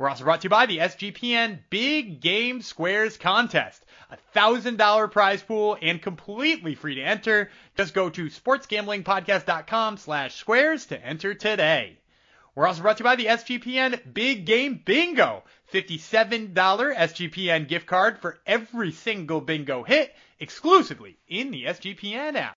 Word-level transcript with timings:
We're 0.00 0.08
also 0.08 0.24
brought 0.24 0.40
to 0.40 0.46
you 0.46 0.48
by 0.48 0.64
the 0.64 0.78
SGPN 0.78 1.58
Big 1.68 2.22
Game 2.22 2.62
Squares 2.62 3.18
Contest. 3.18 3.84
A 4.10 4.16
$1,000 4.34 5.12
prize 5.12 5.42
pool 5.42 5.76
and 5.82 6.00
completely 6.00 6.74
free 6.74 6.94
to 6.94 7.02
enter. 7.02 7.50
Just 7.76 7.92
go 7.92 8.08
to 8.08 8.30
sportsgamblingpodcast.com 8.30 9.98
slash 9.98 10.36
squares 10.36 10.86
to 10.86 10.98
enter 11.04 11.34
today. 11.34 11.98
We're 12.54 12.66
also 12.66 12.80
brought 12.80 12.96
to 12.96 13.02
you 13.02 13.10
by 13.10 13.16
the 13.16 13.26
SGPN 13.26 14.14
Big 14.14 14.46
Game 14.46 14.80
Bingo. 14.82 15.44
$57 15.70 16.54
SGPN 16.54 17.68
gift 17.68 17.86
card 17.86 18.20
for 18.20 18.38
every 18.46 18.92
single 18.92 19.42
bingo 19.42 19.82
hit 19.82 20.16
exclusively 20.38 21.18
in 21.28 21.50
the 21.50 21.64
SGPN 21.64 22.36
app. 22.36 22.56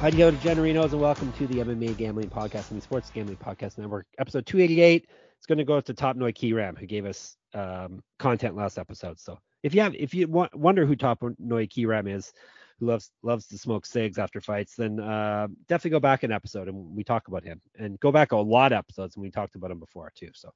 Hi, 0.00 0.10
Joe 0.10 0.32
Generinos, 0.32 0.92
and 0.92 1.00
welcome 1.02 1.30
to 1.34 1.46
the 1.46 1.56
MMA 1.56 1.94
Gambling 1.94 2.30
Podcast 2.30 2.70
and 2.70 2.80
the 2.80 2.82
Sports 2.82 3.10
Gambling 3.10 3.36
Podcast 3.36 3.76
Network, 3.76 4.06
episode 4.18 4.46
288. 4.46 5.06
It's 5.36 5.46
going 5.46 5.58
to 5.58 5.64
go 5.64 5.78
to 5.78 5.92
Topnoi 5.92 6.34
Kiwram, 6.34 6.78
who 6.78 6.86
gave 6.86 7.04
us 7.04 7.36
um, 7.52 8.02
content 8.18 8.56
last 8.56 8.78
episode. 8.78 9.20
So 9.20 9.38
if 9.62 9.74
you 9.74 9.82
have, 9.82 9.94
if 9.94 10.14
you 10.14 10.26
want, 10.26 10.56
wonder 10.56 10.86
who 10.86 10.96
Top 10.96 11.22
Noi 11.38 11.66
Keyram 11.66 12.10
is, 12.10 12.32
who 12.78 12.86
loves 12.86 13.10
loves 13.22 13.46
to 13.48 13.58
smoke 13.58 13.84
cigs 13.84 14.16
after 14.16 14.40
fights, 14.40 14.74
then 14.74 15.00
uh, 15.00 15.48
definitely 15.68 15.90
go 15.90 16.00
back 16.00 16.22
an 16.22 16.32
episode 16.32 16.68
and 16.68 16.96
we 16.96 17.04
talk 17.04 17.28
about 17.28 17.44
him, 17.44 17.60
and 17.78 18.00
go 18.00 18.10
back 18.10 18.32
a 18.32 18.38
lot 18.38 18.72
of 18.72 18.78
episodes 18.78 19.16
and 19.16 19.22
we 19.22 19.30
talked 19.30 19.54
about 19.54 19.70
him 19.70 19.80
before 19.80 20.10
too. 20.14 20.30
So 20.32 20.50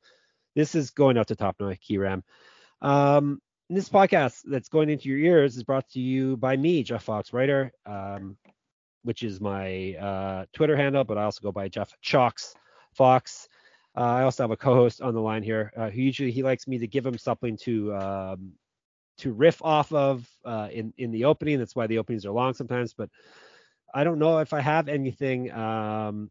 this 0.56 0.74
is 0.74 0.88
going 0.88 1.18
out 1.18 1.28
to 1.28 1.36
Topnoi 1.36 1.78
Kiwram. 1.86 2.22
Um, 2.80 3.42
this 3.68 3.90
podcast 3.90 4.40
that's 4.46 4.70
going 4.70 4.88
into 4.88 5.10
your 5.10 5.18
ears 5.18 5.58
is 5.58 5.64
brought 5.64 5.86
to 5.90 6.00
you 6.00 6.38
by 6.38 6.56
me, 6.56 6.82
Jeff 6.82 7.04
Fox, 7.04 7.34
writer. 7.34 7.72
Um, 7.84 8.38
which 9.04 9.22
is 9.22 9.40
my 9.40 9.94
uh, 9.94 10.46
Twitter 10.52 10.76
handle, 10.76 11.04
but 11.04 11.16
I 11.18 11.24
also 11.24 11.40
go 11.42 11.52
by 11.52 11.68
Jeff 11.68 11.92
Chalks 12.00 12.54
Fox. 12.94 13.48
Uh, 13.96 14.00
I 14.00 14.22
also 14.22 14.42
have 14.42 14.50
a 14.50 14.56
co-host 14.56 15.00
on 15.00 15.14
the 15.14 15.20
line 15.20 15.42
here 15.42 15.72
uh, 15.76 15.88
who 15.90 16.00
usually 16.02 16.32
he 16.32 16.42
likes 16.42 16.66
me 16.66 16.78
to 16.78 16.86
give 16.88 17.06
him 17.06 17.16
something 17.16 17.56
to 17.58 17.94
um, 17.94 18.52
to 19.18 19.32
riff 19.32 19.62
off 19.62 19.92
of 19.92 20.28
uh, 20.44 20.68
in 20.72 20.92
in 20.98 21.12
the 21.12 21.26
opening. 21.26 21.58
That's 21.58 21.76
why 21.76 21.86
the 21.86 21.98
openings 21.98 22.26
are 22.26 22.32
long 22.32 22.54
sometimes. 22.54 22.92
But 22.92 23.10
I 23.94 24.02
don't 24.02 24.18
know 24.18 24.38
if 24.40 24.52
I 24.52 24.60
have 24.60 24.88
anything 24.88 25.52
um, 25.52 26.30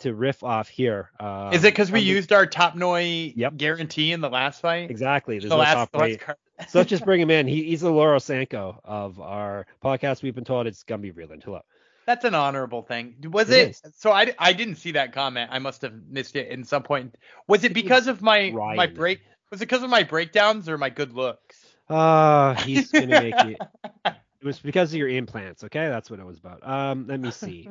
to 0.00 0.12
riff 0.12 0.42
off 0.42 0.68
here. 0.68 1.10
Uh, 1.20 1.50
Is 1.52 1.62
it 1.62 1.72
because 1.72 1.92
we 1.92 2.00
used 2.00 2.32
our 2.32 2.46
top 2.46 2.74
noi 2.74 3.32
Yep. 3.36 3.56
guarantee 3.56 4.10
in 4.12 4.20
the 4.20 4.28
last 4.30 4.60
fight? 4.60 4.90
exactly? 4.90 5.38
There's 5.38 5.50
The 5.50 5.56
no 5.56 5.62
last, 5.62 5.74
top 5.74 5.96
last 5.96 6.18
card. 6.18 6.38
so 6.68 6.78
let's 6.78 6.90
just 6.90 7.04
bring 7.06 7.20
him 7.20 7.30
in. 7.30 7.46
He, 7.46 7.62
he's 7.62 7.82
the 7.82 7.92
Laura 7.92 8.18
Sanko 8.18 8.80
of 8.84 9.20
our 9.20 9.66
podcast. 9.82 10.22
We've 10.24 10.34
been 10.34 10.44
told 10.44 10.66
it's 10.66 10.82
Gumby 10.82 11.14
Vreeland. 11.14 11.44
Hello. 11.44 11.60
That's 12.06 12.24
an 12.24 12.34
honorable 12.34 12.82
thing. 12.82 13.14
Was 13.30 13.50
It 13.50 13.68
it? 13.84 13.94
So 13.96 14.12
I, 14.12 14.34
I 14.38 14.52
didn't 14.52 14.76
see 14.76 14.92
that 14.92 15.12
comment. 15.12 15.50
I 15.52 15.58
must 15.58 15.82
have 15.82 15.94
missed 16.08 16.36
it 16.36 16.48
in 16.48 16.64
some 16.64 16.82
point. 16.82 17.14
Was 17.48 17.64
it 17.64 17.72
because 17.74 18.06
of 18.08 18.20
my 18.22 18.50
my 18.50 18.86
break? 18.86 19.20
Was 19.50 19.60
it 19.60 19.66
because 19.66 19.82
of 19.82 19.90
my 19.90 20.02
breakdowns 20.02 20.68
or 20.68 20.76
my 20.78 20.90
good 20.90 21.12
looks? 21.12 21.64
Uh, 21.88 22.54
he's 22.62 22.90
gonna 22.90 23.06
make 23.22 23.34
it. 23.34 23.58
It 24.04 24.46
was 24.46 24.58
because 24.58 24.92
of 24.92 24.98
your 24.98 25.08
implants, 25.08 25.64
okay? 25.64 25.88
That's 25.88 26.10
what 26.10 26.20
it 26.20 26.26
was 26.26 26.38
about. 26.38 26.66
Um, 26.66 27.06
let 27.06 27.20
me 27.20 27.30
see. 27.30 27.68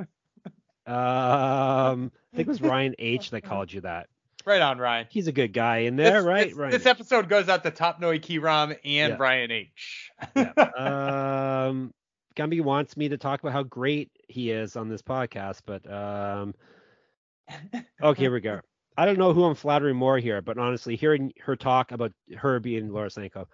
Um, 0.85 2.12
I 2.34 2.35
think 2.35 2.47
it 2.47 2.52
was 2.52 2.62
Ryan 2.62 2.96
H 3.00 3.29
that 3.31 3.41
called 3.41 3.72
you 3.72 3.81
that. 3.81 4.08
Right 4.46 4.62
on, 4.62 4.78
Ryan. 4.78 5.08
He's 5.09 5.28
a 5.28 5.31
good 5.31 5.53
guy 5.53 5.79
in 5.79 5.96
there, 5.96 6.16
this, 6.22 6.25
right? 6.25 6.47
This, 6.50 6.58
Ryan. 6.58 6.72
this 6.72 6.85
episode 6.85 7.29
goes 7.29 7.47
out 7.47 7.63
to 7.63 7.72
Topnoi 7.72 8.19
Kiwram 8.22 8.72
and 8.84 9.12
Yeah. 9.12 9.16
Brian 9.16 9.52
H. 9.52 10.12
yeah. 10.35 10.52
Um, 11.69 11.94
Gumby 12.36 12.62
wants 12.62 12.98
me 12.98 13.10
to 13.10 13.18
talk 13.18 13.42
about 13.42 13.54
how 13.54 13.64
great 13.64 14.12
he 14.28 14.52
is 14.52 14.76
on 14.76 14.90
this 14.90 15.02
podcast, 15.02 15.62
but 15.66 15.90
um, 15.92 16.54
okay, 18.02 18.24
here 18.24 18.34
we 18.34 18.42
go. 18.42 18.60
I 18.98 19.06
don't 19.06 19.18
know 19.18 19.34
who 19.34 19.44
I'm 19.44 19.56
flattering 19.56 19.96
more 19.96 20.20
here, 20.20 20.42
but 20.42 20.58
honestly, 20.58 20.96
hearing 20.96 21.34
her 21.40 21.56
talk 21.56 21.92
about 21.92 22.12
her 22.38 22.60
being 22.60 22.92
Laura 22.92 23.10
Sanko, 23.10 23.48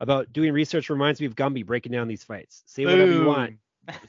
about 0.00 0.32
doing 0.32 0.52
research 0.52 0.90
reminds 0.90 1.20
me 1.20 1.26
of 1.26 1.34
Gumby 1.34 1.64
breaking 1.64 1.92
down 1.92 2.06
these 2.08 2.24
fights. 2.24 2.62
Say 2.66 2.84
whatever 2.84 3.12
you 3.12 3.24
want. 3.24 3.54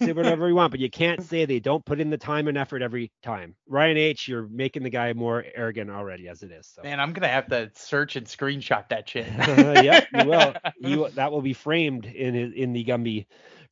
Say 0.02 0.13
whatever 0.13 0.47
you 0.47 0.56
want, 0.56 0.72
but 0.72 0.80
you 0.80 0.90
can't 0.90 1.22
say 1.24 1.46
they 1.46 1.59
don't 1.59 1.84
put 1.86 2.00
in 2.00 2.09
the 2.09 2.18
time 2.18 2.47
and 2.47 2.58
effort 2.58 2.81
every 2.81 3.12
time. 3.24 3.56
Ryan 3.68 3.97
H, 3.97 4.28
you're 4.28 4.47
making 4.47 4.84
the 4.84 4.90
guy 4.90 5.13
more 5.13 5.44
arrogant 5.56 5.90
already 5.90 6.28
as 6.28 6.44
it 6.44 6.52
is. 6.52 6.68
So. 6.68 6.84
Man, 6.84 7.00
I'm 7.00 7.13
gonna 7.13 7.28
have 7.28 7.47
to 7.47 7.72
search 7.75 8.16
and 8.16 8.25
screenshot 8.25 8.90
that 8.90 9.09
shit. 9.09 9.28
yep, 9.84 10.08
you 10.14 10.25
will. 10.25 10.53
You 10.78 11.09
that 11.12 11.31
will 11.31 11.41
be 11.41 11.53
framed 11.53 12.06
in 12.06 12.35
in 12.35 12.74
the 12.74 12.84
Gumby 12.84 13.25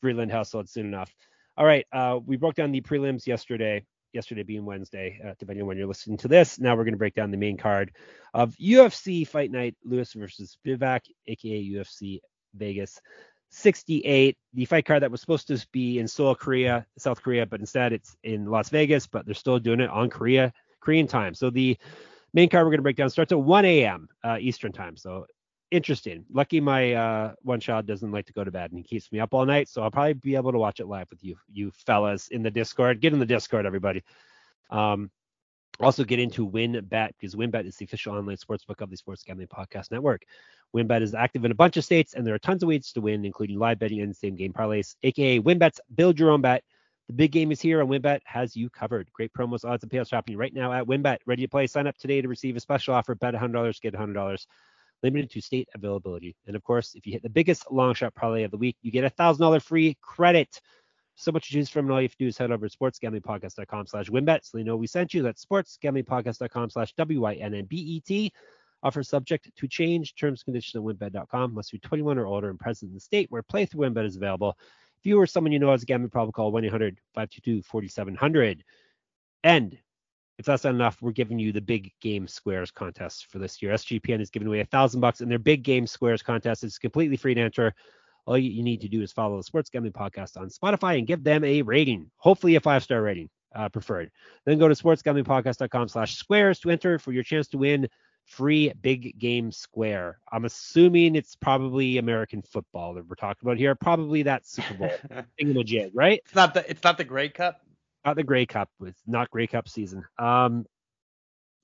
Vreeland 0.04 0.32
household 0.32 0.70
soon 0.70 0.86
enough. 0.86 1.14
All 1.58 1.66
right, 1.66 1.86
uh, 1.92 2.20
we 2.26 2.38
broke 2.38 2.56
down 2.56 2.72
the 2.72 2.82
prelims 2.82 3.28
yesterday. 3.28 3.86
Yesterday 4.14 4.44
being 4.44 4.64
Wednesday, 4.64 5.20
uh, 5.26 5.34
depending 5.40 5.64
on 5.64 5.68
when 5.68 5.78
you're 5.78 5.88
listening 5.88 6.18
to 6.18 6.28
this. 6.28 6.60
Now 6.60 6.76
we're 6.76 6.84
going 6.84 6.94
to 6.94 7.00
break 7.00 7.16
down 7.16 7.32
the 7.32 7.38
main 7.38 7.58
card 7.58 7.92
of 8.34 8.56
UFC 8.58 9.28
Fight 9.28 9.52
Night: 9.52 9.76
Lewis 9.84 10.14
versus 10.14 10.56
Spivak, 10.66 11.02
aka 11.28 11.64
UFC 11.64 12.20
Vegas 12.54 13.02
68. 13.54 14.38
The 14.54 14.66
fight 14.66 14.86
card 14.86 15.04
that 15.04 15.12
was 15.12 15.22
supposed 15.22 15.48
to 15.48 15.66
be 15.72 16.00
in 16.00 16.08
Seoul, 16.08 16.36
Korea, 16.36 16.86
South 16.98 17.22
Korea, 17.22 17.46
but 17.46 17.60
instead 17.60 17.94
it's 17.94 18.16
in 18.24 18.46
Las 18.46 18.70
Vegas. 18.70 19.08
But 19.08 19.26
they're 19.26 19.36
still 19.36 19.60
doing 19.60 19.80
it 19.80 19.90
on 19.90 20.10
Korea 20.10 20.54
Korean 20.80 21.08
time. 21.08 21.34
So 21.34 21.50
the 21.50 21.78
main 22.34 22.50
card 22.50 22.66
we're 22.66 22.72
going 22.72 22.80
to 22.80 22.84
break 22.84 22.98
down 22.98 23.10
starts 23.10 23.32
at 23.32 23.40
1 23.40 23.66
a.m. 23.66 24.10
Uh, 24.24 24.38
Eastern 24.40 24.72
time. 24.72 24.98
So 24.98 25.26
interesting. 25.72 26.26
Lucky 26.32 26.60
my 26.60 26.94
uh, 26.94 27.34
one 27.42 27.60
child 27.60 27.88
doesn't 27.88 28.12
like 28.12 28.26
to 28.28 28.34
go 28.34 28.44
to 28.44 28.52
bed 28.52 28.72
and 28.72 28.78
he 28.78 28.84
keeps 28.84 29.12
me 29.12 29.20
up 29.20 29.34
all 29.34 29.46
night. 29.46 29.70
So 29.70 29.82
I'll 29.82 29.92
probably 29.92 30.14
be 30.14 30.36
able 30.36 30.52
to 30.52 30.60
watch 30.60 30.80
it 30.80 30.88
live 30.88 31.08
with 31.10 31.24
you, 31.24 31.36
you 31.52 31.72
fellas 31.72 32.28
in 32.28 32.44
the 32.44 32.52
Discord. 32.52 33.02
Get 33.02 33.14
in 33.14 33.20
the 33.20 33.26
Discord, 33.26 33.66
everybody. 33.66 34.04
Um, 34.70 35.10
also 35.80 36.04
get 36.04 36.20
into 36.20 36.48
WynnBET 36.48 37.12
because 37.20 37.36
WynnBET 37.36 37.66
is 37.66 37.78
the 37.78 37.86
official 37.86 38.16
online 38.16 38.38
sportsbook 38.38 38.82
of 38.82 38.90
the 38.90 38.98
Sports 38.98 39.24
Gambling 39.24 39.48
Podcast 39.48 39.92
Network. 39.92 40.24
WynnBET 40.76 41.02
is 41.02 41.14
active 41.14 41.46
in 41.46 41.52
a 41.52 41.56
bunch 41.56 41.78
of 41.78 41.86
states 41.86 42.14
and 42.14 42.26
there 42.26 42.34
are 42.34 42.40
tons 42.40 42.64
of 42.64 42.70
ways 42.70 42.92
to 42.92 43.02
win, 43.02 43.26
including 43.26 43.60
live 43.60 43.80
betting 43.80 44.02
and 44.02 44.16
same 44.16 44.36
game 44.36 44.54
parlays, 44.54 44.96
aka 45.04 45.40
WynnBET's 45.40 45.80
build 45.96 46.20
your 46.20 46.32
own 46.32 46.42
bet. 46.42 46.64
The 47.08 47.14
big 47.14 47.32
game 47.32 47.52
is 47.52 47.60
here, 47.60 47.82
and 47.82 47.90
WynnBET 47.90 48.22
has 48.24 48.56
you 48.56 48.70
covered. 48.70 49.12
Great 49.12 49.34
promos, 49.34 49.66
odds, 49.66 49.84
and 49.84 49.92
payouts 49.92 50.12
happening 50.12 50.38
right 50.38 50.54
now 50.54 50.72
at 50.72 50.86
WynnBET. 50.86 51.18
Ready 51.26 51.44
to 51.44 51.50
play? 51.50 51.68
Sign 51.68 51.86
up 51.86 51.98
today 51.98 52.22
to 52.22 52.30
receive 52.30 52.56
a 52.56 52.62
special 52.62 52.94
offer. 52.94 53.14
Bet 53.14 53.34
$100, 53.34 53.82
get 53.82 53.94
$100. 53.94 54.46
Limited 55.04 55.30
to 55.32 55.42
state 55.42 55.68
availability. 55.76 56.34
And 56.48 56.56
of 56.56 56.64
course, 56.64 56.96
if 56.96 57.06
you 57.06 57.12
hit 57.12 57.22
the 57.22 57.30
biggest 57.30 57.70
long 57.70 57.94
shot 57.94 58.16
parlay 58.16 58.44
of 58.44 58.52
the 58.52 58.58
week, 58.58 58.78
you 58.82 58.90
get 58.90 59.04
a 59.04 59.10
$1,000 59.10 59.62
free 59.62 59.98
credit. 60.02 60.62
So 61.16 61.32
much 61.32 61.48
to 61.48 61.54
choose 61.54 61.70
from, 61.70 61.86
and 61.86 61.94
all 61.94 62.02
you 62.02 62.06
have 62.06 62.14
to 62.14 62.24
do 62.24 62.28
is 62.28 62.38
head 62.38 62.52
over 62.52 62.68
to 62.68 62.78
sportsgamblingpodcast.com 62.78 63.88
slash 63.88 64.10
wynnbet 64.10 64.44
so 64.44 64.58
they 64.58 64.64
know 64.64 64.76
we 64.76 64.88
sent 64.88 65.14
you. 65.14 65.22
That's 65.22 65.46
sportsgamblingpodcast.com 65.46 66.72
slash 66.72 66.94
W-Y-N-N-B-E-T. 66.94 68.34
Offer 68.82 69.04
subject 69.04 69.50
to 69.56 69.68
change. 69.68 70.16
Terms 70.16 70.42
and 70.42 70.46
conditions 70.46 70.76
at 70.76 70.84
wynnbet.com. 70.84 71.54
Must 71.54 71.72
be 71.72 71.80
21 71.80 72.18
or 72.18 72.26
older 72.26 72.50
and 72.50 72.60
present 72.60 72.90
in 72.90 72.96
the 72.96 73.00
state 73.00 73.28
where 73.30 73.44
playthrough 73.44 73.94
WynnBET 73.94 74.06
is 74.06 74.16
available. 74.16 74.58
If 75.00 75.06
you 75.06 75.20
or 75.20 75.28
someone 75.28 75.52
you 75.52 75.60
know 75.60 75.72
has 75.72 75.84
a 75.84 75.86
gambling 75.86 76.10
problem, 76.10 76.32
call 76.32 76.52
1-800-522-4700. 76.54 78.62
And 79.44 79.78
if 80.40 80.46
that's 80.46 80.64
not 80.64 80.74
enough, 80.74 81.02
we're 81.02 81.12
giving 81.12 81.38
you 81.38 81.52
the 81.52 81.62
big 81.62 81.92
game 82.02 82.28
squares 82.28 82.72
contest 82.72 83.28
for 83.30 83.38
this 83.38 83.62
year. 83.62 83.74
SGPN 83.74 84.20
is 84.20 84.30
giving 84.30 84.48
away 84.48 84.62
a 84.62 84.66
thousand 84.66 85.02
bucks 85.02 85.22
in 85.22 85.30
their 85.30 85.40
big 85.40 85.64
game 85.64 85.86
squares 85.86 86.24
contest. 86.24 86.64
It's 86.64 86.80
completely 86.80 87.18
free 87.18 87.36
to 87.36 87.42
enter. 87.42 87.76
All 88.26 88.38
you, 88.38 88.64
need 88.64 88.82
to 88.82 88.88
do 88.88 89.02
is 89.02 89.12
follow 89.12 89.38
the 89.38 89.44
Sports 89.44 89.70
Gambling 89.70 89.94
Podcast 89.94 90.38
on 90.38 90.48
Spotify 90.50 90.98
and 90.98 91.06
give 91.06 91.24
them 91.24 91.44
a 91.44 91.62
rating, 91.62 92.10
hopefully 92.18 92.56
a 92.56 92.62
five-star 92.62 93.02
rating, 93.02 93.30
uh, 93.54 93.70
preferred. 93.70 94.12
Then 94.46 94.60
go 94.60 94.68
to 94.68 94.76
sportsgamblingpodcast.com 94.76 95.90
slash 95.90 96.16
squares 96.16 96.60
to 96.60 96.70
enter 96.70 97.00
for 97.00 97.12
your 97.12 97.24
chance 97.24 97.50
to 97.50 97.58
win 97.58 97.90
free 98.26 98.72
big 98.82 99.20
game 99.20 99.52
square. 99.52 100.20
I'm 100.32 100.46
assuming 100.46 101.16
it's 101.16 101.36
probably 101.36 101.98
American 101.98 102.42
football 102.42 102.94
that 102.94 103.08
we're 103.08 103.16
talking 103.16 103.48
about 103.48 103.58
here. 103.58 103.76
Probably 103.76 104.24
that 104.24 104.46
Super 104.46 104.74
Bowl 104.76 104.92
thingamajig, 105.42 105.92
right? 105.94 106.22
it's 106.24 106.36
not 106.36 106.54
the 106.54 106.70
it's 106.70 106.84
not 106.84 106.98
the 106.98 107.04
Grey 107.04 107.30
Cup. 107.30 107.62
Not 108.06 108.16
the 108.16 108.24
Grey 108.24 108.46
Cup. 108.46 108.70
It's 108.82 109.02
not 109.08 109.30
Grey 109.30 109.48
Cup 109.48 109.68
season. 109.68 110.04
Um, 110.18 110.66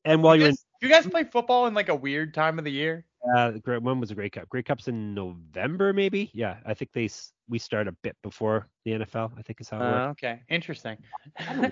and 0.05 0.23
while 0.23 0.35
you 0.35 0.43
you're 0.43 0.51
guys, 0.51 0.65
do 0.81 0.87
you 0.87 0.93
guys 0.93 1.07
play 1.07 1.23
football 1.23 1.67
in 1.67 1.73
like 1.73 1.89
a 1.89 1.95
weird 1.95 2.33
time 2.33 2.59
of 2.59 2.65
the 2.65 2.71
year? 2.71 3.05
Uh, 3.35 3.51
when 3.79 3.99
was 3.99 4.09
the 4.09 4.15
Grey 4.15 4.29
Cup? 4.29 4.47
Grey 4.49 4.63
Cup's 4.63 4.87
in 4.87 5.13
November, 5.13 5.91
maybe. 5.93 6.31
Yeah, 6.33 6.57
I 6.65 6.73
think 6.73 6.91
they 6.93 7.09
we 7.49 7.59
start 7.59 7.87
a 7.87 7.91
bit 8.01 8.15
before 8.23 8.67
the 8.85 8.91
NFL. 8.91 9.31
I 9.37 9.41
think 9.41 9.59
is 9.59 9.69
how 9.69 9.77
it 9.77 9.81
Uh, 9.83 9.91
works. 10.07 10.23
okay, 10.23 10.41
interesting. 10.49 10.97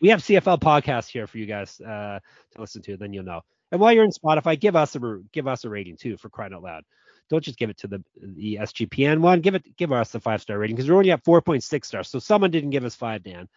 We 0.00 0.08
have 0.10 0.20
CFL 0.20 0.60
podcasts 0.60 1.08
here 1.08 1.26
for 1.26 1.38
you 1.38 1.46
guys 1.46 1.80
uh, 1.80 2.18
to 2.54 2.60
listen 2.60 2.82
to. 2.82 2.96
Then 2.98 3.12
you'll 3.14 3.24
know. 3.24 3.40
And 3.72 3.80
while 3.80 3.92
you're 3.92 4.04
in 4.04 4.10
Spotify, 4.10 4.58
give 4.60 4.76
us 4.76 4.94
a 4.96 5.20
give 5.32 5.46
us 5.48 5.64
a 5.64 5.70
rating 5.70 5.96
too 5.96 6.16
for 6.18 6.28
crying 6.28 6.52
out 6.52 6.62
loud. 6.62 6.84
Don't 7.30 7.42
just 7.42 7.58
give 7.58 7.70
it 7.70 7.78
to 7.78 7.86
the 7.88 8.04
the 8.36 8.58
SGPN 8.60 9.20
one. 9.20 9.40
Give 9.40 9.54
it 9.54 9.76
give 9.78 9.92
us 9.92 10.14
a 10.14 10.20
five 10.20 10.42
star 10.42 10.58
rating 10.58 10.76
because 10.76 10.90
we're 10.90 10.96
only 10.96 11.10
at 11.10 11.24
4.6 11.24 11.84
stars. 11.86 12.08
So 12.10 12.18
someone 12.18 12.50
didn't 12.50 12.70
give 12.70 12.84
us 12.84 12.94
five, 12.94 13.22
Dan. 13.22 13.48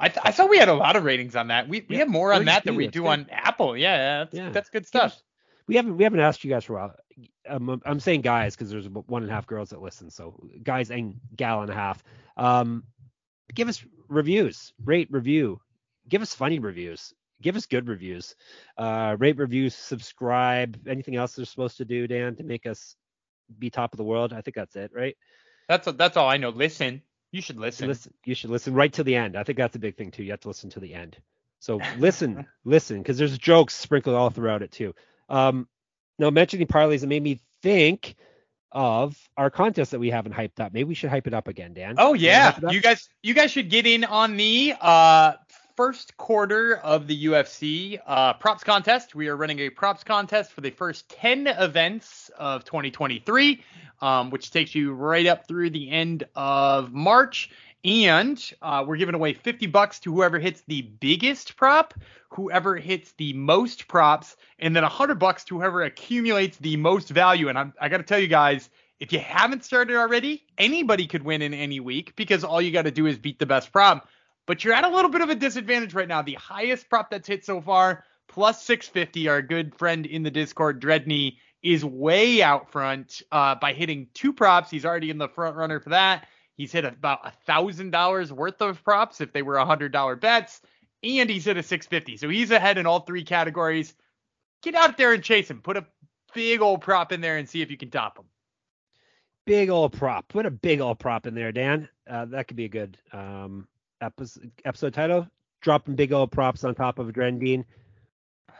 I, 0.00 0.08
th- 0.08 0.20
I 0.24 0.32
thought 0.32 0.50
we 0.50 0.58
had 0.58 0.68
a 0.68 0.74
lot 0.74 0.96
of 0.96 1.04
ratings 1.04 1.36
on 1.36 1.48
that. 1.48 1.68
We 1.68 1.86
we 1.88 1.94
Yeah, 1.96 2.00
have 2.00 2.08
more 2.08 2.32
on 2.32 2.46
that 2.46 2.64
than 2.64 2.74
we 2.74 2.88
do 2.88 3.06
on 3.06 3.28
Apple. 3.30 3.76
Yeah, 3.76 3.94
yeah, 3.96 4.18
that's, 4.24 4.34
Yeah. 4.34 4.50
that's 4.50 4.70
good 4.70 4.82
Give 4.82 4.86
stuff. 4.88 5.12
us- 5.12 5.22
We 5.66 5.76
haven't 5.76 5.96
we 5.96 6.04
haven't 6.04 6.20
asked 6.20 6.44
you 6.44 6.50
guys 6.50 6.64
for 6.64 6.74
a 6.74 6.80
while. 6.80 6.94
Um, 7.48 7.68
I'm, 7.68 7.82
I'm 7.84 8.00
saying 8.00 8.20
guys 8.20 8.54
because 8.54 8.70
there's 8.70 8.86
about 8.86 9.08
one 9.08 9.22
and 9.22 9.30
a 9.30 9.34
half 9.34 9.46
girls 9.46 9.70
that 9.70 9.80
listen. 9.80 10.10
So 10.10 10.48
guys 10.62 10.90
and 10.90 11.20
gal 11.34 11.62
and 11.62 11.70
a 11.70 11.74
half. 11.74 12.02
Um, 12.36 12.84
give 13.54 13.68
us 13.68 13.84
reviews, 14.08 14.72
rate 14.84 15.08
review, 15.10 15.60
give 16.08 16.22
us 16.22 16.34
funny 16.34 16.58
reviews, 16.58 17.14
give 17.40 17.56
us 17.56 17.66
good 17.66 17.88
reviews, 17.88 18.34
uh, 18.76 19.16
rate 19.18 19.38
reviews, 19.38 19.74
subscribe. 19.74 20.78
Anything 20.86 21.16
else 21.16 21.34
they're 21.34 21.44
supposed 21.44 21.78
to 21.78 21.84
do, 21.84 22.06
Dan, 22.06 22.36
to 22.36 22.42
make 22.42 22.66
us 22.66 22.96
be 23.58 23.70
top 23.70 23.92
of 23.92 23.98
the 23.98 24.04
world? 24.04 24.32
I 24.32 24.40
think 24.40 24.54
that's 24.54 24.76
it, 24.76 24.90
right? 24.94 25.16
That's 25.68 25.90
that's 25.92 26.16
all 26.16 26.28
I 26.28 26.36
know. 26.36 26.50
Listen, 26.50 27.02
you 27.32 27.40
should 27.40 27.58
listen. 27.58 27.88
Listen, 27.88 28.12
you 28.24 28.34
should 28.34 28.50
listen 28.50 28.74
right 28.74 28.92
to 28.92 29.02
the 29.04 29.16
end. 29.16 29.36
I 29.36 29.44
think 29.44 29.58
that's 29.58 29.76
a 29.76 29.80
big 29.80 29.96
thing 29.96 30.10
too. 30.10 30.22
You 30.22 30.32
have 30.32 30.40
to 30.40 30.48
listen 30.48 30.70
to 30.70 30.80
the 30.80 30.94
end. 30.94 31.16
So 31.58 31.80
listen, 31.98 32.46
listen, 32.64 32.98
because 32.98 33.18
there's 33.18 33.36
jokes 33.38 33.74
sprinkled 33.74 34.14
all 34.14 34.30
throughout 34.30 34.62
it 34.62 34.70
too. 34.70 34.94
Um, 35.28 35.68
now 36.18 36.30
mentioning 36.30 36.66
parlays, 36.66 37.02
it 37.02 37.06
made 37.06 37.22
me 37.22 37.40
think 37.62 38.16
of 38.74 39.16
our 39.36 39.50
contest 39.50 39.92
that 39.92 40.00
we 40.00 40.10
haven't 40.10 40.32
hyped 40.32 40.60
up. 40.60 40.72
Maybe 40.72 40.84
we 40.84 40.94
should 40.94 41.10
hype 41.10 41.26
it 41.26 41.34
up 41.34 41.48
again, 41.48 41.72
Dan. 41.74 41.94
Oh 41.98 42.12
yeah, 42.14 42.50
hype 42.50 42.58
it 42.58 42.64
up? 42.64 42.72
you 42.72 42.80
guys 42.80 43.08
you 43.22 43.32
guys 43.32 43.50
should 43.50 43.70
get 43.70 43.86
in 43.86 44.04
on 44.04 44.36
the 44.36 44.74
uh 44.80 45.34
first 45.76 46.16
quarter 46.16 46.76
of 46.76 47.06
the 47.06 47.26
UFC 47.26 48.00
uh 48.06 48.34
props 48.34 48.64
contest. 48.64 49.14
We 49.14 49.28
are 49.28 49.36
running 49.36 49.60
a 49.60 49.70
props 49.70 50.02
contest 50.04 50.52
for 50.52 50.60
the 50.60 50.70
first 50.70 51.08
10 51.08 51.46
events 51.46 52.30
of 52.36 52.64
2023, 52.64 53.62
um, 54.02 54.30
which 54.30 54.50
takes 54.50 54.74
you 54.74 54.92
right 54.92 55.26
up 55.26 55.46
through 55.46 55.70
the 55.70 55.90
end 55.90 56.24
of 56.34 56.92
March. 56.92 57.50
And 57.84 58.42
uh, 58.62 58.84
we're 58.86 58.96
giving 58.96 59.14
away 59.14 59.34
50 59.34 59.66
bucks 59.66 60.00
to 60.00 60.12
whoever 60.12 60.38
hits 60.38 60.62
the 60.66 60.82
biggest 60.82 61.56
prop, 61.56 61.92
whoever 62.30 62.76
hits 62.76 63.12
the 63.18 63.34
most 63.34 63.88
props, 63.88 64.36
and 64.58 64.74
then 64.74 64.82
100 64.82 65.18
bucks 65.18 65.44
to 65.44 65.58
whoever 65.58 65.82
accumulates 65.82 66.56
the 66.56 66.78
most 66.78 67.10
value. 67.10 67.48
And 67.48 67.58
I'm, 67.58 67.74
I 67.78 67.90
got 67.90 67.98
to 67.98 68.02
tell 68.02 68.18
you 68.18 68.26
guys, 68.26 68.70
if 69.00 69.12
you 69.12 69.18
haven't 69.18 69.64
started 69.64 69.96
already, 69.96 70.44
anybody 70.56 71.06
could 71.06 71.22
win 71.22 71.42
in 71.42 71.52
any 71.52 71.78
week 71.78 72.16
because 72.16 72.42
all 72.42 72.62
you 72.62 72.70
got 72.70 72.82
to 72.82 72.90
do 72.90 73.06
is 73.06 73.18
beat 73.18 73.38
the 73.38 73.46
best 73.46 73.70
prop. 73.70 74.08
But 74.46 74.64
you're 74.64 74.74
at 74.74 74.84
a 74.84 74.88
little 74.88 75.10
bit 75.10 75.20
of 75.20 75.28
a 75.28 75.34
disadvantage 75.34 75.94
right 75.94 76.08
now. 76.08 76.22
The 76.22 76.34
highest 76.34 76.88
prop 76.88 77.10
that's 77.10 77.28
hit 77.28 77.44
so 77.44 77.60
far, 77.60 78.04
plus 78.28 78.62
650, 78.62 79.28
our 79.28 79.42
good 79.42 79.74
friend 79.74 80.06
in 80.06 80.22
the 80.22 80.30
Discord, 80.30 80.80
Dreadney, 80.80 81.36
is 81.62 81.84
way 81.84 82.42
out 82.42 82.70
front 82.70 83.22
uh, 83.32 83.54
by 83.56 83.72
hitting 83.72 84.08
two 84.14 84.32
props. 84.32 84.70
He's 84.70 84.84
already 84.84 85.10
in 85.10 85.18
the 85.18 85.28
front 85.28 85.56
runner 85.56 85.80
for 85.80 85.90
that. 85.90 86.26
He's 86.56 86.72
hit 86.72 86.84
about 86.84 87.26
a 87.26 87.32
thousand 87.46 87.90
dollars 87.90 88.32
worth 88.32 88.60
of 88.60 88.82
props 88.84 89.20
if 89.20 89.32
they 89.32 89.42
were 89.42 89.56
a 89.56 89.66
hundred 89.66 89.92
dollar 89.92 90.16
bets, 90.16 90.60
and 91.02 91.28
he's 91.28 91.44
hit 91.44 91.56
a 91.56 91.62
650. 91.62 92.16
So 92.16 92.28
he's 92.28 92.50
ahead 92.50 92.78
in 92.78 92.86
all 92.86 93.00
three 93.00 93.24
categories. 93.24 93.94
Get 94.62 94.74
out 94.74 94.96
there 94.96 95.12
and 95.12 95.22
chase 95.22 95.50
him. 95.50 95.60
Put 95.60 95.76
a 95.76 95.86
big 96.34 96.60
old 96.60 96.80
prop 96.80 97.12
in 97.12 97.20
there 97.20 97.36
and 97.36 97.48
see 97.48 97.60
if 97.60 97.70
you 97.70 97.76
can 97.76 97.90
top 97.90 98.18
him. 98.18 98.24
Big 99.46 99.68
old 99.68 99.92
prop. 99.92 100.28
Put 100.28 100.46
a 100.46 100.50
big 100.50 100.80
old 100.80 100.98
prop 100.98 101.26
in 101.26 101.34
there, 101.34 101.52
Dan. 101.52 101.88
Uh, 102.08 102.24
that 102.26 102.48
could 102.48 102.56
be 102.56 102.64
a 102.64 102.68
good 102.68 102.96
um, 103.12 103.68
episode, 104.00 104.50
episode 104.64 104.94
title. 104.94 105.28
Dropping 105.60 105.96
big 105.96 106.12
old 106.12 106.30
props 106.30 106.64
on 106.64 106.74
top 106.74 106.98
of 106.98 107.08
Drendine. 107.08 107.64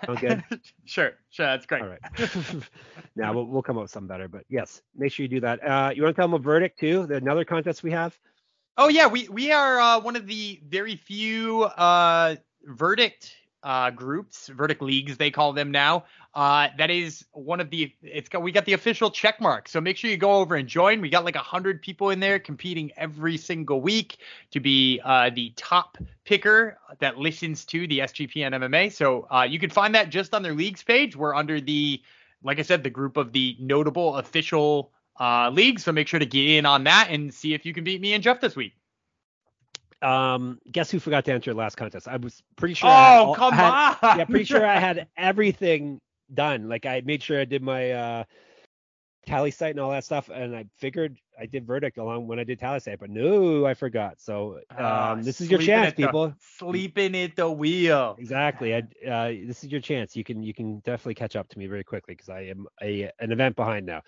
Sound 0.07 0.21
good? 0.21 0.45
sure, 0.85 1.13
sure, 1.31 1.47
that's 1.47 1.67
great. 1.67 1.83
All 1.83 1.89
right. 1.89 2.01
now 3.17 3.33
we'll, 3.33 3.47
we'll 3.47 3.63
come 3.63 3.77
up 3.77 3.83
with 3.83 3.91
something 3.91 4.09
better, 4.09 4.29
but 4.29 4.45
yes, 4.49 4.83
make 4.97 5.13
sure 5.13 5.25
you 5.25 5.29
do 5.29 5.41
that. 5.41 5.67
Uh, 5.67 5.91
you 5.95 6.03
want 6.03 6.15
to 6.15 6.21
tell 6.21 6.29
them 6.29 6.35
a 6.35 6.43
verdict 6.43 6.79
too? 6.79 7.07
The 7.07 7.17
another 7.17 7.45
contest 7.45 7.83
we 7.83 7.91
have. 7.93 8.19
Oh 8.77 8.89
yeah, 8.89 9.07
we 9.07 9.29
we 9.29 9.53
are 9.53 9.79
uh, 9.79 10.01
one 10.01 10.17
of 10.17 10.27
the 10.27 10.61
very 10.67 10.97
few 10.97 11.63
uh, 11.63 12.37
verdict 12.65 13.35
uh, 13.65 13.91
groups, 13.91 14.49
verdict 14.49 14.83
leagues 14.83 15.17
they 15.17 15.31
call 15.31 15.53
them 15.53 15.71
now. 15.71 16.05
Uh, 16.35 16.69
that 16.79 16.91
is 16.91 17.25
one 17.33 17.61
of 17.61 17.71
the 17.71 17.93
it's 18.03 18.29
got 18.29 18.43
we 18.43 18.53
got 18.53 18.65
the 18.67 18.75
official 18.75 19.11
check 19.11 19.41
mark. 19.41 19.69
So 19.69 19.81
make 19.81 19.97
sure 19.97 20.11
you 20.11 20.17
go 20.17 20.35
over 20.35 20.55
and 20.55 20.69
join. 20.69 21.01
We 21.01 21.09
got 21.09 21.25
like 21.25 21.37
a 21.37 21.41
hundred 21.41 21.81
people 21.81 22.11
in 22.11 22.21
there 22.21 22.39
competing 22.39 22.93
every 22.97 23.37
single 23.37 23.81
week 23.81 24.19
to 24.51 24.61
be 24.61 25.01
uh, 25.05 25.31
the 25.35 25.53
top 25.57 25.97
picker 26.25 26.79
that 27.01 27.19
listens 27.19 27.65
to 27.67 27.87
the 27.89 28.01
SGPN 28.01 28.53
MMA. 28.53 28.93
So 28.93 29.27
uh, 29.31 29.47
you 29.49 29.59
can 29.59 29.71
find 29.71 29.95
that 29.95 30.11
just 30.11 30.35
on 30.35 30.43
their 30.43 30.55
leagues 30.55 30.83
page. 30.83 31.17
We're 31.17 31.35
under 31.35 31.61
the 31.61 32.01
like 32.45 32.59
I 32.59 32.63
said, 32.63 32.85
the 32.85 32.91
group 32.91 33.17
of 33.17 33.33
the 33.33 33.57
notable 33.59 34.17
official 34.17 34.93
uh, 35.19 35.51
league. 35.51 35.81
So 35.81 35.93
make 35.93 36.07
sure 36.07 36.21
to 36.21 36.27
get 36.27 36.51
in 36.51 36.67
on 36.67 36.85
that 36.85 37.09
and 37.11 37.33
see 37.33 37.55
if 37.55 37.65
you 37.65 37.73
can 37.73 37.85
beat 37.85 38.01
me 38.01 38.13
and 38.13 38.23
Jeff 38.23 38.41
this 38.41 38.55
week. 38.55 38.75
Um, 40.03 40.59
guess 40.71 40.91
who 40.91 40.99
forgot 40.99 41.25
to 41.27 41.33
enter 41.33 41.55
last 41.55 41.77
contest? 41.77 42.09
I 42.09 42.17
was 42.17 42.43
pretty 42.57 42.75
sure. 42.75 42.91
Oh, 42.91 42.93
all- 42.93 43.35
come 43.35 43.53
had- 43.55 43.97
on. 44.03 44.19
Yeah, 44.19 44.25
pretty 44.25 44.45
sure 44.45 44.67
I 44.67 44.79
had 44.79 45.07
everything 45.17 46.01
done. 46.33 46.69
Like 46.69 46.87
I 46.87 47.03
made 47.05 47.23
sure 47.23 47.41
I 47.41 47.45
did 47.45 47.63
my 47.63 47.93
uh, 47.93 48.25
Tallysight 49.27 49.71
and 49.71 49.81
all 49.81 49.91
that 49.91 50.05
stuff, 50.05 50.29
and 50.29 50.55
I 50.55 50.67
figured 50.77 51.17
I 51.41 51.47
did 51.47 51.67
verdict 51.67 51.97
along 51.97 52.27
when 52.27 52.39
I 52.39 52.45
did 52.45 52.61
Tallysight, 52.61 52.99
but 52.99 53.09
no, 53.09 53.65
I 53.65 53.73
forgot. 53.73 54.21
So 54.21 54.59
um, 54.71 54.77
Ah, 54.79 55.15
this 55.19 55.41
is 55.41 55.51
your 55.51 55.61
chance, 55.61 55.95
the- 55.95 56.05
people. 56.05 56.35
Sleeping 56.59 57.17
at 57.17 57.35
the 57.35 57.51
wheel. 57.51 58.17
Exactly. 58.19 58.75
I, 58.75 58.79
uh, 59.09 59.29
this 59.47 59.65
is 59.65 59.73
your 59.73 59.81
chance. 59.81 60.15
You 60.15 60.25
can 60.25 60.43
you 60.43 60.53
can 60.53 60.81
definitely 60.81 61.15
catch 61.15 61.37
up 61.37 61.49
to 61.49 61.59
me 61.59 61.67
very 61.67 61.85
quickly 61.85 62.15
because 62.15 62.29
I 62.29 62.41
am 62.43 62.67
a 62.83 63.11
an 63.19 63.33
event 63.33 63.57
behind 63.57 63.87
now. 63.87 64.03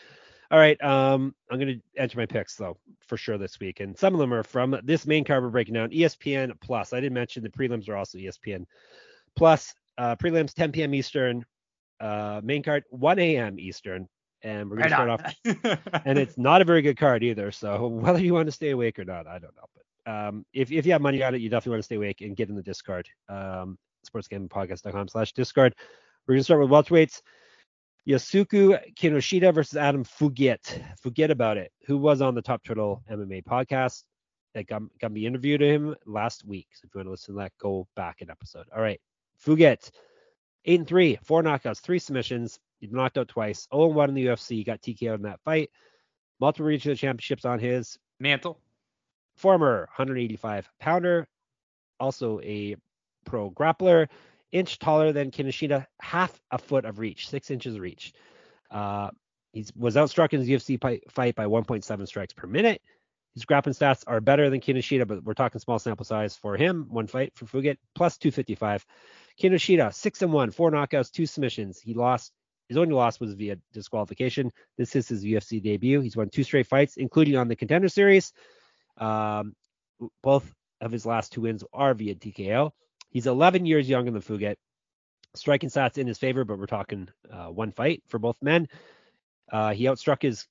All 0.51 0.59
right. 0.59 0.81
Um, 0.83 1.35
I'm 1.51 1.59
gonna 1.59 1.77
enter 1.97 2.19
my 2.19 2.27
picks 2.27 2.55
though 2.55 2.77
for 3.07 3.17
sure 3.17 3.39
this 3.39 3.59
week, 3.59 3.81
and 3.81 3.97
some 3.99 4.15
of 4.15 4.21
them 4.21 4.33
are 4.33 4.43
from 4.43 4.79
this 4.85 5.07
main 5.07 5.25
card 5.25 5.43
we're 5.43 5.51
breaking 5.51 5.75
down. 5.75 5.91
ESPN 5.91 6.53
Plus. 6.61 6.93
I 6.93 7.01
didn't 7.01 7.15
mention 7.15 7.43
the 7.43 7.49
prelims 7.49 7.89
are 7.89 7.97
also 7.97 8.19
ESPN 8.19 8.65
Plus. 9.35 9.75
Uh, 9.99 10.15
prelims 10.17 10.55
10 10.55 10.73
p.m. 10.73 10.95
Eastern. 10.95 11.45
Uh, 11.99 12.41
main 12.45 12.63
card 12.63 12.85
1 12.91 13.19
a.m. 13.19 13.59
Eastern, 13.59 14.07
and 14.43 14.69
we're 14.69 14.77
gonna 14.77 14.97
Right 14.97 15.35
start 15.45 15.79
off 15.79 16.03
and 16.05 16.19
it's 16.19 16.37
not 16.37 16.61
a 16.61 16.65
very 16.65 16.83
good 16.83 16.97
card 16.97 17.25
either. 17.25 17.51
So 17.51 17.87
whether 17.89 18.21
you 18.21 18.35
want 18.35 18.47
to 18.47 18.53
stay 18.53 18.71
awake 18.71 18.99
or 18.99 19.05
not, 19.05 19.27
I 19.27 19.39
don't 19.39 19.57
know. 19.57 19.65
But 19.75 20.13
um, 20.13 20.47
if 20.53 20.71
if 20.71 20.87
you 20.87 20.93
have 20.93 21.01
money 21.01 21.23
on 21.23 21.35
it, 21.35 21.41
you 21.41 21.49
definitely 21.49 21.71
want 21.73 21.81
to 21.81 21.87
stay 21.87 21.97
awake 21.97 22.21
and 22.21 22.37
get 22.37 22.51
in 22.51 22.55
the 22.55 22.63
Discord. 22.63 23.09
Um, 23.29 23.79
sportsgamingpodcast.com 24.07 25.09
slash 25.09 25.33
Discord. 25.33 25.75
We're 26.27 26.35
gonna 26.35 26.45
start 26.45 26.61
with 26.61 26.71
welterweights. 26.71 27.23
Yusaku 28.09 28.79
Kinoshita 28.95 29.53
versus 29.53 29.77
Adam 29.77 30.05
Fugitt. 30.05 30.81
Forget 31.01 31.31
about 31.31 31.57
it. 31.57 31.73
Who 31.87 31.99
was 31.99 32.21
on 32.21 32.35
the 32.35 32.43
Top 32.43 32.63
Turtle 32.63 33.03
MMA 33.11 33.43
podcast? 33.45 34.05
That 34.55 34.69
got, 34.69 34.83
got 35.01 35.13
me 35.13 35.27
interviewed 35.27 35.61
him 35.61 35.97
last 36.07 36.45
week. 36.47 36.69
So 36.73 36.87
if 36.87 36.95
you 36.95 36.99
want 37.01 37.07
to 37.09 37.11
listen 37.11 37.35
to 37.35 37.41
that, 37.41 37.53
go 37.61 37.87
back 37.97 38.21
an 38.21 38.31
episode. 38.31 38.67
All 38.75 38.81
right. 38.81 39.01
Fugitt, 39.45 39.91
eight 40.65 40.79
and 40.79 40.89
three, 40.89 41.19
four 41.25 41.43
knockouts, 41.43 41.81
three 41.81 41.99
submissions. 41.99 42.61
He's 42.79 42.93
knocked 42.93 43.19
out 43.19 43.29
twice. 43.29 43.67
0 43.75 43.89
1 43.89 44.09
in 44.11 44.15
the 44.15 44.27
UFC. 44.27 44.51
He 44.51 44.65
got 44.65 44.81
TKO 44.83 45.15
in 45.15 45.23
that 45.23 45.41
fight. 45.45 45.71
Multiple 46.41 46.67
regional 46.67 46.97
championships 46.97 47.45
on 47.45 47.59
his 47.59 47.99
Mantle. 48.21 48.61
former 49.37 49.89
185 49.97 50.69
pounder, 50.79 51.27
also 51.99 52.41
a 52.41 52.77
pro 53.25 53.51
grappler, 53.51 54.09
inch 54.53 54.79
taller 54.79 55.13
than 55.13 55.31
Kinoshita, 55.31 55.87
half 56.01 56.39
a 56.51 56.59
foot 56.59 56.85
of 56.85 56.99
reach, 56.99 57.29
six 57.29 57.51
inches 57.51 57.75
of 57.75 57.81
reach. 57.81 58.13
Uh, 58.71 59.11
he 59.53 59.65
was 59.75 59.97
outstruck 59.97 60.33
in 60.33 60.41
his 60.41 60.49
UFC 60.49 60.79
fight 61.11 61.35
by 61.35 61.47
1.7 61.47 62.07
strikes 62.07 62.35
per 62.35 62.47
minute. 62.47 62.83
His 63.35 63.45
grappling 63.45 63.75
stats 63.75 64.03
are 64.07 64.21
better 64.21 64.49
than 64.49 64.61
Kinoshita, 64.61 65.07
but 65.07 65.23
we're 65.23 65.35
talking 65.35 65.61
small 65.61 65.79
sample 65.79 66.07
size 66.07 66.37
for 66.37 66.57
him. 66.57 66.87
One 66.89 67.07
fight 67.07 67.33
for 67.35 67.45
Fugitt, 67.45 67.77
plus 67.95 68.17
255. 68.17 68.87
Kinoshita, 69.41 69.93
six 69.93 70.23
and 70.23 70.33
one, 70.33 70.51
four 70.51 70.71
knockouts, 70.71 71.11
two 71.11 71.27
submissions. 71.27 71.79
He 71.79 71.93
lost. 71.93 72.33
His 72.69 72.79
only 72.79 72.95
loss 72.95 73.21
was 73.21 73.35
via 73.35 73.59
disqualification. 73.73 74.51
This 74.79 74.97
is 74.97 75.09
his 75.09 75.23
UFC 75.23 75.63
debut. 75.63 76.01
He's 76.01 76.17
won 76.17 76.31
two 76.31 76.43
straight 76.43 76.67
fights, 76.67 76.97
including 76.97 77.37
on 77.37 77.49
the 77.49 77.57
Contender 77.57 77.89
Series. 77.89 78.33
Um, 78.97 79.55
both 80.23 80.51
of 80.81 80.91
his 80.91 81.07
last 81.07 81.33
two 81.33 81.43
wins 81.43 81.63
are 81.73 81.95
via 81.95 82.15
TKO. 82.15 82.73
He's 83.11 83.27
11 83.27 83.67
years 83.67 83.89
younger 83.89 84.11
than 84.11 84.23
Fugitt. 84.23 84.57
Striking 85.35 85.69
stats 85.69 85.99
in 85.99 86.07
his 86.07 86.19
favor, 86.19 86.45
but 86.45 86.59
we're 86.59 86.67
talking 86.67 87.09
uh, 87.31 87.47
one 87.47 87.71
fight 87.73 88.03
for 88.09 88.19
both 88.19 88.37
men. 88.43 88.69
Uh, 89.53 89.73
he 89.75 89.85
outstruck 89.85 90.23
his 90.23 90.47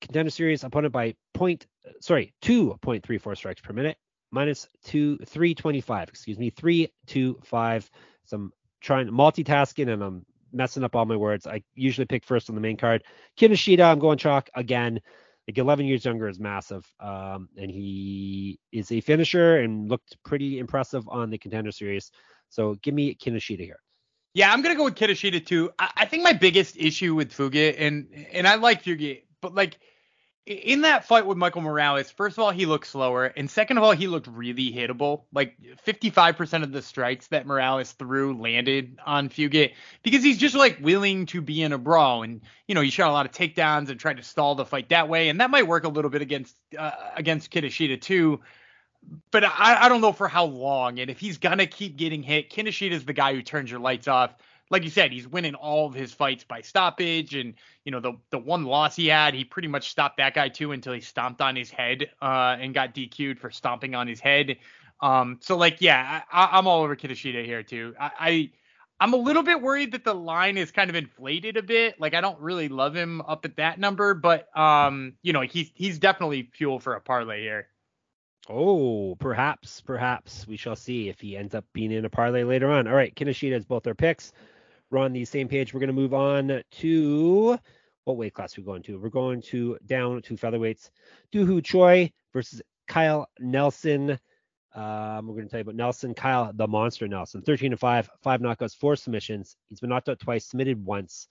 contender 0.00 0.30
series 0.30 0.64
opponent 0.64 0.92
by 0.92 1.14
point, 1.32 1.66
sorry, 2.00 2.34
2.34 2.42 3.36
strikes 3.36 3.60
per 3.60 3.72
minute, 3.72 3.96
minus 4.30 4.68
two, 4.84 5.16
325, 5.18 6.08
excuse 6.08 6.38
me, 6.38 6.50
325. 6.50 7.90
Some 8.24 8.52
trying 8.80 9.08
multitasking 9.08 9.92
and 9.92 10.02
I'm 10.02 10.26
messing 10.52 10.84
up 10.84 10.96
all 10.96 11.04
my 11.04 11.16
words. 11.16 11.46
I 11.46 11.62
usually 11.74 12.06
pick 12.06 12.24
first 12.24 12.48
on 12.48 12.54
the 12.54 12.60
main 12.60 12.76
card. 12.76 13.04
Kinoshita, 13.38 13.84
I'm 13.84 13.98
going 13.98 14.18
chalk 14.18 14.48
again. 14.54 15.00
Like 15.48 15.58
11 15.58 15.86
years 15.86 16.04
younger 16.04 16.28
is 16.28 16.40
massive, 16.40 16.84
um, 16.98 17.48
and 17.56 17.70
he 17.70 18.58
is 18.72 18.90
a 18.90 19.00
finisher 19.00 19.58
and 19.58 19.88
looked 19.88 20.16
pretty 20.24 20.58
impressive 20.58 21.08
on 21.08 21.30
the 21.30 21.38
contender 21.38 21.70
series. 21.70 22.10
So 22.48 22.74
give 22.82 22.94
me 22.94 23.14
Kinoshita 23.14 23.60
here. 23.60 23.78
Yeah, 24.34 24.52
I'm 24.52 24.60
gonna 24.60 24.74
go 24.74 24.84
with 24.84 24.96
Kinoshita 24.96 25.46
too. 25.46 25.70
I, 25.78 25.90
I 25.98 26.04
think 26.06 26.22
my 26.22 26.32
biggest 26.32 26.76
issue 26.76 27.14
with 27.14 27.32
Fugitt, 27.32 27.76
and 27.78 28.08
and 28.32 28.46
I 28.46 28.56
like 28.56 28.82
Fugitt, 28.82 29.22
but 29.40 29.54
like 29.54 29.78
in 30.46 30.82
that 30.82 31.04
fight 31.04 31.26
with 31.26 31.36
Michael 31.36 31.60
Morales, 31.60 32.08
first 32.12 32.38
of 32.38 32.44
all, 32.44 32.52
he 32.52 32.66
looked 32.66 32.86
slower, 32.86 33.24
and 33.24 33.50
second 33.50 33.78
of 33.78 33.82
all, 33.82 33.90
he 33.90 34.06
looked 34.06 34.28
really 34.28 34.72
hittable. 34.72 35.22
Like 35.32 35.56
55% 35.84 36.62
of 36.62 36.70
the 36.70 36.82
strikes 36.82 37.26
that 37.28 37.46
Morales 37.46 37.90
threw 37.92 38.40
landed 38.40 38.96
on 39.04 39.28
Fugitt 39.28 39.72
because 40.04 40.22
he's 40.22 40.38
just 40.38 40.54
like 40.54 40.78
willing 40.80 41.26
to 41.26 41.40
be 41.40 41.62
in 41.62 41.72
a 41.72 41.78
brawl, 41.78 42.22
and 42.22 42.40
you 42.68 42.76
know 42.76 42.80
he 42.80 42.90
shot 42.90 43.10
a 43.10 43.12
lot 43.12 43.26
of 43.26 43.32
takedowns 43.32 43.90
and 43.90 43.98
tried 43.98 44.18
to 44.18 44.22
stall 44.22 44.54
the 44.54 44.64
fight 44.64 44.90
that 44.90 45.08
way, 45.08 45.30
and 45.30 45.40
that 45.40 45.50
might 45.50 45.66
work 45.66 45.82
a 45.82 45.88
little 45.88 46.10
bit 46.10 46.22
against 46.22 46.56
uh, 46.78 46.92
against 47.16 47.50
Kinoshita 47.50 48.00
too. 48.00 48.40
But 49.32 49.44
I, 49.44 49.84
I 49.84 49.88
don't 49.88 50.00
know 50.00 50.12
for 50.12 50.28
how 50.28 50.44
long, 50.44 51.00
and 51.00 51.10
if 51.10 51.18
he's 51.18 51.38
gonna 51.38 51.66
keep 51.66 51.96
getting 51.96 52.22
hit, 52.22 52.50
Kinoshita 52.50 52.92
is 52.92 53.04
the 53.04 53.12
guy 53.12 53.34
who 53.34 53.42
turns 53.42 53.68
your 53.68 53.80
lights 53.80 54.06
off 54.06 54.32
like 54.70 54.82
you 54.82 54.90
said, 54.90 55.12
he's 55.12 55.28
winning 55.28 55.54
all 55.54 55.86
of 55.86 55.94
his 55.94 56.12
fights 56.12 56.44
by 56.44 56.60
stoppage, 56.60 57.34
and 57.34 57.54
you 57.84 57.92
know 57.92 58.00
the 58.00 58.14
the 58.30 58.38
one 58.38 58.64
loss 58.64 58.96
he 58.96 59.06
had, 59.06 59.34
he 59.34 59.44
pretty 59.44 59.68
much 59.68 59.90
stopped 59.90 60.16
that 60.18 60.34
guy 60.34 60.48
too 60.48 60.72
until 60.72 60.92
he 60.92 61.00
stomped 61.00 61.40
on 61.40 61.54
his 61.54 61.70
head 61.70 62.10
uh, 62.20 62.56
and 62.58 62.74
got 62.74 62.94
DQ'd 62.94 63.38
for 63.38 63.50
stomping 63.50 63.94
on 63.94 64.08
his 64.08 64.20
head. 64.20 64.56
Um, 65.00 65.38
so 65.40 65.56
like 65.56 65.80
yeah, 65.80 66.22
I, 66.30 66.58
am 66.58 66.66
all 66.66 66.82
over 66.82 66.96
Kinoshita 66.96 67.44
here 67.44 67.62
too. 67.62 67.94
I, 68.00 68.10
I 68.18 68.50
I'm 68.98 69.12
a 69.12 69.18
little 69.18 69.42
bit 69.42 69.60
worried 69.60 69.92
that 69.92 70.04
the 70.04 70.14
line 70.14 70.56
is 70.56 70.72
kind 70.72 70.90
of 70.90 70.96
inflated 70.96 71.56
a 71.56 71.62
bit. 71.62 72.00
Like 72.00 72.14
I 72.14 72.20
don't 72.20 72.40
really 72.40 72.68
love 72.68 72.94
him 72.94 73.20
up 73.20 73.44
at 73.44 73.56
that 73.56 73.78
number, 73.78 74.14
but 74.14 74.56
um, 74.56 75.14
you 75.22 75.32
know 75.32 75.42
he's 75.42 75.70
he's 75.74 75.98
definitely 75.98 76.50
fuel 76.52 76.80
for 76.80 76.94
a 76.94 77.00
parlay 77.00 77.42
here. 77.42 77.68
Oh, 78.48 79.16
perhaps, 79.18 79.80
perhaps 79.80 80.46
we 80.46 80.56
shall 80.56 80.76
see 80.76 81.08
if 81.08 81.20
he 81.20 81.36
ends 81.36 81.52
up 81.52 81.64
being 81.72 81.90
in 81.90 82.04
a 82.04 82.10
parlay 82.10 82.44
later 82.44 82.70
on. 82.70 82.86
All 82.86 82.94
right, 82.94 83.12
Kinoshita 83.12 83.54
is 83.54 83.64
both 83.64 83.88
our 83.88 83.94
picks 83.94 84.32
we're 84.90 84.98
on 84.98 85.12
the 85.12 85.24
same 85.24 85.48
page. 85.48 85.72
We're 85.72 85.80
going 85.80 85.88
to 85.88 85.92
move 85.92 86.14
on 86.14 86.62
to 86.70 87.58
what 88.04 88.16
weight 88.16 88.34
class 88.34 88.56
are 88.56 88.60
we 88.60 88.64
going 88.66 88.82
to? 88.84 88.98
We're 88.98 89.08
going 89.08 89.42
to 89.42 89.78
down 89.86 90.22
to 90.22 90.34
featherweights. 90.34 90.90
Doo 91.32 91.46
Ho 91.46 91.60
Choi 91.60 92.10
versus 92.32 92.62
Kyle 92.86 93.28
Nelson. 93.40 94.18
Um, 94.74 95.26
we're 95.26 95.34
going 95.34 95.46
to 95.46 95.50
tell 95.50 95.58
you 95.58 95.62
about 95.62 95.74
Nelson, 95.74 96.14
Kyle 96.14 96.52
the 96.54 96.68
Monster 96.68 97.08
Nelson. 97.08 97.42
13 97.42 97.72
and 97.72 97.80
5, 97.80 98.10
five 98.22 98.40
knockouts, 98.40 98.76
four 98.76 98.94
submissions. 98.94 99.56
He's 99.68 99.80
been 99.80 99.90
knocked 99.90 100.08
out 100.08 100.20
twice, 100.20 100.46
submitted 100.46 100.84
once. 100.84 101.28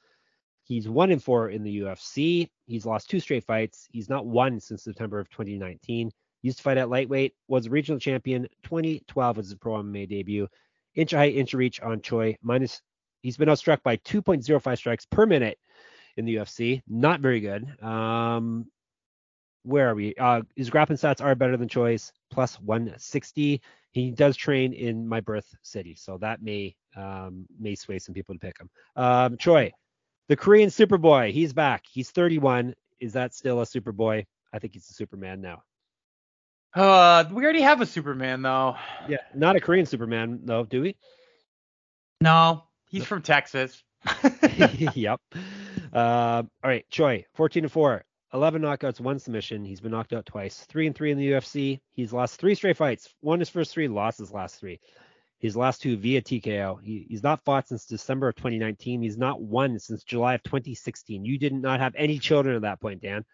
He's 0.64 0.90
one 0.90 1.12
in 1.12 1.20
four 1.20 1.50
in 1.50 1.64
the 1.64 1.82
UFC. 1.82 2.50
He's 2.66 2.86
lost 2.86 3.10
two 3.10 3.20
straight 3.20 3.46
fights. 3.46 3.88
He's 3.92 4.10
not 4.10 4.26
won 4.26 4.60
since 4.60 4.84
September 4.84 5.20
of 5.20 5.30
2019. 5.30 6.12
Used 6.42 6.58
to 6.58 6.64
fight 6.64 6.78
at 6.78 6.90
lightweight. 6.90 7.34
Was 7.48 7.68
a 7.68 7.70
regional 7.70 8.00
champion. 8.00 8.48
2012 8.64 9.38
was 9.38 9.48
his 9.48 9.56
pro 9.56 9.74
MMA 9.76 10.10
debut. 10.10 10.48
Inch 10.96 11.12
height, 11.12 11.36
inch 11.36 11.54
reach 11.54 11.80
on 11.82 12.02
Choi. 12.02 12.36
Minus 12.42 12.82
He's 13.26 13.38
been 13.38 13.50
outstruck 13.50 13.82
by 13.82 13.98
2.05 13.98 14.78
strikes 14.78 15.08
per 15.08 15.26
minute 15.26 15.58
in 16.16 16.26
the 16.26 16.36
UFC. 16.36 16.84
Not 16.88 17.22
very 17.22 17.40
good. 17.40 17.68
Um, 17.84 18.68
where 19.64 19.90
are 19.90 19.96
we? 19.96 20.14
Uh, 20.14 20.44
his 20.56 20.70
grappling 20.70 21.00
stats 21.00 21.24
are 21.24 21.34
better 21.34 21.58
than 21.58 21.68
Choi's, 21.68 22.14
plus 22.30 22.62
160. 22.62 23.64
He 23.94 24.12
does 24.12 24.38
train 24.38 24.74
in 24.74 25.08
my 25.08 25.22
birth 25.22 25.56
city, 25.64 25.96
so 25.96 26.20
that 26.20 26.44
may 26.44 26.76
um, 26.96 27.48
may 27.60 27.74
sway 27.74 27.98
some 27.98 28.14
people 28.14 28.36
to 28.36 28.40
pick 28.40 28.60
him. 28.60 28.70
Um, 28.96 29.38
Choi, 29.38 29.72
the 30.30 30.36
Korean 30.36 30.70
Superboy, 30.70 31.32
he's 31.32 31.52
back. 31.52 31.86
He's 31.92 32.12
31. 32.12 32.76
Is 33.00 33.14
that 33.14 33.34
still 33.34 33.60
a 33.60 33.66
Superboy? 33.66 34.28
I 34.54 34.60
think 34.60 34.74
he's 34.74 34.88
a 34.88 34.94
Superman 34.94 35.42
now. 35.42 35.64
Uh, 36.76 37.24
we 37.32 37.44
already 37.44 37.62
have 37.62 37.82
a 37.82 37.88
Superman 37.88 38.44
though. 38.44 38.76
Yeah, 39.10 39.18
not 39.34 39.56
a 39.56 39.60
Korean 39.60 39.88
Superman 39.88 40.42
though, 40.44 40.66
do 40.66 40.84
we? 40.84 40.96
No, 42.22 42.66
He's 42.96 43.06
from 43.06 43.22
Texas. 43.22 43.84
yep. 44.96 45.20
Uh, 45.92 46.44
all 46.64 46.70
right, 46.70 46.86
Choi, 46.90 47.26
14 47.34 47.66
and 47.66 47.72
4, 47.72 48.06
11 48.34 48.62
knockouts, 48.62 49.02
one 49.02 49.20
submission. 49.20 49.66
He's 49.66 49.82
been 49.82 49.92
knocked 49.92 50.14
out 50.14 50.26
twice. 50.26 50.66
Three 50.70 50.88
and 50.88 50.96
three 50.96 51.12
in 51.12 51.18
the 51.18 51.32
UFC. 51.32 51.82
He's 51.92 52.14
lost 52.14 52.40
three 52.40 52.56
straight 52.56 52.78
fights. 52.78 53.14
Won 53.22 53.40
his 53.40 53.50
first 53.50 53.74
three, 53.74 53.90
lost 53.90 54.20
his 54.20 54.32
last 54.32 54.60
three. 54.62 54.80
His 55.40 55.58
last 55.58 55.82
two 55.82 55.98
via 55.98 56.22
TKO. 56.22 56.82
He, 56.82 57.06
he's 57.10 57.22
not 57.22 57.44
fought 57.44 57.68
since 57.68 57.86
December 57.86 58.30
of 58.30 58.36
2019. 58.36 59.02
He's 59.02 59.18
not 59.18 59.42
won 59.42 59.78
since 59.78 60.06
July 60.06 60.36
of 60.36 60.44
2016. 60.44 61.26
You 61.26 61.38
did 61.38 61.54
not 61.54 61.82
have 61.82 61.96
any 61.98 62.18
children 62.18 62.56
at 62.56 62.62
that 62.62 62.80
point, 62.80 63.02
Dan. 63.02 63.26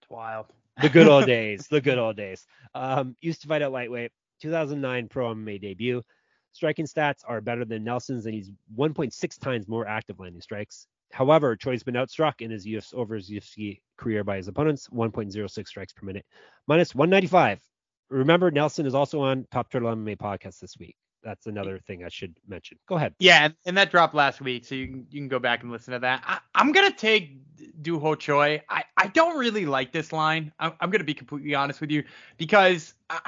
It's 0.00 0.10
wild. 0.10 0.46
The 0.80 0.90
good 0.90 1.08
old 1.08 1.26
days. 1.26 1.66
The 1.66 1.80
good 1.80 1.98
old 1.98 2.16
days. 2.16 2.46
Um, 2.72 3.16
used 3.20 3.42
to 3.42 3.48
fight 3.48 3.62
at 3.62 3.72
lightweight. 3.72 4.12
2009 4.42 5.08
pro 5.08 5.34
MMA 5.34 5.60
debut. 5.60 6.02
Striking 6.56 6.86
stats 6.86 7.20
are 7.28 7.42
better 7.42 7.66
than 7.66 7.84
Nelson's, 7.84 8.24
and 8.24 8.34
he's 8.34 8.50
1.6 8.78 9.38
times 9.38 9.68
more 9.68 9.86
active 9.86 10.18
landing 10.18 10.40
strikes. 10.40 10.86
However, 11.12 11.54
Choi's 11.54 11.82
been 11.82 11.96
outstruck 11.96 12.40
in 12.40 12.50
his 12.50 12.66
UFC 12.66 12.94
over 12.94 13.14
his 13.14 13.28
UFC 13.28 13.82
career 13.98 14.24
by 14.24 14.38
his 14.38 14.48
opponents, 14.48 14.88
1.06 14.88 15.68
strikes 15.68 15.92
per 15.92 16.06
minute, 16.06 16.24
minus 16.66 16.94
195. 16.94 17.60
Remember, 18.08 18.50
Nelson 18.50 18.86
is 18.86 18.94
also 18.94 19.20
on 19.20 19.46
Top 19.52 19.70
Turtle 19.70 19.94
MMA 19.94 20.16
podcast 20.16 20.58
this 20.60 20.78
week. 20.78 20.96
That's 21.22 21.46
another 21.46 21.78
thing 21.86 22.04
I 22.04 22.08
should 22.08 22.34
mention. 22.48 22.78
Go 22.88 22.94
ahead. 22.94 23.12
Yeah, 23.18 23.50
and 23.66 23.76
that 23.76 23.90
dropped 23.90 24.14
last 24.14 24.40
week, 24.40 24.64
so 24.64 24.74
you 24.74 24.86
can 24.86 25.06
you 25.10 25.20
can 25.20 25.28
go 25.28 25.38
back 25.38 25.62
and 25.62 25.70
listen 25.70 25.92
to 25.92 25.98
that. 25.98 26.22
I, 26.24 26.38
am 26.58 26.72
gonna 26.72 26.90
take 26.90 27.36
Doo 27.82 27.98
Ho 27.98 28.14
Choi. 28.14 28.62
I 28.70 28.84
I 28.96 29.08
don't 29.08 29.36
really 29.36 29.66
like 29.66 29.92
this 29.92 30.10
line. 30.10 30.52
I'm, 30.58 30.72
I'm 30.80 30.90
gonna 30.90 31.04
be 31.04 31.12
completely 31.12 31.54
honest 31.54 31.82
with 31.82 31.90
you 31.90 32.04
because. 32.38 32.94
I, 33.10 33.20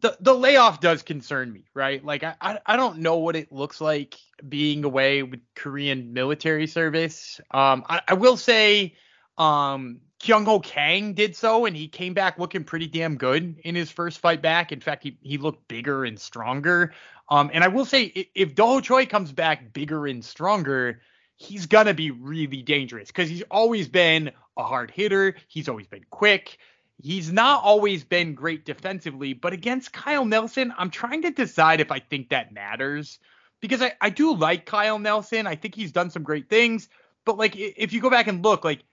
the 0.00 0.16
the 0.20 0.34
layoff 0.34 0.80
does 0.80 1.02
concern 1.02 1.52
me, 1.52 1.64
right? 1.74 2.04
Like 2.04 2.22
I, 2.22 2.58
I, 2.64 2.76
don't 2.76 2.98
know 2.98 3.16
what 3.16 3.36
it 3.36 3.52
looks 3.52 3.80
like 3.80 4.16
being 4.48 4.84
away 4.84 5.22
with 5.22 5.40
Korean 5.54 6.12
military 6.12 6.66
service. 6.66 7.40
Um, 7.50 7.84
I, 7.88 8.00
I 8.08 8.14
will 8.14 8.36
say, 8.36 8.94
um, 9.36 10.00
Kyung 10.18 10.44
Ho 10.46 10.60
Kang 10.60 11.14
did 11.14 11.36
so, 11.36 11.66
and 11.66 11.76
he 11.76 11.88
came 11.88 12.14
back 12.14 12.38
looking 12.38 12.64
pretty 12.64 12.86
damn 12.86 13.16
good 13.16 13.58
in 13.64 13.74
his 13.74 13.90
first 13.90 14.18
fight 14.18 14.42
back. 14.42 14.72
In 14.72 14.80
fact, 14.80 15.02
he 15.02 15.18
he 15.22 15.38
looked 15.38 15.68
bigger 15.68 16.04
and 16.04 16.18
stronger. 16.18 16.92
Um, 17.28 17.50
and 17.52 17.62
I 17.62 17.68
will 17.68 17.84
say, 17.84 18.04
if 18.34 18.56
Ho 18.58 18.80
Choi 18.80 19.06
comes 19.06 19.32
back 19.32 19.72
bigger 19.72 20.06
and 20.06 20.24
stronger, 20.24 21.00
he's 21.36 21.66
gonna 21.66 21.94
be 21.94 22.10
really 22.10 22.62
dangerous 22.62 23.08
because 23.08 23.28
he's 23.28 23.42
always 23.50 23.88
been 23.88 24.32
a 24.56 24.64
hard 24.64 24.90
hitter. 24.90 25.36
He's 25.48 25.68
always 25.68 25.86
been 25.86 26.04
quick. 26.10 26.58
He's 27.02 27.32
not 27.32 27.62
always 27.64 28.04
been 28.04 28.34
great 28.34 28.64
defensively, 28.64 29.32
but 29.32 29.52
against 29.52 29.92
Kyle 29.92 30.24
Nelson, 30.24 30.72
I'm 30.76 30.90
trying 30.90 31.22
to 31.22 31.30
decide 31.30 31.80
if 31.80 31.90
I 31.90 31.98
think 31.98 32.28
that 32.28 32.52
matters 32.52 33.18
because 33.60 33.82
I, 33.82 33.92
I 34.00 34.10
do 34.10 34.34
like 34.34 34.66
Kyle 34.66 34.98
Nelson. 34.98 35.46
I 35.46 35.54
think 35.54 35.74
he's 35.74 35.92
done 35.92 36.10
some 36.10 36.22
great 36.22 36.48
things, 36.48 36.88
but 37.24 37.38
like 37.38 37.56
if 37.56 37.92
you 37.92 38.00
go 38.00 38.10
back 38.10 38.26
and 38.26 38.44
look, 38.44 38.64
like 38.64 38.84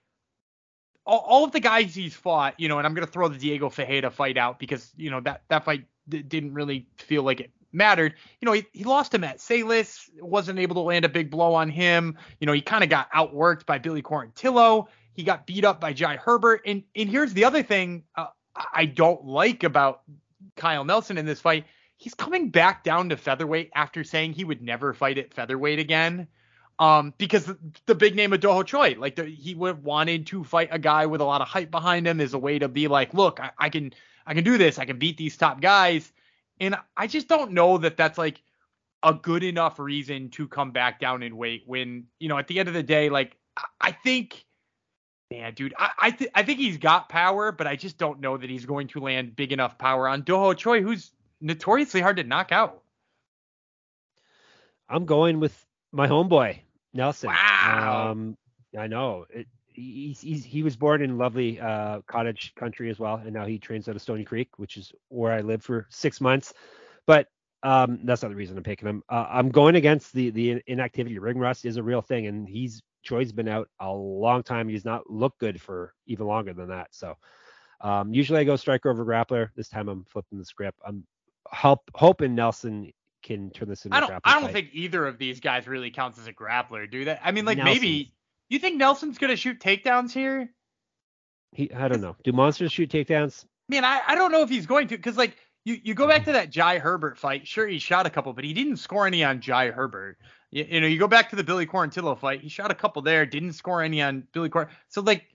all, 1.06 1.20
all 1.20 1.44
of 1.44 1.52
the 1.52 1.60
guys 1.60 1.96
he's 1.96 2.14
fought, 2.14 2.60
you 2.60 2.68
know, 2.68 2.78
and 2.78 2.86
I'm 2.86 2.94
gonna 2.94 3.08
throw 3.08 3.28
the 3.28 3.38
Diego 3.38 3.70
Ferreira 3.70 4.12
fight 4.12 4.38
out 4.38 4.60
because 4.60 4.92
you 4.96 5.10
know 5.10 5.22
that 5.22 5.44
that 5.50 5.66
fight 5.66 5.86
d- 6.08 6.22
didn't 6.22 6.54
really 6.54 6.88
feel 6.98 7.24
like 7.24 7.40
it 7.40 7.52
mattered. 7.72 8.16
You 8.42 8.46
know, 8.46 8.54
he, 8.54 8.66
he 8.74 8.84
lost 8.84 9.14
him 9.14 9.24
at 9.24 9.40
Sayles, 9.40 10.10
wasn't 10.20 10.60
able 10.60 10.76
to 10.76 10.82
land 10.82 11.06
a 11.06 11.10
big 11.10 11.30
blow 11.30 11.54
on 11.54 11.70
him. 11.70 12.18
You 12.40 12.48
know, 12.48 12.54
he 12.54 12.62
kind 12.62 12.84
of 12.84 12.90
got 12.90 13.12
outworked 13.12 13.66
by 13.66 13.78
Billy 13.78 14.02
Quarantillo. 14.02 14.88
He 15.18 15.24
got 15.24 15.48
beat 15.48 15.66
up 15.66 15.82
by 15.82 15.94
Jai 15.94 16.16
Herbert. 16.16 16.62
And 16.66 16.84
and 16.96 17.10
here's 17.10 17.34
the 17.34 17.44
other 17.44 17.64
thing 17.64 18.04
uh, 18.16 18.28
I 18.74 18.86
don't 18.86 19.26
like 19.26 19.64
about 19.64 20.04
Kyle 20.56 20.86
Nelson 20.86 21.18
in 21.18 21.26
this 21.26 21.42
fight. 21.42 21.66
He's 21.98 22.14
coming 22.14 22.52
back 22.52 22.84
down 22.84 23.10
to 23.10 23.18
featherweight 23.18 23.72
after 23.74 24.04
saying 24.04 24.34
he 24.34 24.44
would 24.44 24.62
never 24.62 24.94
fight 24.94 25.18
at 25.18 25.34
featherweight 25.34 25.80
again. 25.80 26.28
Um, 26.78 27.16
because 27.18 27.46
the, 27.46 27.58
the 27.88 27.96
big 27.96 28.16
name 28.16 28.32
of 28.32 28.40
Doo 28.40 28.50
Ho 28.50 28.62
Choi, 28.62 28.96
like 29.00 29.16
the, 29.16 29.26
he 29.26 29.56
would 29.56 29.84
wanted 29.84 30.28
to 30.28 30.44
fight 30.44 30.70
a 30.72 30.78
guy 30.78 31.08
with 31.08 31.22
a 31.22 31.24
lot 31.24 31.42
of 31.42 31.48
hype 31.48 31.72
behind 31.72 32.08
him 32.08 32.22
as 32.22 32.36
a 32.36 32.38
way 32.38 32.60
to 32.60 32.68
be 32.68 32.88
like, 32.88 33.16
look, 33.16 33.40
I, 33.40 33.50
I 33.58 33.70
can 33.70 33.94
I 34.28 34.36
can 34.36 34.44
do 34.44 34.60
this. 34.60 34.78
I 34.78 34.86
can 34.86 35.00
beat 35.00 35.18
these 35.18 35.36
top 35.36 35.62
guys. 35.62 36.14
And 36.60 36.76
I 36.96 37.08
just 37.08 37.28
don't 37.28 37.54
know 37.54 37.80
that 37.80 37.98
that's 37.98 38.20
like 38.20 38.44
a 39.02 39.16
good 39.16 39.42
enough 39.42 39.80
reason 39.80 40.30
to 40.30 40.48
come 40.48 40.70
back 40.70 41.00
down 41.00 41.24
in 41.24 41.38
weight 41.38 41.64
when, 41.66 42.06
you 42.20 42.30
know, 42.30 42.38
at 42.38 42.48
the 42.48 42.60
end 42.60 42.68
of 42.68 42.76
the 42.76 42.84
day, 42.84 43.10
like 43.10 43.36
I 43.82 43.92
think 43.92 44.46
Man, 45.32 45.54
dude, 45.54 45.74
I 45.78 45.92
I, 46.00 46.12
th- 46.12 46.32
I 46.34 46.44
think 46.44 46.60
he's 46.60 46.78
got 46.78 47.10
power, 47.10 47.52
but 47.52 47.68
I 47.68 47.76
just 47.76 47.98
don't 47.98 48.20
know 48.20 48.38
that 48.38 48.50
he's 48.50 48.66
going 48.66 48.88
to 48.90 49.00
land 49.00 49.36
big 49.36 49.52
enough 49.52 49.78
power 49.78 50.08
on 50.08 50.22
Doo 50.22 50.38
Ho 50.38 50.54
Choi, 50.54 50.82
who's 50.82 51.12
notoriously 51.42 52.02
hard 52.02 52.18
to 52.18 52.24
knock 52.24 52.52
out. 52.52 52.82
I'm 54.90 55.06
going 55.06 55.40
with 55.40 55.66
my 55.92 56.08
homeboy 56.08 56.60
Nelson. 56.94 57.30
Wow. 57.30 58.12
Um, 58.12 58.38
I 58.78 58.88
know. 58.88 59.26
It, 59.30 59.48
he's, 59.68 60.22
he's, 60.22 60.46
he 60.46 60.64
was 60.64 60.76
born 60.76 61.02
in 61.02 61.18
lovely 61.18 61.60
uh, 61.60 62.02
cottage 62.08 62.54
country 62.56 62.90
as 62.90 62.98
well, 62.98 63.16
and 63.16 63.34
now 63.34 63.46
he 63.46 63.60
trains 63.60 63.90
out 63.90 63.96
of 63.96 64.02
Stoney 64.02 64.24
Creek, 64.24 64.50
which 64.58 64.78
is 64.78 64.94
where 65.10 65.34
I 65.34 65.42
lived 65.42 65.64
for 65.64 65.88
six 65.90 66.22
months. 66.22 66.54
But 67.06 67.28
Um, 67.64 68.00
that's 68.04 68.22
not 68.22 68.30
the 68.30 68.36
reason 68.36 68.56
I'm 68.56 68.64
picking 68.64 68.88
him. 68.88 69.04
Uh, 69.10 69.26
I'm 69.30 69.50
going 69.50 69.76
against 69.76 70.14
the 70.14 70.30
the 70.30 70.62
inactivity. 70.68 71.18
Ring 71.20 71.40
rust 71.40 71.66
is 71.66 71.78
a 71.78 71.84
real 71.84 72.02
thing, 72.02 72.28
and 72.28 72.48
he's 72.48 72.82
Choi's 73.08 73.32
been 73.32 73.48
out 73.48 73.70
a 73.80 73.92
long 73.92 74.44
time. 74.44 74.68
He's 74.68 74.86
not 74.86 75.10
looked 75.10 75.40
good 75.40 75.62
for 75.62 75.94
even 76.06 76.28
longer 76.28 76.54
than 76.54 76.70
that. 76.70 76.88
So 76.92 77.16
um, 77.82 78.14
usually 78.14 78.40
I 78.40 78.44
go 78.44 78.56
striker 78.56 78.90
over 78.90 79.06
grappler. 79.06 79.50
This 79.56 79.70
time 79.70 79.88
I'm 79.88 80.04
flipping 80.06 80.40
the 80.40 80.46
script. 80.46 80.80
I'm 80.86 81.06
help 81.52 81.90
hoping 81.96 82.36
Nelson 82.36 82.92
can 83.24 83.50
turn 83.52 83.70
this 83.70 83.86
into 83.86 83.96
I 83.96 84.00
don't. 84.00 84.12
I 84.24 84.34
don't 84.34 84.44
fight. 84.44 84.54
think 84.54 84.70
either 84.74 85.06
of 85.06 85.18
these 85.18 85.40
guys 85.40 85.68
really 85.68 85.92
counts 85.92 86.20
as 86.20 86.28
a 86.28 86.34
grappler, 86.34 86.90
do 86.90 87.06
they? 87.06 87.18
I 87.24 87.32
mean, 87.32 87.46
like 87.46 87.58
Nelson's- 87.58 87.82
maybe 87.82 88.14
you 88.50 88.60
think 88.60 88.78
Nelson's 88.78 89.18
gonna 89.18 89.36
shoot 89.36 89.60
takedowns 89.60 90.12
here? 90.12 90.50
he. 91.52 91.72
I 91.74 91.88
don't 91.88 92.02
know. 92.02 92.16
Do 92.24 92.32
monsters 92.32 92.72
shoot 92.72 92.90
takedowns? 92.90 93.46
Man, 93.70 93.84
I, 93.84 94.02
I 94.08 94.16
don't 94.16 94.32
know 94.32 94.44
if 94.44 94.50
he's 94.50 94.66
going 94.66 94.88
to, 94.88 94.98
because 94.98 95.18
like 95.18 95.36
you, 95.66 95.78
you 95.84 95.94
go 95.94 96.08
back 96.08 96.24
to 96.26 96.32
that 96.34 96.50
Jai 96.50 96.80
Herbert 96.80 97.18
fight. 97.18 97.46
Sure, 97.48 97.68
he 97.68 97.80
shot 97.80 98.06
a 98.06 98.10
couple, 98.10 98.32
but 98.34 98.46
he 98.46 98.54
didn't 98.54 98.78
score 98.78 99.06
any 99.06 99.24
on 99.24 99.42
Jai 99.42 99.72
Herbert. 99.72 100.18
You, 100.52 100.66
you 100.70 100.82
know, 100.82 100.88
you 100.88 101.00
go 101.00 101.08
back 101.08 101.30
to 101.32 101.36
the 101.36 101.44
Billy 101.44 101.66
Quarantillo 101.66 102.18
fight. 102.18 102.42
He 102.42 102.50
shot 102.50 102.72
a 102.72 102.76
couple 102.76 103.02
there, 103.02 103.26
didn't 103.26 103.54
score 103.54 103.82
any 103.82 104.02
on 104.02 104.28
Billy 104.32 104.50
Quar. 104.50 104.70
So 104.90 105.02
like, 105.02 105.26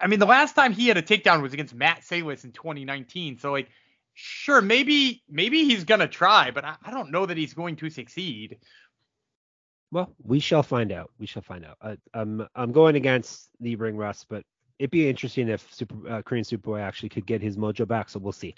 I 0.00 0.06
mean, 0.06 0.18
the 0.18 0.26
last 0.26 0.54
time 0.54 0.72
he 0.72 0.88
had 0.88 0.96
a 0.96 1.02
takedown 1.02 1.42
was 1.42 1.52
against 1.52 1.74
Matt 1.74 2.04
Sayles 2.04 2.44
in 2.44 2.52
2019. 2.52 3.38
So 3.38 3.52
like, 3.52 3.68
sure, 4.14 4.60
maybe 4.60 5.22
maybe 5.28 5.64
he's 5.64 5.84
gonna 5.84 6.08
try, 6.08 6.50
but 6.50 6.64
I, 6.64 6.76
I 6.84 6.90
don't 6.90 7.10
know 7.10 7.26
that 7.26 7.36
he's 7.36 7.54
going 7.54 7.76
to 7.76 7.90
succeed. 7.90 8.58
Well, 9.92 10.14
we 10.22 10.38
shall 10.38 10.62
find 10.62 10.92
out. 10.92 11.10
We 11.18 11.26
shall 11.26 11.42
find 11.42 11.64
out. 11.64 11.98
I'm 12.14 12.46
I'm 12.54 12.72
going 12.72 12.96
against 12.96 13.48
the 13.60 13.76
ring 13.76 13.96
rust, 13.96 14.26
but 14.28 14.44
it'd 14.78 14.90
be 14.90 15.08
interesting 15.08 15.48
if 15.48 15.72
Super 15.72 16.08
uh, 16.08 16.22
Korean 16.22 16.44
Superboy 16.44 16.80
actually 16.80 17.08
could 17.10 17.26
get 17.26 17.42
his 17.42 17.56
mojo 17.56 17.86
back. 17.86 18.08
So 18.08 18.18
we'll 18.18 18.32
see. 18.32 18.54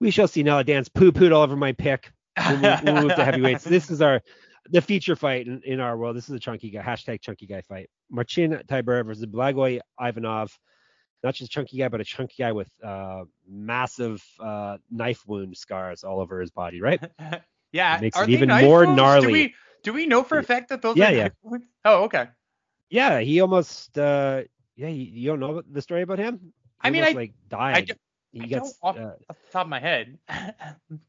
We 0.00 0.10
shall 0.10 0.28
see. 0.28 0.44
Now, 0.44 0.62
Dan's 0.62 0.88
poo 0.88 1.10
pooed 1.10 1.34
all 1.34 1.42
over 1.42 1.56
my 1.56 1.72
pick. 1.72 2.12
We'll, 2.48 2.78
we'll 2.84 3.02
move 3.02 3.16
to 3.16 3.24
heavyweights. 3.24 3.64
This 3.64 3.90
is 3.90 4.00
our 4.00 4.22
the 4.70 4.80
feature 4.80 5.16
fight 5.16 5.46
in, 5.46 5.62
in 5.64 5.80
our 5.80 5.96
world. 5.96 6.16
This 6.16 6.28
is 6.28 6.34
a 6.34 6.40
chunky 6.40 6.70
guy. 6.70 6.82
Hashtag 6.82 7.20
chunky 7.20 7.46
guy 7.46 7.60
fight. 7.62 7.88
Marcin 8.10 8.52
Tybura 8.68 9.04
versus 9.04 9.26
Blagoy 9.26 9.80
Ivanov. 10.00 10.58
Not 11.22 11.34
just 11.34 11.50
a 11.50 11.52
chunky 11.52 11.78
guy, 11.78 11.88
but 11.88 12.00
a 12.00 12.04
chunky 12.04 12.36
guy 12.38 12.52
with 12.52 12.70
uh, 12.84 13.24
massive 13.48 14.22
uh, 14.38 14.76
knife 14.90 15.22
wound 15.26 15.56
scars 15.56 16.04
all 16.04 16.20
over 16.20 16.40
his 16.40 16.50
body. 16.50 16.80
Right? 16.80 17.02
yeah, 17.72 17.96
It 17.96 18.00
makes 18.02 18.16
are 18.16 18.24
it 18.24 18.30
even 18.30 18.48
knife 18.48 18.64
more 18.64 18.84
wounds? 18.84 18.96
gnarly. 18.96 19.26
Do 19.26 19.32
we 19.32 19.54
do 19.82 19.92
we 19.92 20.06
know 20.06 20.22
for 20.22 20.38
a 20.38 20.42
fact 20.44 20.68
that 20.68 20.80
those 20.82 20.96
Yeah, 20.96 21.08
are 21.08 21.14
yeah. 21.14 21.28
wounds? 21.42 21.66
Oh, 21.84 22.04
okay. 22.04 22.28
Yeah, 22.90 23.20
he 23.20 23.40
almost. 23.40 23.98
Uh, 23.98 24.42
yeah, 24.76 24.88
you, 24.88 25.04
you 25.04 25.28
don't 25.28 25.40
know 25.40 25.60
the 25.70 25.82
story 25.82 26.02
about 26.02 26.18
him? 26.20 26.38
He 26.40 26.52
I 26.82 26.90
mean, 26.90 27.02
almost, 27.02 27.16
I- 27.16 27.18
like 27.20 27.32
died. 27.48 27.86
don't- 27.88 27.98
he 28.32 28.40
I 28.42 28.46
got. 28.46 28.58
don't 28.58 28.74
off- 28.82 28.96
Uh, 28.98 29.10
Off 29.30 29.36
the 29.44 29.50
top 29.52 29.66
of 29.66 29.70
my 29.70 29.80
head. 29.80 30.18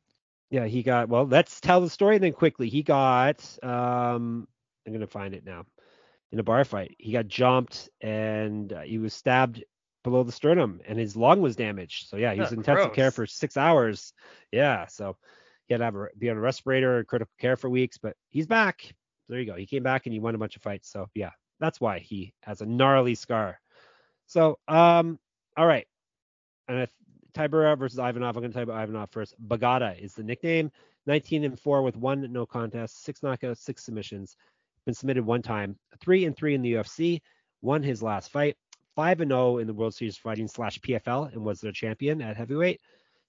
yeah, 0.49 0.65
he 0.65 0.83
got. 0.83 1.09
Well, 1.09 1.25
let's 1.25 1.61
tell 1.61 1.81
the 1.81 1.89
story 1.89 2.17
then 2.17 2.33
quickly. 2.33 2.69
He 2.69 2.83
got. 2.83 3.45
Um, 3.63 4.47
I'm 4.85 4.93
gonna 4.93 5.07
find 5.07 5.33
it 5.33 5.45
now. 5.45 5.65
In 6.31 6.39
a 6.39 6.43
bar 6.43 6.63
fight, 6.63 6.95
he 6.99 7.11
got 7.11 7.27
jumped 7.27 7.89
and 8.01 8.71
uh, 8.71 8.81
he 8.81 8.99
was 8.99 9.15
stabbed 9.15 9.63
below 10.03 10.23
the 10.23 10.31
sternum, 10.31 10.79
and 10.87 10.97
his 10.97 11.15
lung 11.15 11.41
was 11.41 11.55
damaged. 11.55 12.07
So 12.07 12.17
yeah, 12.17 12.33
he 12.33 12.39
was 12.39 12.51
in 12.51 12.59
intensive 12.59 12.93
care 12.93 13.11
for 13.11 13.25
six 13.25 13.57
hours. 13.57 14.13
Yeah, 14.51 14.87
so 14.87 15.17
he 15.67 15.73
had 15.73 15.79
to 15.79 15.85
have 15.85 15.95
a, 15.95 16.07
be 16.17 16.29
on 16.29 16.37
a 16.37 16.41
respirator, 16.41 16.99
and 16.99 17.07
critical 17.07 17.33
care 17.39 17.55
for 17.55 17.69
weeks, 17.69 17.97
but 17.97 18.15
he's 18.29 18.47
back. 18.47 18.93
There 19.27 19.39
you 19.39 19.45
go. 19.45 19.55
He 19.55 19.65
came 19.65 19.83
back 19.83 20.05
and 20.05 20.13
he 20.13 20.19
won 20.19 20.35
a 20.35 20.39
bunch 20.39 20.55
of 20.55 20.61
fights. 20.61 20.91
So 20.91 21.09
yeah, 21.15 21.31
that's 21.59 21.81
why 21.81 21.99
he 21.99 22.33
has 22.43 22.61
a 22.61 22.65
gnarly 22.65 23.15
scar. 23.15 23.59
So 24.27 24.59
um, 24.67 25.19
all 25.57 25.67
right, 25.67 25.87
and 26.67 26.79
if 26.81 26.91
Tybura 27.33 27.77
versus 27.77 27.99
Ivanov, 27.99 28.35
I'm 28.35 28.41
going 28.41 28.51
to 28.51 28.57
type 28.57 28.63
about 28.63 28.83
Ivanov 28.83 29.09
first. 29.11 29.35
Bagata 29.47 29.99
is 30.01 30.13
the 30.13 30.23
nickname. 30.23 30.71
19 31.05 31.43
and 31.43 31.59
4 31.59 31.81
with 31.81 31.95
one 31.95 32.31
no 32.31 32.45
contest, 32.45 33.03
six 33.03 33.21
knockouts, 33.21 33.57
six 33.57 33.83
submissions. 33.83 34.37
Been 34.85 34.93
submitted 34.93 35.25
one 35.25 35.41
time. 35.41 35.77
Three 35.99 36.25
and 36.25 36.35
three 36.35 36.55
in 36.55 36.61
the 36.61 36.73
UFC. 36.73 37.21
Won 37.61 37.83
his 37.83 38.01
last 38.01 38.31
fight. 38.31 38.57
Five 38.95 39.21
and 39.21 39.31
0 39.31 39.59
in 39.59 39.67
the 39.67 39.73
World 39.73 39.93
Series 39.93 40.17
fighting 40.17 40.47
slash 40.47 40.79
PFL 40.79 41.33
and 41.33 41.43
was 41.43 41.61
their 41.61 41.71
champion 41.71 42.21
at 42.21 42.37
heavyweight. 42.37 42.81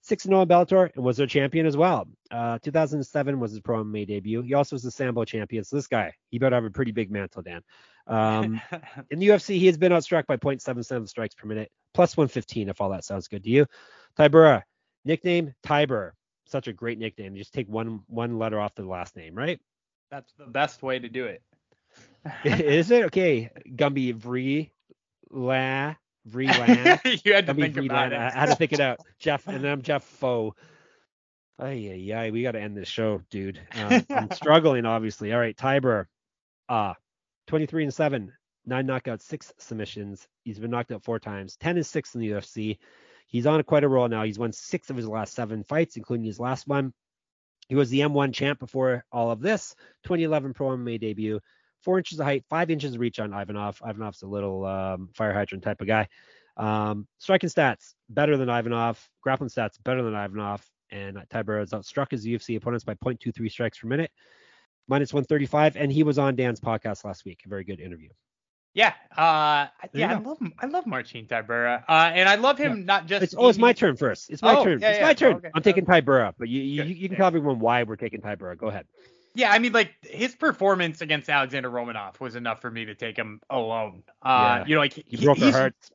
Six 0.02 0.24
and 0.24 0.32
0 0.32 0.42
in 0.42 0.48
Bellator 0.48 0.90
and 0.94 1.04
was 1.04 1.16
their 1.16 1.26
champion 1.26 1.66
as 1.66 1.76
well. 1.76 2.08
Uh, 2.30 2.58
2007 2.58 3.38
was 3.38 3.52
his 3.52 3.60
pro 3.60 3.84
MMA 3.84 4.06
debut. 4.06 4.42
He 4.42 4.54
also 4.54 4.74
was 4.74 4.82
the 4.82 4.90
Sambo 4.90 5.24
champion. 5.24 5.62
So 5.64 5.76
this 5.76 5.86
guy, 5.86 6.12
he 6.30 6.38
better 6.38 6.56
have 6.56 6.64
a 6.64 6.70
pretty 6.70 6.92
big 6.92 7.10
mantle, 7.10 7.42
Dan. 7.42 7.62
Um, 8.10 8.60
in 9.10 9.20
the 9.20 9.28
UFC, 9.28 9.58
he 9.58 9.66
has 9.66 9.78
been 9.78 9.92
outstruck 9.92 10.26
by 10.26 10.36
0.77 10.36 11.08
strikes 11.08 11.34
per 11.34 11.46
minute, 11.46 11.70
plus 11.94 12.16
115 12.16 12.68
if 12.68 12.80
all 12.80 12.90
that 12.90 13.04
sounds 13.04 13.28
good 13.28 13.44
to 13.44 13.50
you. 13.50 13.66
Tybura, 14.18 14.62
nickname 15.04 15.54
Tybur. 15.64 16.10
Such 16.46 16.66
a 16.66 16.72
great 16.72 16.98
nickname. 16.98 17.36
You 17.36 17.42
just 17.42 17.54
take 17.54 17.68
one 17.68 18.00
one 18.08 18.38
letter 18.38 18.58
off 18.60 18.74
the 18.74 18.82
last 18.82 19.16
name, 19.16 19.36
right? 19.36 19.60
That's 20.10 20.32
the 20.32 20.46
best 20.46 20.82
way 20.82 20.98
to 20.98 21.08
do 21.08 21.26
it. 21.26 21.42
Is 22.44 22.90
it 22.90 23.04
okay? 23.04 23.50
Gumby 23.68 24.14
Vree 24.14 24.70
La 25.30 25.94
Vree 26.28 26.48
you 27.24 27.32
had 27.32 27.46
to 27.46 27.54
Gumby 27.54 27.60
think 27.60 27.76
Vree 27.76 27.86
about 27.86 28.12
it. 28.12 28.18
I 28.18 28.30
had 28.30 28.46
to 28.46 28.56
think 28.56 28.72
it 28.72 28.80
out. 28.80 28.98
Jeff, 29.20 29.46
and 29.46 29.62
then 29.62 29.70
I'm 29.70 29.82
Jeff 29.82 30.02
Foe. 30.02 30.56
Ay, 31.60 31.72
yeah, 31.74 32.20
ay, 32.20 32.30
we 32.30 32.42
got 32.42 32.52
to 32.52 32.60
end 32.60 32.76
this 32.76 32.88
show, 32.88 33.22
dude. 33.30 33.60
Um, 33.74 34.04
I'm 34.10 34.30
struggling, 34.32 34.86
obviously. 34.86 35.32
All 35.32 35.38
right, 35.38 35.56
Tybur. 35.56 36.06
Uh, 36.68 36.94
23 37.50 37.82
and 37.82 37.92
7, 37.92 38.32
nine 38.64 38.86
knockouts, 38.86 39.22
six 39.22 39.52
submissions. 39.58 40.28
He's 40.44 40.60
been 40.60 40.70
knocked 40.70 40.92
out 40.92 41.02
four 41.02 41.18
times, 41.18 41.56
10 41.56 41.78
and 41.78 41.84
6 41.84 42.14
in 42.14 42.20
the 42.20 42.30
UFC. 42.30 42.78
He's 43.26 43.44
on 43.44 43.60
quite 43.64 43.82
a 43.82 43.88
roll 43.88 44.06
now. 44.06 44.22
He's 44.22 44.38
won 44.38 44.52
six 44.52 44.88
of 44.88 44.96
his 44.96 45.08
last 45.08 45.34
seven 45.34 45.64
fights, 45.64 45.96
including 45.96 46.24
his 46.24 46.38
last 46.38 46.68
one. 46.68 46.92
He 47.68 47.74
was 47.74 47.90
the 47.90 48.00
M1 48.00 48.34
champ 48.34 48.60
before 48.60 49.04
all 49.10 49.32
of 49.32 49.40
this. 49.40 49.74
2011 50.04 50.54
Pro 50.54 50.68
MMA 50.68 51.00
debut. 51.00 51.40
Four 51.82 51.98
inches 51.98 52.20
of 52.20 52.26
height, 52.26 52.44
five 52.48 52.70
inches 52.70 52.94
of 52.94 53.00
reach 53.00 53.18
on 53.18 53.34
Ivanov. 53.34 53.82
Ivanov's 53.84 54.22
a 54.22 54.28
little 54.28 54.64
um, 54.64 55.08
fire 55.14 55.32
hydrant 55.32 55.64
type 55.64 55.80
of 55.80 55.88
guy. 55.88 56.06
Um, 56.56 57.08
striking 57.18 57.50
stats 57.50 57.94
better 58.08 58.36
than 58.36 58.48
Ivanov. 58.48 59.08
Grappling 59.22 59.50
stats 59.50 59.82
better 59.82 60.04
than 60.04 60.14
Ivanov. 60.14 60.64
And 60.92 61.16
Tybura 61.32 61.58
has 61.58 61.70
outstruck 61.70 62.12
his 62.12 62.24
UFC 62.24 62.56
opponents 62.56 62.84
by 62.84 62.94
0.23 62.94 63.50
strikes 63.50 63.78
per 63.78 63.88
minute, 63.88 64.12
minus 64.90 65.14
135. 65.14 65.76
And 65.76 65.90
he 65.90 66.02
was 66.02 66.18
on 66.18 66.36
Dan's 66.36 66.60
podcast 66.60 67.04
last 67.04 67.24
week. 67.24 67.40
A 67.46 67.48
very 67.48 67.64
good 67.64 67.80
interview. 67.80 68.10
Yeah, 68.74 68.92
uh, 69.16 69.66
There 69.92 70.00
yeah, 70.02 70.16
I 70.16 70.20
go. 70.20 70.28
love 70.28 70.38
I 70.60 70.66
love 70.66 70.86
Marcin 70.86 71.26
Tybura, 71.26 71.82
uh, 71.88 72.12
and 72.14 72.28
I 72.28 72.36
love 72.36 72.56
him 72.56 72.84
not 72.84 73.06
just. 73.06 73.24
It's, 73.24 73.34
oh, 73.36 73.48
it's 73.48 73.58
my 73.58 73.72
turn 73.72 73.96
first. 73.96 74.30
It's 74.30 74.42
my 74.42 74.54
Oh, 74.54 74.62
turn. 74.64 74.78
yeah, 74.80 74.90
it's 74.90 74.98
yeah. 75.00 75.06
my 75.06 75.14
turn. 75.14 75.34
Okay. 75.36 75.50
I'm 75.52 75.62
taking 75.62 75.84
Tybura, 75.84 76.34
but 76.38 76.48
you 76.48 76.60
you, 76.62 76.84
you 76.84 77.08
can 77.08 77.12
Yeah. 77.12 77.18
tell 77.18 77.26
everyone 77.26 77.58
why 77.58 77.82
we're 77.82 77.96
taking 77.96 78.20
Tybura. 78.20 78.56
Go 78.56 78.68
ahead. 78.68 78.86
Yeah, 79.34 79.50
I 79.50 79.58
mean, 79.58 79.72
like 79.72 79.90
his 80.02 80.36
performance 80.36 81.00
against 81.00 81.28
Alexandr 81.28 81.68
Romanov 81.68 82.20
was 82.20 82.36
enough 82.36 82.60
for 82.60 82.70
me 82.70 82.84
to 82.84 82.94
take 82.94 83.16
him 83.16 83.40
alone. 83.50 84.04
Uh, 84.22 84.58
Yeah. 84.60 84.66
you 84.66 84.74
know, 84.76 84.80
like 84.82 84.96
You 85.12 85.18
broke 85.18 85.38
our 85.38 85.44
he's- 85.46 85.56
hearts. 85.56 85.90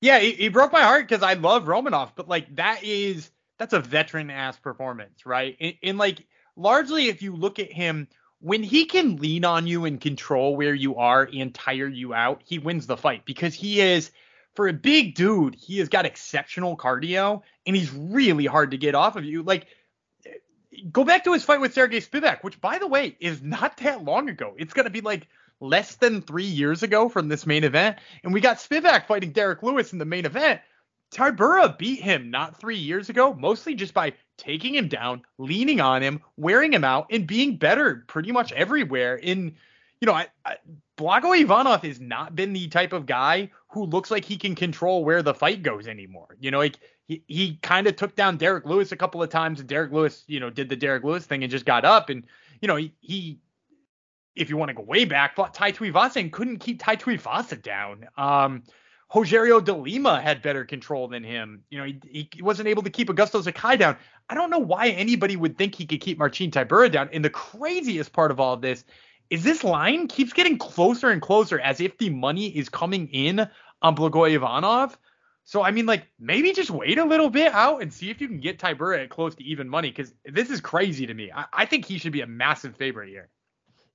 Yeah, 0.00 0.18
he, 0.18 0.32
he 0.32 0.48
broke 0.48 0.72
my 0.72 0.82
heart 0.82 1.06
because 1.06 1.22
I 1.22 1.34
love 1.34 1.64
Romanov, 1.64 2.12
but 2.16 2.26
like 2.26 2.54
that 2.56 2.84
is 2.84 3.30
that's 3.58 3.74
a 3.74 3.80
veteran 3.80 4.30
ass 4.30 4.58
performance, 4.58 5.26
right? 5.26 5.56
And, 5.60 5.74
and 5.82 5.98
like 5.98 6.26
largely, 6.56 7.08
if 7.08 7.20
you 7.20 7.36
look 7.36 7.58
at 7.58 7.70
him, 7.70 8.08
when 8.40 8.62
he 8.62 8.84
can 8.84 9.16
lean 9.16 9.44
on 9.44 9.66
you 9.66 9.84
and 9.84 10.00
control 10.00 10.56
where 10.56 10.74
you 10.74 10.96
are 10.96 11.28
and 11.32 11.54
tire 11.54 11.88
you 11.88 12.14
out, 12.14 12.42
he 12.44 12.58
wins 12.58 12.86
the 12.86 12.96
fight 12.96 13.24
because 13.24 13.54
he 13.54 13.80
is 13.80 14.10
for 14.54 14.68
a 14.68 14.72
big 14.72 15.14
dude, 15.14 15.54
he 15.54 15.78
has 15.78 15.88
got 15.88 16.06
exceptional 16.06 16.76
cardio 16.76 17.42
and 17.66 17.74
he's 17.74 17.92
really 17.92 18.46
hard 18.46 18.70
to 18.70 18.78
get 18.78 18.94
off 18.94 19.16
of 19.16 19.24
you. 19.24 19.42
Like 19.42 19.66
go 20.90 21.04
back 21.04 21.24
to 21.24 21.32
his 21.32 21.44
fight 21.44 21.60
with 21.60 21.74
Sergey 21.74 22.00
Spivak, 22.00 22.42
which 22.42 22.60
by 22.60 22.78
the 22.78 22.86
way 22.86 23.16
is 23.20 23.42
not 23.42 23.76
that 23.78 24.04
long 24.04 24.28
ago. 24.28 24.54
It's 24.58 24.74
gonna 24.74 24.90
be 24.90 25.00
like 25.00 25.26
less 25.60 25.96
than 25.96 26.22
three 26.22 26.44
years 26.44 26.82
ago 26.82 27.08
from 27.08 27.28
this 27.28 27.46
main 27.46 27.64
event, 27.64 27.98
and 28.22 28.32
we 28.32 28.40
got 28.40 28.58
Spivak 28.58 29.06
fighting 29.06 29.32
Derrick 29.32 29.62
Lewis 29.62 29.92
in 29.92 29.98
the 29.98 30.04
main 30.04 30.26
event. 30.26 30.60
Tybura 31.12 31.78
beat 31.78 32.00
him 32.00 32.30
not 32.30 32.60
three 32.60 32.76
years 32.76 33.08
ago, 33.08 33.34
mostly 33.34 33.74
just 33.74 33.94
by 33.94 34.14
taking 34.36 34.74
him 34.74 34.88
down, 34.88 35.22
leaning 35.38 35.80
on 35.80 36.02
him, 36.02 36.20
wearing 36.36 36.72
him 36.72 36.84
out, 36.84 37.06
and 37.10 37.26
being 37.26 37.56
better 37.56 38.04
pretty 38.06 38.32
much 38.32 38.52
everywhere. 38.52 39.16
In 39.16 39.54
you 40.00 40.06
know, 40.06 40.12
I, 40.12 40.26
I, 40.44 40.56
Blago 40.96 41.38
Ivanov 41.38 41.82
has 41.82 42.00
not 42.00 42.36
been 42.36 42.52
the 42.52 42.68
type 42.68 42.92
of 42.92 43.06
guy 43.06 43.50
who 43.68 43.84
looks 43.84 44.10
like 44.10 44.24
he 44.24 44.36
can 44.36 44.54
control 44.54 45.04
where 45.04 45.22
the 45.22 45.34
fight 45.34 45.62
goes 45.62 45.86
anymore. 45.86 46.36
You 46.40 46.50
know, 46.50 46.58
like 46.58 46.78
he, 47.06 47.22
he 47.26 47.58
kind 47.62 47.86
of 47.86 47.96
took 47.96 48.14
down 48.14 48.36
Derrick 48.36 48.64
Lewis 48.64 48.92
a 48.92 48.96
couple 48.96 49.22
of 49.22 49.30
times, 49.30 49.60
and 49.60 49.68
Derrick 49.68 49.92
Lewis, 49.92 50.24
you 50.26 50.40
know, 50.40 50.50
did 50.50 50.68
the 50.68 50.76
Derrick 50.76 51.04
Lewis 51.04 51.26
thing 51.26 51.42
and 51.42 51.50
just 51.50 51.66
got 51.66 51.84
up. 51.84 52.10
And 52.10 52.24
you 52.60 52.68
know, 52.68 52.76
he, 52.76 52.92
he 53.00 53.38
if 54.36 54.50
you 54.50 54.56
want 54.56 54.68
to 54.70 54.74
go 54.74 54.82
way 54.82 55.04
back, 55.04 55.36
fought 55.36 55.54
Tai 55.54 55.72
Tuivasa 55.72 56.16
and 56.16 56.32
couldn't 56.32 56.58
keep 56.58 56.82
Tai 56.82 56.96
Tuivasa 56.96 57.60
down. 57.60 58.06
Um, 58.16 58.64
Rogerio 59.12 59.64
de 59.64 59.72
Lima 59.72 60.20
had 60.20 60.42
better 60.42 60.64
control 60.64 61.08
than 61.08 61.22
him. 61.22 61.62
You 61.70 61.78
know, 61.78 61.84
he, 61.84 62.28
he 62.32 62.42
wasn't 62.42 62.68
able 62.68 62.82
to 62.82 62.90
keep 62.90 63.08
Augusto 63.08 63.42
Sakai 63.42 63.76
down. 63.76 63.96
I 64.28 64.34
don't 64.34 64.50
know 64.50 64.58
why 64.58 64.88
anybody 64.88 65.36
would 65.36 65.56
think 65.56 65.74
he 65.74 65.86
could 65.86 66.00
keep 66.00 66.18
Marcin 66.18 66.50
Tybura 66.50 66.90
down. 66.90 67.10
And 67.12 67.24
the 67.24 67.30
craziest 67.30 68.12
part 68.12 68.30
of 68.30 68.40
all 68.40 68.54
of 68.54 68.60
this 68.60 68.84
is 69.30 69.44
this 69.44 69.64
line 69.64 70.08
keeps 70.08 70.32
getting 70.32 70.58
closer 70.58 71.10
and 71.10 71.22
closer 71.22 71.60
as 71.60 71.80
if 71.80 71.96
the 71.98 72.10
money 72.10 72.46
is 72.48 72.68
coming 72.68 73.08
in 73.08 73.48
on 73.82 73.96
Blagoy 73.96 74.32
Ivanov. 74.32 74.98
So 75.44 75.62
I 75.62 75.70
mean, 75.70 75.86
like 75.86 76.06
maybe 76.18 76.52
just 76.52 76.70
wait 76.70 76.98
a 76.98 77.04
little 77.04 77.30
bit 77.30 77.52
out 77.52 77.82
and 77.82 77.92
see 77.92 78.10
if 78.10 78.20
you 78.20 78.28
can 78.28 78.40
get 78.40 78.58
Tybura 78.58 79.02
at 79.04 79.10
close 79.10 79.34
to 79.36 79.44
even 79.44 79.68
money 79.68 79.90
because 79.90 80.14
this 80.24 80.50
is 80.50 80.60
crazy 80.60 81.06
to 81.06 81.14
me. 81.14 81.30
I, 81.34 81.44
I 81.52 81.66
think 81.66 81.84
he 81.84 81.98
should 81.98 82.12
be 82.12 82.22
a 82.22 82.26
massive 82.26 82.76
favorite 82.76 83.10
here. 83.10 83.28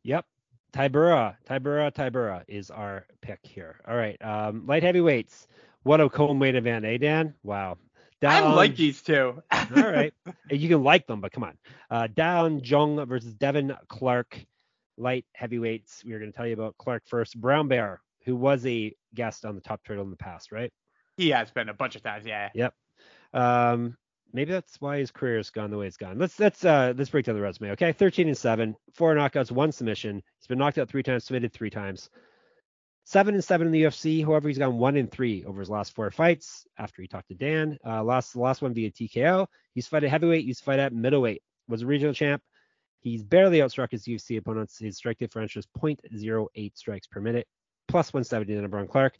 Yep. 0.04 0.26
Tybura, 0.74 1.36
Tybura, 1.48 1.92
Tybura 1.94 2.44
is 2.48 2.70
our 2.70 3.06
pick 3.22 3.40
here. 3.44 3.80
All 3.88 3.96
right. 3.96 4.18
Um, 4.22 4.66
light 4.68 4.84
heavyweights. 4.84 5.48
What 5.84 6.02
a 6.02 6.10
co-main 6.10 6.56
event, 6.56 6.86
eh, 6.86 6.98
Dan? 6.98 7.34
Wow. 7.44 7.78
Down, 8.22 8.44
I 8.44 8.54
like 8.54 8.76
these 8.76 9.02
two. 9.02 9.42
all 9.52 9.68
right. 9.76 10.14
You 10.52 10.68
can 10.68 10.84
like 10.84 11.08
them, 11.08 11.22
but 11.22 11.32
come 11.32 11.44
on. 11.44 11.58
Uh, 11.90 12.08
Da 12.14 12.42
Woon 12.42 12.62
Jung 12.64 13.06
versus 13.06 13.34
Devin 13.36 13.76
Clark, 13.88 14.44
light 14.98 15.26
heavyweights. 15.34 16.04
We 16.04 16.14
are 16.14 16.20
going 16.20 16.32
to 16.32 16.36
tell 16.36 16.48
you 16.48 16.54
about 16.54 16.76
Clark 16.78 17.04
first. 17.06 17.40
Brown 17.40 17.68
Bear, 17.68 18.02
who 18.26 18.36
was 18.36 18.66
a 18.66 18.94
guest 19.14 19.46
on 19.46 19.56
the 19.56 19.62
Top 19.62 19.84
Turtle 19.84 20.04
in 20.04 20.10
the 20.10 20.18
past, 20.18 20.52
right? 20.52 20.74
He 21.18 21.30
has 21.30 21.52
been 21.52 21.70
a 21.70 21.74
bunch 21.74 21.96
of 21.96 22.04
times, 22.04 22.26
yeah. 22.26 22.50
Yep. 22.54 22.74
Um, 23.34 23.96
maybe 24.34 24.52
that's 24.52 24.80
why 24.82 24.98
his 25.00 25.12
career 25.12 25.38
has 25.38 25.50
gone 25.50 25.72
the 25.72 25.78
way 25.78 25.88
it's 25.88 25.98
gone. 25.98 26.18
Let's 26.18 26.40
let's 26.40 26.64
uh 26.66 26.94
let's 26.96 27.10
break 27.10 27.26
down 27.26 27.36
the 27.36 27.42
resume. 27.42 27.72
Okay, 27.72 27.92
13 27.92 28.28
and 28.28 28.38
seven, 28.38 28.76
four 28.94 29.16
knockouts, 29.16 29.52
one 29.52 29.72
submission. 29.72 30.22
He's 30.40 30.48
been 30.48 30.58
knocked 30.58 30.78
out 30.78 30.90
three 30.90 31.04
times, 31.04 31.26
submitted 31.26 31.54
three 31.54 31.70
times. 31.70 32.10
Seven 33.06 33.34
and 33.34 33.44
seven 33.44 33.66
in 33.66 33.74
the 33.74 33.84
UFC. 33.84 34.24
However, 34.24 34.48
he's 34.48 34.60
gone 34.60 34.78
one 34.78 34.96
and 34.96 35.12
three 35.12 35.44
over 35.44 35.60
his 35.60 35.70
last 35.70 35.96
four 35.96 36.12
fights. 36.12 36.68
After 36.78 37.02
he 37.02 37.08
talked 37.08 37.30
to 37.30 37.34
Dan, 37.34 37.80
uh, 37.86 38.04
lost 38.04 38.34
the 38.34 38.40
last 38.40 38.62
one 38.62 38.74
via 38.74 38.92
TKO. 38.92 39.48
He's 39.74 39.88
fought 39.88 40.04
at 40.04 40.12
heavyweight. 40.12 40.46
He's 40.46 40.60
fought 40.60 40.80
at 40.80 40.94
middleweight. 40.94 41.42
Was 41.68 41.82
a 41.82 41.88
regional 41.88 42.14
champ. 42.14 42.44
He's 43.02 43.24
barely 43.24 43.60
outstruck 43.60 43.92
his 43.92 44.06
UFC 44.06 44.38
opponents. 44.38 44.78
His 44.78 44.98
strike 44.98 45.18
differential 45.18 45.60
is 45.60 45.68
0.08 45.82 46.78
strikes 46.78 47.08
per 47.08 47.22
minute, 47.22 47.48
plus 47.88 48.14
170 48.14 48.62
to 48.62 48.68
Brown 48.68 48.88
Clark. 48.88 49.18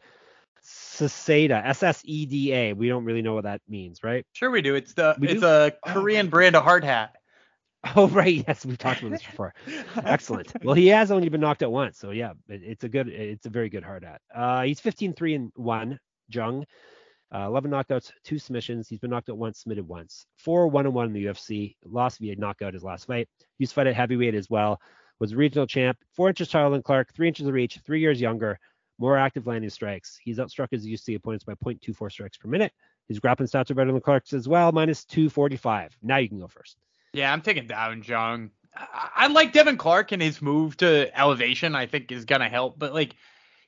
Seseda, 0.64 1.66
S 1.66 1.84
S 1.84 2.02
E 2.06 2.26
D 2.26 2.54
A. 2.54 2.74
We 2.74 2.88
don't 2.88 3.06
really 3.06 3.22
know 3.22 3.34
what 3.34 3.44
that 3.44 3.62
means, 3.68 4.04
right? 4.04 4.26
Sure, 4.34 4.52
we 4.52 4.62
do. 4.62 4.76
It's 4.76 4.94
the 4.94 5.16
we 5.20 5.30
it's 5.30 5.42
do? 5.42 5.48
a 5.48 5.72
oh, 5.72 5.94
Korean 5.94 6.28
oh, 6.28 6.30
brand 6.30 6.56
of 6.56 6.64
hard 6.64 6.84
hat. 6.84 7.16
Oh 7.96 8.10
right, 8.10 8.44
yes, 8.48 8.66
we've 8.66 8.78
talked 8.78 9.00
about 9.02 9.12
this 9.12 9.24
before. 9.30 9.54
Excellent. 10.04 10.52
Well, 10.64 10.76
he 10.76 10.88
has 10.88 11.12
only 11.12 11.30
been 11.30 11.42
knocked 11.42 11.64
out 11.64 11.72
once, 11.72 11.98
so 11.98 12.12
yeah, 12.12 12.32
it, 12.50 12.62
it's 12.64 12.84
a 12.84 12.90
good, 12.90 13.08
it's 13.08 13.46
a 13.46 13.50
very 13.50 13.70
good 13.70 13.84
hard 13.84 14.04
hat. 14.04 14.22
Uh, 14.36 14.64
he's 14.64 14.82
15-3 14.82 15.36
and 15.36 15.52
one, 15.56 16.00
Jung. 16.28 16.66
Uh, 17.34 17.46
11 17.46 17.70
knockouts, 17.70 18.12
two 18.24 18.40
submissions. 18.40 18.90
He's 18.90 19.00
been 19.00 19.12
knocked 19.12 19.30
out 19.30 19.38
once, 19.38 19.62
submitted 19.62 19.88
once. 19.88 20.26
Four 20.38 20.68
one 20.68 20.88
and 20.88 20.96
one 20.96 21.08
in 21.08 21.14
the 21.14 21.26
UFC. 21.26 21.76
Lost 21.86 22.20
via 22.20 22.36
knockout 22.36 22.74
his 22.74 22.84
last 22.84 23.06
fight. 23.06 23.30
He's 23.60 23.72
fight 23.72 23.88
at 23.88 23.96
heavyweight 23.96 24.34
as 24.34 24.50
well. 24.50 24.82
Was 25.20 25.36
regional 25.36 25.68
champ. 25.68 25.98
Four 26.16 26.30
inches 26.30 26.50
taller 26.50 26.72
than 26.72 26.82
Clark. 26.82 27.14
Three 27.14 27.28
inches 27.28 27.46
of 27.46 27.54
reach. 27.54 27.80
Three 27.86 28.00
years 28.00 28.20
younger 28.20 28.60
more 29.00 29.18
active 29.18 29.48
landing 29.48 29.70
strikes. 29.70 30.20
He's 30.22 30.38
outstruck 30.38 30.68
his 30.72 30.86
UC 30.86 31.16
opponents 31.16 31.46
by 31.46 31.54
0.24 31.54 32.12
strikes 32.12 32.38
per 32.38 32.48
minute. 32.48 32.74
His 33.08 33.20
grappling 33.20 33.48
stats 33.48 33.72
are 33.72 33.74
better 33.74 33.92
than 33.92 34.02
Clark's 34.02 34.34
as 34.34 34.48
well, 34.48 34.72
minus 34.72 35.04
245. 35.06 35.98
Now 36.04 36.18
you 36.18 36.30
can 36.30 36.40
go 36.40 36.48
first. 36.48 36.78
Yeah, 37.14 37.34
I'm 37.34 37.42
taking 37.42 37.66
Da 37.66 37.88
Woon 37.88 38.04
Jung. 38.06 38.52
I, 38.76 39.10
I 39.16 39.28
like 39.28 39.54
Devin 39.54 39.78
Clark 39.78 40.12
and 40.12 40.22
his 40.22 40.42
move 40.42 40.78
to 40.78 41.18
elevation. 41.20 41.74
I 41.74 41.88
think 41.88 42.12
is 42.12 42.26
gonna 42.26 42.50
help, 42.50 42.78
but 42.78 42.94
like 42.94 43.16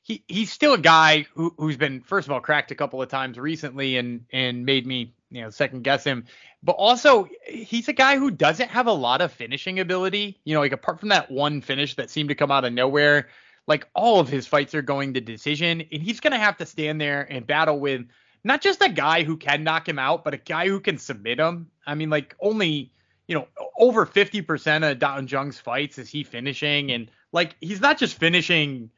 he 0.03 0.23
he's 0.27 0.51
still 0.51 0.73
a 0.73 0.79
guy 0.79 1.25
who 1.33 1.53
who's 1.57 1.77
been 1.77 2.01
first 2.01 2.27
of 2.27 2.31
all 2.31 2.39
cracked 2.39 2.71
a 2.71 2.75
couple 2.75 3.01
of 3.01 3.09
times 3.09 3.39
recently 3.39 3.97
and 3.97 4.25
and 4.31 4.65
made 4.65 4.85
me 4.85 5.15
you 5.31 5.41
know 5.41 5.49
second 5.49 5.83
guess 5.83 6.03
him, 6.03 6.25
but 6.61 6.73
also 6.73 7.27
he's 7.47 7.87
a 7.87 7.93
guy 7.93 8.17
who 8.17 8.29
doesn't 8.29 8.69
have 8.69 8.85
a 8.85 8.93
lot 8.93 9.21
of 9.21 9.31
finishing 9.31 9.79
ability. 9.79 10.39
You 10.43 10.53
know, 10.53 10.61
like 10.61 10.73
apart 10.73 10.99
from 10.99 11.09
that 11.09 11.31
one 11.31 11.61
finish 11.61 11.95
that 11.95 12.11
seemed 12.11 12.29
to 12.29 12.35
come 12.35 12.51
out 12.51 12.65
of 12.65 12.73
nowhere 12.73 13.27
like 13.67 13.87
all 13.93 14.19
of 14.19 14.27
his 14.27 14.47
fights 14.47 14.75
are 14.75 14.81
going 14.81 15.13
to 15.13 15.21
decision, 15.21 15.83
and 15.91 16.01
he's 16.01 16.19
going 16.19 16.31
to 16.31 16.39
have 16.39 16.57
to 16.57 16.65
stand 16.65 16.99
there 16.99 17.25
and 17.29 17.45
battle 17.45 17.79
with 17.79 18.05
not 18.43 18.61
just 18.61 18.81
a 18.81 18.89
guy 18.89 19.23
who 19.23 19.37
can 19.37 19.63
knock 19.63 19.87
him 19.87 19.99
out, 19.99 20.23
but 20.23 20.33
a 20.33 20.37
guy 20.37 20.67
who 20.67 20.79
can 20.79 20.97
submit 20.97 21.39
him. 21.39 21.67
I 21.85 21.95
mean, 21.95 22.09
like 22.09 22.35
only 22.39 22.91
you 23.27 23.35
know 23.35 23.47
over 23.77 24.05
50% 24.05 24.91
of 24.91 24.99
Da 24.99 25.19
Jung's 25.21 25.59
fights 25.59 25.97
is 25.97 26.09
he 26.09 26.23
finishing, 26.23 26.91
and 26.91 27.09
like 27.31 27.55
he's 27.61 27.81
not 27.81 27.97
just 27.97 28.17
finishing. 28.17 28.89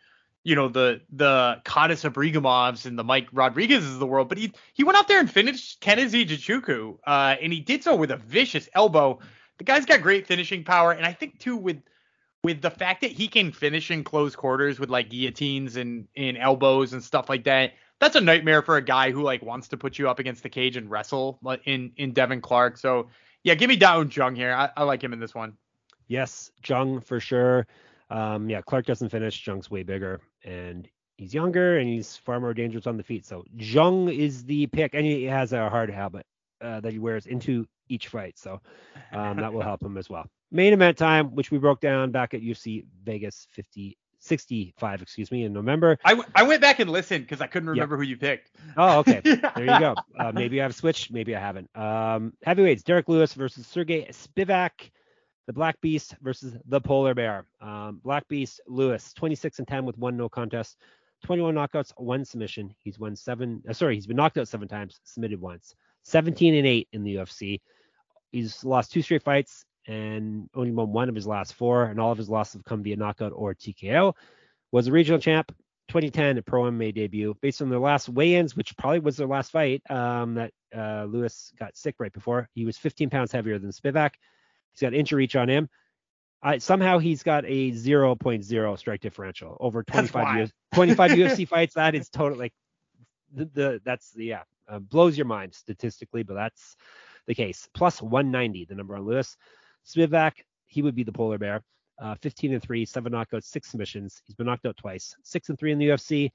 You 0.46 0.56
know 0.56 0.68
the 0.68 1.00
the 1.10 1.62
Khadis 1.64 2.04
Ibragimovs 2.04 2.86
and 2.86 3.00
the 3.00 3.04
Mike 3.04 3.30
Rodriguez's 3.32 3.94
of 3.94 4.00
the 4.00 4.06
world, 4.06 4.28
but 4.28 4.38
he 4.38 4.52
he 4.74 4.84
went 4.84 4.98
out 4.98 5.08
there 5.08 5.22
and 5.22 5.32
finished 5.32 5.80
Kennedy 5.80 6.26
Nzechukwu, 6.26 6.98
uh, 7.08 7.36
and 7.42 7.54
he 7.54 7.62
did 7.62 7.82
so 7.82 7.96
with 7.96 8.12
a 8.12 8.18
vicious 8.18 8.68
elbow. 8.74 9.20
The 9.58 9.64
guy's 9.64 9.86
got 9.86 10.02
great 10.02 10.28
finishing 10.28 10.66
power, 10.66 10.92
and 10.92 11.06
I 11.06 11.14
think 11.14 11.40
too 11.40 11.56
with 11.56 11.82
with 12.44 12.62
the 12.62 12.70
fact 12.70 13.02
that 13.02 13.12
he 13.12 13.28
can 13.28 13.52
finish 13.52 13.90
in 13.90 14.04
close 14.04 14.36
quarters 14.36 14.80
with 14.80 14.90
like 14.90 15.10
guillotines 15.10 15.78
and, 15.78 16.08
and 16.16 16.38
elbows 16.38 16.94
and 16.94 17.04
stuff 17.04 17.30
like 17.30 17.46
that, 17.46 17.74
that's 18.00 18.16
a 18.16 18.22
nightmare 18.22 18.62
for 18.62 18.76
a 18.76 18.82
guy 18.82 19.12
who 19.12 19.24
like 19.24 19.42
wants 19.42 19.70
to 19.70 19.78
put 19.78 19.98
you 19.98 20.10
up 20.10 20.20
against 20.20 20.44
the 20.44 20.50
cage 20.50 20.76
and 20.76 20.90
wrestle 20.90 21.40
in 21.66 21.92
in 21.96 22.12
Devin 22.12 22.42
Clark. 22.42 22.78
So 22.78 23.08
yeah, 23.44 23.56
give 23.56 23.70
me 23.70 23.78
Da 23.78 23.98
Woon 23.98 24.12
Jung 24.12 24.36
here. 24.36 24.54
I, 24.54 24.70
I, 24.76 24.84
like 24.84 25.02
him 25.04 25.14
in 25.14 25.20
this 25.20 25.34
one. 25.34 25.54
Yes, 26.08 26.52
Jung 26.66 27.00
for 27.00 27.20
sure. 27.20 27.66
Um, 28.10 28.50
yeah, 28.50 28.62
Clark 28.62 28.86
doesn't 28.86 29.10
finish. 29.10 29.46
Jung's 29.46 29.72
way 29.72 29.84
bigger 29.84 30.20
and 30.44 30.88
he's 31.18 31.34
younger 31.34 31.78
and 31.78 31.88
he's 31.88 32.18
far 32.18 32.40
more 32.40 32.54
dangerous 32.54 32.88
on 32.88 32.98
the 32.98 33.04
feet. 33.04 33.26
So 33.26 33.46
Jung 33.56 34.10
is 34.10 34.44
the 34.44 34.68
pick, 34.68 34.94
and 34.94 35.06
he 35.06 35.24
has 35.24 35.54
a 35.54 35.70
hard 35.70 35.90
habit 35.90 36.26
uh, 36.62 36.82
that 36.82 36.92
he 36.92 37.00
wears 37.00 37.26
into 37.26 37.66
each 37.88 38.10
fight. 38.10 38.38
So 38.38 38.60
um, 39.14 39.38
that 39.38 39.54
will 39.54 39.62
help 39.62 39.82
him 39.82 39.98
as 39.98 40.10
well 40.10 40.30
main 40.54 40.72
event 40.72 40.98
time, 40.98 41.36
which 41.36 41.52
we 41.52 41.58
broke 41.58 41.82
down 41.82 42.12
back 42.12 42.34
at 42.34 42.42
UFC 42.42 42.86
Vegas 43.04 43.48
50 43.52 43.98
65, 44.24 45.02
excuse 45.02 45.32
me, 45.32 45.44
in 45.44 45.52
November. 45.52 45.98
I, 46.06 46.12
w- 46.12 46.30
I 46.34 46.44
went 46.44 46.62
back 46.62 46.80
and 46.80 46.90
listened 46.90 47.26
because 47.26 47.42
I 47.42 47.48
couldn't 47.48 47.68
remember 47.68 47.96
yep. 47.96 48.00
who 48.00 48.10
you 48.10 48.16
picked. 48.16 48.52
Oh, 48.78 49.00
okay. 49.00 49.20
There 49.26 49.66
you 49.66 49.80
go. 49.80 49.96
Uh, 50.18 50.32
maybe 50.32 50.62
I've 50.62 50.74
switched, 50.74 51.12
maybe 51.12 51.36
I 51.36 51.42
haven't. 51.42 51.70
Um, 51.76 52.32
heavyweights: 52.44 52.84
Derrick 52.84 53.10
Lewis 53.10 53.34
versus 53.34 53.68
Sergey 53.68 54.08
Spivak. 54.12 54.92
The 55.46 55.52
Black 55.52 55.80
Beast 55.82 56.16
versus 56.22 56.56
the 56.68 56.80
Polar 56.80 57.14
Bear. 57.14 57.46
Um, 57.60 58.00
Black 58.02 58.26
Beast 58.30 58.62
Lewis, 58.66 59.12
26 59.12 59.60
and 59.60 59.68
10 59.68 59.86
with 59.86 59.98
one 59.98 60.16
no 60.16 60.30
contest, 60.30 60.78
21 61.26 61.54
knockouts, 61.54 61.92
one 61.98 62.24
submission. 62.24 62.74
He's 62.80 62.98
won 62.98 63.18
seven. 63.18 63.62
Uh, 63.68 63.74
sorry, 63.74 63.96
he's 63.96 64.08
been 64.08 64.16
knocked 64.16 64.38
out 64.38 64.48
seven 64.48 64.70
times, 64.70 65.02
submitted 65.04 65.42
once. 65.42 65.76
17 66.04 66.56
and 66.56 66.66
8 66.66 66.88
in 66.94 67.04
the 67.04 67.16
UFC. 67.16 67.60
He's 68.32 68.64
lost 68.64 68.94
two 68.94 69.02
straight 69.02 69.24
fights 69.24 69.66
and 69.88 70.50
only 70.56 70.72
won 70.72 70.92
one 70.92 71.10
of 71.10 71.16
his 71.16 71.28
last 71.28 71.54
four, 71.54 71.86
and 71.86 72.00
all 72.00 72.12
of 72.12 72.18
his 72.18 72.30
losses 72.30 72.54
have 72.54 72.66
come 72.66 72.84
via 72.84 72.96
knockout 72.96 73.34
or 73.36 73.54
TKO. 73.54 74.14
Was 74.72 74.88
a 74.88 74.92
regional 74.92 75.20
champ, 75.20 75.54
2010 75.90 76.38
at 76.38 76.46
Pro 76.46 76.64
MMA 76.64 76.94
debut. 76.94 77.36
Based 77.42 77.62
on 77.62 77.70
their 77.70 77.80
last 77.80 78.10
weigh-ins, 78.10 78.56
which 78.56 78.76
probably 78.78 79.00
was 79.00 79.18
their 79.18 79.28
last 79.28 79.52
fight, 79.52 79.84
um, 79.90 80.36
that 80.36 80.52
uh, 80.76 81.06
Lewis 81.06 81.52
got 81.60 81.78
sick 81.78 81.96
right 82.00 82.14
before. 82.14 82.50
He 82.54 82.66
was 82.66 82.78
15 82.78 83.10
pounds 83.10 83.32
heavier 83.32 83.60
than 83.60 83.72
Spivak. 83.72 84.12
He's 84.72 84.82
got 84.82 84.94
inch 84.94 85.12
reach 85.12 85.36
on 85.36 85.50
him. 85.50 85.70
Uh, 86.42 86.60
somehow 86.60 86.98
he's 86.98 87.24
got 87.24 87.46
a 87.46 87.72
0.0 87.72 88.78
strike 88.78 89.02
differential 89.02 89.56
over 89.62 89.84
25 89.84 90.36
years, 90.36 90.52
25 90.74 91.12
UFC 91.12 91.48
fights. 91.48 91.76
That 91.76 91.96
is 91.96 92.10
totally 92.10 92.40
like 92.40 92.54
the, 93.34 93.46
the 93.46 93.82
that's 93.86 94.12
the 94.12 94.26
yeah 94.26 94.42
uh, 94.68 94.80
blows 94.80 95.18
your 95.18 95.26
mind 95.26 95.54
statistically, 95.54 96.24
but 96.24 96.34
that's 96.34 96.76
the 97.28 97.36
case. 97.36 97.70
Plus 97.74 98.02
190, 98.02 98.66
the 98.66 98.76
number 98.76 98.96
on 98.96 99.06
Lewis. 99.06 99.38
Spivak, 99.86 100.34
he 100.66 100.82
would 100.82 100.96
be 100.96 101.04
the 101.04 101.12
polar 101.12 101.38
bear. 101.38 101.64
Uh, 102.02 102.16
15 102.22 102.54
and 102.54 102.62
3, 102.62 102.86
seven 102.86 103.14
knockouts, 103.14 103.44
six 103.46 103.70
submissions. 103.70 104.22
He's 104.26 104.36
been 104.36 104.48
knocked 104.48 104.66
out 104.66 104.78
twice. 104.78 105.16
Six 105.24 105.50
and 105.50 105.60
three 105.60 105.72
in 105.72 105.78
the 105.78 105.90
UFC. 105.90 106.32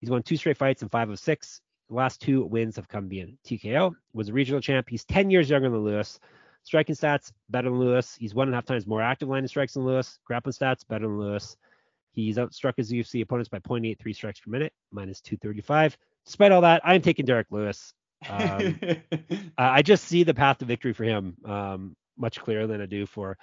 He's 0.00 0.10
won 0.10 0.22
two 0.22 0.36
straight 0.36 0.56
fights 0.56 0.82
and 0.82 0.90
five 0.90 1.10
of 1.10 1.18
six. 1.18 1.60
The 1.88 1.94
last 1.94 2.20
two 2.20 2.44
wins 2.44 2.76
have 2.76 2.88
come 2.88 3.08
via 3.08 3.26
TKO. 3.46 3.92
Was 4.12 4.28
a 4.28 4.32
regional 4.32 4.60
champ. 4.60 4.88
He's 4.88 5.04
10 5.04 5.30
years 5.30 5.48
younger 5.50 5.70
than 5.70 5.84
Lewis. 5.84 6.18
Striking 6.64 6.96
stats 6.96 7.30
better 7.48 7.70
than 7.70 7.78
Lewis. 7.78 8.16
He's 8.18 8.34
one 8.34 8.48
and 8.48 8.54
a 8.54 8.56
half 8.56 8.64
times 8.64 8.86
more 8.86 9.02
active 9.02 9.28
landing 9.28 9.48
strikes 9.48 9.74
than 9.74 9.84
Lewis. 9.84 10.18
Grappling 10.24 10.52
stats 10.52 10.86
better 10.88 11.06
than 11.06 11.18
Lewis. 11.18 11.56
He's 12.10 12.38
outstruck 12.38 12.72
his 12.76 12.90
UFC 12.90 13.22
opponents 13.22 13.48
by 13.48 13.60
0.83 13.60 14.14
strikes 14.14 14.40
per 14.40 14.50
minute, 14.50 14.72
minus 14.90 15.20
235. 15.20 15.96
Despite 16.24 16.50
all 16.50 16.62
that, 16.62 16.80
I'm 16.82 17.02
taking 17.02 17.26
Derrick 17.26 17.48
Lewis. 17.50 17.92
Um, 18.28 18.80
I 19.58 19.82
just 19.82 20.06
see 20.06 20.24
the 20.24 20.34
path 20.34 20.58
to 20.58 20.64
victory 20.64 20.92
for 20.92 21.04
him. 21.04 21.36
Um, 21.44 21.96
much 22.16 22.40
clearer 22.40 22.66
than 22.66 22.80
I 22.80 22.86
do 22.86 23.06
for 23.06 23.36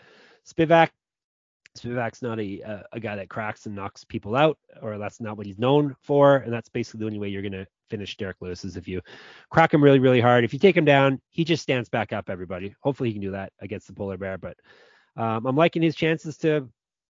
Spivak. 0.47 0.89
Spivak's 1.77 2.21
not 2.21 2.39
a, 2.39 2.61
a, 2.61 2.85
a 2.93 2.99
guy 2.99 3.15
that 3.15 3.29
cracks 3.29 3.65
and 3.65 3.75
knocks 3.75 4.03
people 4.03 4.35
out, 4.35 4.57
or 4.81 4.97
that's 4.97 5.19
not 5.19 5.37
what 5.37 5.47
he's 5.47 5.57
known 5.57 5.95
for. 6.01 6.37
And 6.37 6.53
that's 6.53 6.69
basically 6.69 6.99
the 6.99 7.05
only 7.07 7.19
way 7.19 7.29
you're 7.29 7.41
going 7.41 7.51
to 7.53 7.65
finish 7.89 8.15
Derrick 8.15 8.37
Lewis 8.41 8.63
is 8.63 8.77
if 8.77 8.87
you 8.87 9.01
crack 9.49 9.73
him 9.73 9.83
really, 9.83 9.99
really 9.99 10.21
hard. 10.21 10.43
If 10.43 10.53
you 10.53 10.59
take 10.59 10.77
him 10.77 10.85
down, 10.85 11.19
he 11.29 11.43
just 11.43 11.63
stands 11.63 11.89
back 11.89 12.13
up 12.13 12.29
everybody. 12.29 12.75
Hopefully 12.81 13.09
he 13.09 13.13
can 13.13 13.21
do 13.21 13.31
that 13.31 13.53
against 13.59 13.87
the 13.87 13.93
polar 13.93 14.17
bear. 14.17 14.37
But 14.37 14.57
um, 15.15 15.45
I'm 15.45 15.55
liking 15.55 15.81
his 15.81 15.95
chances 15.95 16.37
to 16.39 16.69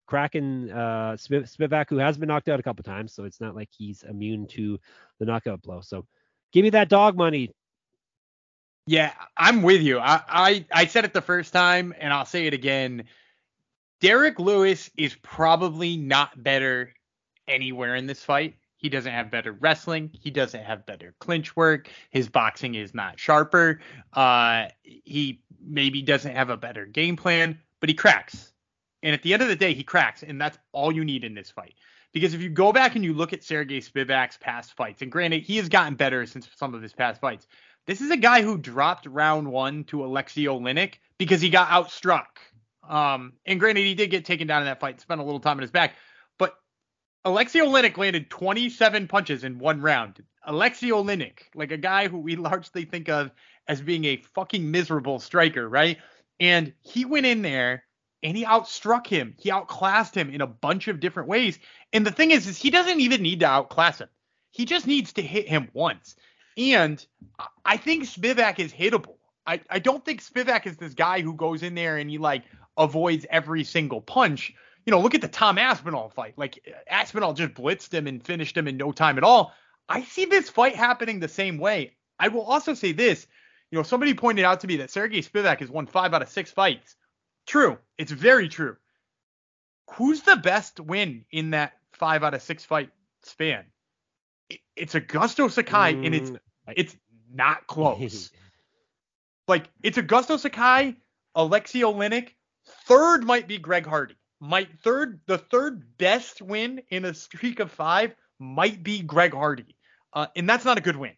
cracking 0.06 0.70
uh, 0.70 1.16
Spivak, 1.16 1.88
who 1.88 1.96
has 1.96 2.18
been 2.18 2.28
knocked 2.28 2.48
out 2.48 2.60
a 2.60 2.62
couple 2.62 2.82
times. 2.82 3.14
So 3.14 3.24
it's 3.24 3.40
not 3.40 3.54
like 3.54 3.68
he's 3.70 4.02
immune 4.02 4.46
to 4.48 4.78
the 5.18 5.24
knockout 5.24 5.62
blow. 5.62 5.80
So 5.80 6.06
give 6.52 6.64
me 6.64 6.70
that 6.70 6.88
dog 6.88 7.16
money, 7.16 7.50
yeah, 8.86 9.12
I'm 9.36 9.62
with 9.62 9.82
you. 9.82 9.98
I, 9.98 10.22
I, 10.28 10.66
I 10.72 10.86
said 10.86 11.04
it 11.04 11.12
the 11.12 11.20
first 11.20 11.52
time, 11.52 11.94
and 11.98 12.12
I'll 12.12 12.24
say 12.24 12.46
it 12.46 12.54
again. 12.54 13.04
Derrick 14.00 14.38
Lewis 14.38 14.90
is 14.96 15.14
probably 15.22 15.96
not 15.96 16.42
better 16.42 16.94
anywhere 17.46 17.94
in 17.94 18.06
this 18.06 18.24
fight. 18.24 18.54
He 18.76 18.88
doesn't 18.88 19.12
have 19.12 19.30
better 19.30 19.52
wrestling. 19.52 20.10
He 20.18 20.30
doesn't 20.30 20.64
have 20.64 20.86
better 20.86 21.14
clinch 21.18 21.54
work. 21.54 21.90
His 22.10 22.30
boxing 22.30 22.74
is 22.74 22.94
not 22.94 23.20
sharper. 23.20 23.80
Uh, 24.14 24.68
he 24.82 25.42
maybe 25.62 26.00
doesn't 26.00 26.34
have 26.34 26.48
a 26.48 26.56
better 26.56 26.86
game 26.86 27.16
plan, 27.16 27.60
but 27.80 27.90
he 27.90 27.94
cracks. 27.94 28.52
And 29.02 29.14
at 29.14 29.22
the 29.22 29.34
end 29.34 29.42
of 29.42 29.48
the 29.48 29.56
day, 29.56 29.74
he 29.74 29.82
cracks, 29.82 30.22
and 30.22 30.40
that's 30.40 30.58
all 30.72 30.92
you 30.92 31.04
need 31.04 31.24
in 31.24 31.34
this 31.34 31.50
fight. 31.50 31.74
Because 32.12 32.34
if 32.34 32.40
you 32.40 32.48
go 32.48 32.72
back 32.72 32.96
and 32.96 33.04
you 33.04 33.12
look 33.12 33.32
at 33.32 33.44
Sergey 33.44 33.80
Spivak's 33.80 34.38
past 34.38 34.72
fights, 34.74 35.02
and 35.02 35.12
granted, 35.12 35.42
he 35.42 35.58
has 35.58 35.68
gotten 35.68 35.94
better 35.94 36.24
since 36.26 36.48
some 36.56 36.74
of 36.74 36.82
his 36.82 36.92
past 36.92 37.20
fights. 37.20 37.46
This 37.86 38.00
is 38.00 38.10
a 38.10 38.16
guy 38.16 38.42
who 38.42 38.58
dropped 38.58 39.06
round 39.06 39.50
one 39.50 39.84
to 39.84 40.04
Alexei 40.04 40.44
Oleinik 40.44 40.94
because 41.18 41.40
he 41.40 41.50
got 41.50 41.68
outstruck. 41.68 42.26
Um, 42.88 43.34
and 43.46 43.60
granted, 43.60 43.84
he 43.84 43.94
did 43.94 44.10
get 44.10 44.24
taken 44.24 44.46
down 44.46 44.62
in 44.62 44.66
that 44.66 44.80
fight 44.80 45.00
spent 45.00 45.20
a 45.20 45.24
little 45.24 45.40
time 45.40 45.58
in 45.58 45.62
his 45.62 45.70
back. 45.70 45.94
But 46.38 46.54
Alexei 47.24 47.60
Oleinik 47.60 47.96
landed 47.96 48.30
27 48.30 49.08
punches 49.08 49.44
in 49.44 49.58
one 49.58 49.80
round. 49.80 50.22
Alexei 50.44 50.88
Oleinik, 50.88 51.40
like 51.54 51.72
a 51.72 51.76
guy 51.76 52.08
who 52.08 52.18
we 52.18 52.36
largely 52.36 52.84
think 52.84 53.08
of 53.08 53.30
as 53.68 53.80
being 53.80 54.04
a 54.04 54.22
fucking 54.34 54.70
miserable 54.70 55.18
striker, 55.18 55.68
right? 55.68 55.98
And 56.38 56.72
he 56.80 57.04
went 57.04 57.26
in 57.26 57.42
there 57.42 57.84
and 58.22 58.36
he 58.36 58.44
outstruck 58.44 59.06
him. 59.06 59.34
He 59.38 59.50
outclassed 59.50 60.14
him 60.14 60.30
in 60.30 60.40
a 60.40 60.46
bunch 60.46 60.88
of 60.88 61.00
different 61.00 61.28
ways. 61.28 61.58
And 61.92 62.06
the 62.06 62.10
thing 62.10 62.30
is, 62.30 62.46
is 62.46 62.58
he 62.58 62.70
doesn't 62.70 63.00
even 63.00 63.22
need 63.22 63.40
to 63.40 63.46
outclass 63.46 63.98
him. 63.98 64.08
He 64.50 64.64
just 64.64 64.86
needs 64.86 65.12
to 65.14 65.22
hit 65.22 65.48
him 65.48 65.68
once. 65.72 66.16
And 66.56 67.04
I 67.64 67.76
think 67.76 68.04
Spivak 68.04 68.58
is 68.58 68.72
hittable. 68.72 69.16
I, 69.46 69.60
I 69.70 69.78
don't 69.78 70.04
think 70.04 70.22
Spivak 70.22 70.66
is 70.66 70.76
this 70.76 70.94
guy 70.94 71.20
who 71.22 71.34
goes 71.34 71.62
in 71.62 71.74
there 71.74 71.96
and 71.96 72.10
he 72.10 72.18
like 72.18 72.44
avoids 72.76 73.26
every 73.30 73.64
single 73.64 74.00
punch. 74.00 74.52
You 74.86 74.90
know, 74.90 75.00
look 75.00 75.14
at 75.14 75.20
the 75.20 75.28
Tom 75.28 75.58
Aspinall 75.58 76.10
fight. 76.10 76.34
Like 76.36 76.64
Aspinall 76.88 77.32
just 77.32 77.54
blitzed 77.54 77.92
him 77.92 78.06
and 78.06 78.24
finished 78.24 78.56
him 78.56 78.68
in 78.68 78.76
no 78.76 78.92
time 78.92 79.18
at 79.18 79.24
all. 79.24 79.52
I 79.88 80.02
see 80.02 80.24
this 80.24 80.48
fight 80.48 80.76
happening 80.76 81.20
the 81.20 81.28
same 81.28 81.58
way. 81.58 81.96
I 82.18 82.28
will 82.28 82.42
also 82.42 82.74
say 82.74 82.92
this. 82.92 83.26
You 83.70 83.78
know, 83.78 83.82
somebody 83.82 84.14
pointed 84.14 84.44
out 84.44 84.60
to 84.60 84.66
me 84.66 84.76
that 84.76 84.90
Sergey 84.90 85.22
Spivak 85.22 85.60
has 85.60 85.70
won 85.70 85.86
five 85.86 86.12
out 86.12 86.22
of 86.22 86.28
six 86.28 86.50
fights. 86.50 86.96
True. 87.46 87.78
It's 87.98 88.12
very 88.12 88.48
true. 88.48 88.76
Who's 89.92 90.22
the 90.22 90.36
best 90.36 90.80
win 90.80 91.24
in 91.30 91.50
that 91.50 91.72
five 91.92 92.22
out 92.22 92.34
of 92.34 92.42
six 92.42 92.64
fight 92.64 92.90
span? 93.22 93.64
It's 94.76 94.94
Augusto 94.94 95.50
Sakai, 95.50 95.94
mm, 95.94 96.06
and 96.06 96.14
it's 96.14 96.32
it's 96.76 96.96
not 97.32 97.66
close. 97.66 98.30
like 99.48 99.68
it's 99.82 99.98
Augusto 99.98 100.38
Sakai, 100.38 100.96
Alexei 101.34 101.80
Oleinik. 101.80 102.30
Third 102.86 103.24
might 103.24 103.48
be 103.48 103.58
Greg 103.58 103.86
Hardy. 103.86 104.16
Might 104.40 104.68
third 104.82 105.20
the 105.26 105.38
third 105.38 105.98
best 105.98 106.40
win 106.40 106.82
in 106.90 107.04
a 107.04 107.14
streak 107.14 107.60
of 107.60 107.70
five 107.70 108.14
might 108.38 108.82
be 108.82 109.00
Greg 109.02 109.34
Hardy, 109.34 109.76
uh, 110.12 110.26
and 110.34 110.48
that's 110.48 110.64
not 110.64 110.78
a 110.78 110.80
good 110.80 110.96
win. 110.96 111.12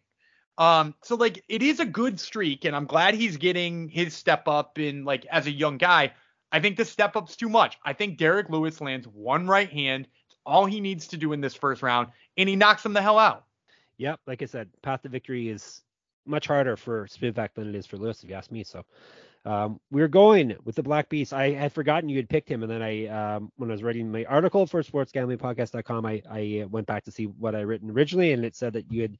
Um, 0.57 0.93
so 1.01 1.15
like 1.15 1.43
it 1.47 1.61
is 1.61 1.79
a 1.79 1.85
good 1.85 2.19
streak, 2.19 2.65
and 2.65 2.75
I'm 2.75 2.85
glad 2.85 3.15
he's 3.15 3.37
getting 3.37 3.89
his 3.89 4.13
step 4.13 4.47
up 4.47 4.77
in 4.77 5.05
like 5.05 5.25
as 5.27 5.47
a 5.47 5.51
young 5.51 5.77
guy. 5.77 6.13
I 6.51 6.59
think 6.59 6.77
the 6.77 6.85
step 6.85 7.15
up's 7.15 7.35
too 7.35 7.49
much. 7.49 7.77
I 7.83 7.93
think 7.93 8.17
Derrick 8.17 8.49
Lewis 8.49 8.79
lands 8.79 9.07
one 9.07 9.47
right 9.47 9.69
hand. 9.69 10.07
All 10.45 10.65
he 10.65 10.81
needs 10.81 11.07
to 11.07 11.17
do 11.17 11.33
in 11.33 11.41
this 11.41 11.55
first 11.55 11.81
round, 11.81 12.09
and 12.37 12.47
he 12.49 12.55
knocks 12.55 12.85
him 12.85 12.93
the 12.93 13.01
hell 13.01 13.19
out. 13.19 13.45
Yep, 13.97 14.19
like 14.27 14.41
I 14.41 14.45
said, 14.45 14.69
path 14.81 15.01
to 15.03 15.09
victory 15.09 15.49
is 15.49 15.81
much 16.25 16.47
harder 16.47 16.75
for 16.75 17.05
Spivak 17.05 17.49
than 17.53 17.69
it 17.69 17.75
is 17.75 17.85
for 17.85 17.97
Lewis, 17.97 18.23
if 18.23 18.29
you 18.29 18.35
ask 18.35 18.51
me. 18.51 18.63
So 18.63 18.83
um, 19.45 19.79
we're 19.91 20.07
going 20.07 20.55
with 20.63 20.75
the 20.75 20.83
Black 20.83 21.09
Beast. 21.09 21.33
I 21.33 21.51
had 21.51 21.73
forgotten 21.73 22.09
you 22.09 22.17
had 22.17 22.29
picked 22.29 22.49
him, 22.49 22.63
and 22.63 22.71
then 22.71 22.81
I, 22.81 23.07
um, 23.07 23.51
when 23.57 23.69
I 23.69 23.73
was 23.73 23.83
writing 23.83 24.11
my 24.11 24.25
article 24.25 24.65
for 24.65 24.81
SportsGamblingPodcast.com, 24.81 26.05
I, 26.05 26.21
I 26.29 26.65
went 26.69 26.87
back 26.87 27.03
to 27.05 27.11
see 27.11 27.25
what 27.25 27.55
I 27.55 27.61
written 27.61 27.89
originally, 27.91 28.31
and 28.31 28.45
it 28.45 28.55
said 28.55 28.73
that 28.73 28.91
you 28.91 29.01
had 29.01 29.17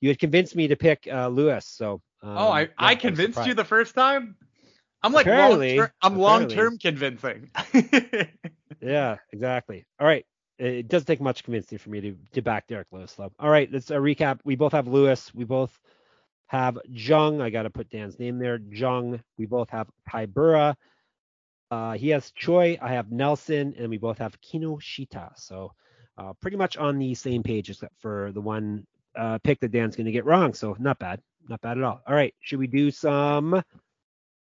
you 0.00 0.08
had 0.08 0.18
convinced 0.18 0.56
me 0.56 0.66
to 0.66 0.76
pick 0.76 1.06
uh, 1.12 1.28
Lewis. 1.28 1.66
So 1.66 2.00
um, 2.22 2.36
oh, 2.36 2.50
I, 2.50 2.60
yeah, 2.62 2.68
I 2.78 2.94
convinced 2.94 3.46
you 3.46 3.54
the 3.54 3.64
first 3.64 3.94
time. 3.94 4.36
I'm 5.02 5.12
like 5.12 5.26
apparently, 5.26 5.78
long 5.78 5.88
I'm 6.02 6.18
long 6.18 6.48
term 6.48 6.78
convincing. 6.78 7.50
yeah, 8.80 9.16
exactly. 9.32 9.86
All 9.98 10.06
right. 10.06 10.26
It 10.60 10.88
doesn't 10.88 11.06
take 11.06 11.20
much 11.20 11.42
convincing 11.42 11.78
for 11.78 11.88
me 11.88 12.00
to, 12.02 12.16
to 12.34 12.42
back 12.42 12.66
Derrick 12.66 12.88
Lewis. 12.92 13.14
Though. 13.14 13.32
All 13.40 13.48
right, 13.48 13.70
let's 13.72 13.90
uh, 13.90 13.94
recap. 13.94 14.40
We 14.44 14.56
both 14.56 14.72
have 14.72 14.86
Lewis. 14.86 15.34
We 15.34 15.44
both 15.44 15.78
have 16.48 16.78
Jung. 16.86 17.40
I 17.40 17.48
got 17.48 17.62
to 17.62 17.70
put 17.70 17.88
Dan's 17.88 18.18
name 18.18 18.38
there. 18.38 18.60
Jung. 18.70 19.22
We 19.38 19.46
both 19.46 19.70
have 19.70 19.88
Tybura. 20.08 20.74
Uh, 21.70 21.92
he 21.92 22.08
has 22.10 22.30
Choi. 22.32 22.76
I 22.82 22.92
have 22.92 23.10
Nelson, 23.10 23.74
and 23.78 23.88
we 23.88 23.96
both 23.96 24.18
have 24.18 24.40
Kinoshita. 24.42 25.30
So 25.36 25.72
uh, 26.18 26.34
pretty 26.42 26.56
much 26.56 26.76
on 26.76 26.98
the 26.98 27.14
same 27.14 27.42
page, 27.42 27.70
except 27.70 27.94
for 28.00 28.30
the 28.34 28.40
one 28.40 28.86
uh, 29.16 29.38
pick 29.38 29.60
that 29.60 29.72
Dan's 29.72 29.96
going 29.96 30.06
to 30.06 30.12
get 30.12 30.24
wrong. 30.26 30.52
So 30.52 30.76
not 30.78 30.98
bad, 30.98 31.22
not 31.48 31.60
bad 31.60 31.78
at 31.78 31.84
all. 31.84 32.02
All 32.06 32.14
right, 32.14 32.34
should 32.40 32.58
we 32.58 32.66
do 32.66 32.90
some? 32.90 33.52
What 33.52 33.64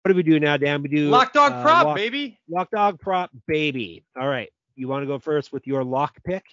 do 0.07 0.15
we 0.15 0.23
do 0.23 0.39
now, 0.39 0.57
Dan? 0.57 0.81
We 0.81 0.89
do 0.89 1.09
lock 1.09 1.33
dog 1.33 1.51
uh, 1.51 1.61
prop, 1.61 1.85
lock, 1.85 1.95
baby. 1.95 2.39
Lock 2.49 2.71
dog 2.71 2.99
prop, 2.99 3.29
baby. 3.47 4.03
All 4.19 4.27
right, 4.27 4.49
you 4.75 4.87
want 4.87 5.03
to 5.03 5.07
go 5.07 5.19
first 5.19 5.51
with 5.51 5.67
your 5.67 5.83
lock 5.83 6.23
pick? 6.23 6.45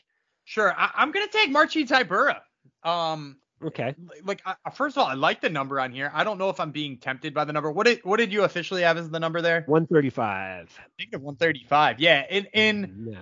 Sure, 0.45 0.75
I, 0.77 1.03
am 1.03 1.13
going 1.13 1.27
to 1.27 1.33
take 1.33 1.51
Marcin 1.51 1.87
Tybura. 1.87 2.41
Um, 2.83 3.37
okay. 3.63 3.95
Like, 4.25 4.41
uh, 4.47 4.55
first 4.71 4.97
of 4.97 5.03
all, 5.03 5.09
I 5.09 5.15
like 5.15 5.41
the 5.41 5.51
number 5.51 5.79
on 5.79 5.93
here. 5.93 6.11
I 6.15 6.25
don't 6.25 6.39
know 6.39 6.49
if 6.49 6.59
I'm 6.59 6.71
being 6.71 6.97
tempted 6.97 7.35
by 7.35 7.45
the 7.45 7.53
number. 7.53 7.71
What 7.71 7.87
did 7.87 8.01
what 8.05 8.17
did 8.17 8.33
you 8.33 8.45
officially 8.45 8.83
have 8.83 8.97
as 8.97 9.11
the 9.11 9.21
number 9.21 9.43
there? 9.43 9.65
135. 9.67 10.79
I 10.79 10.83
think 10.99 11.15
of 11.15 11.23
135. 11.23 12.01
Yeah, 12.01 12.25
in 12.31 12.47
in 12.55 13.09
yeah. 13.13 13.19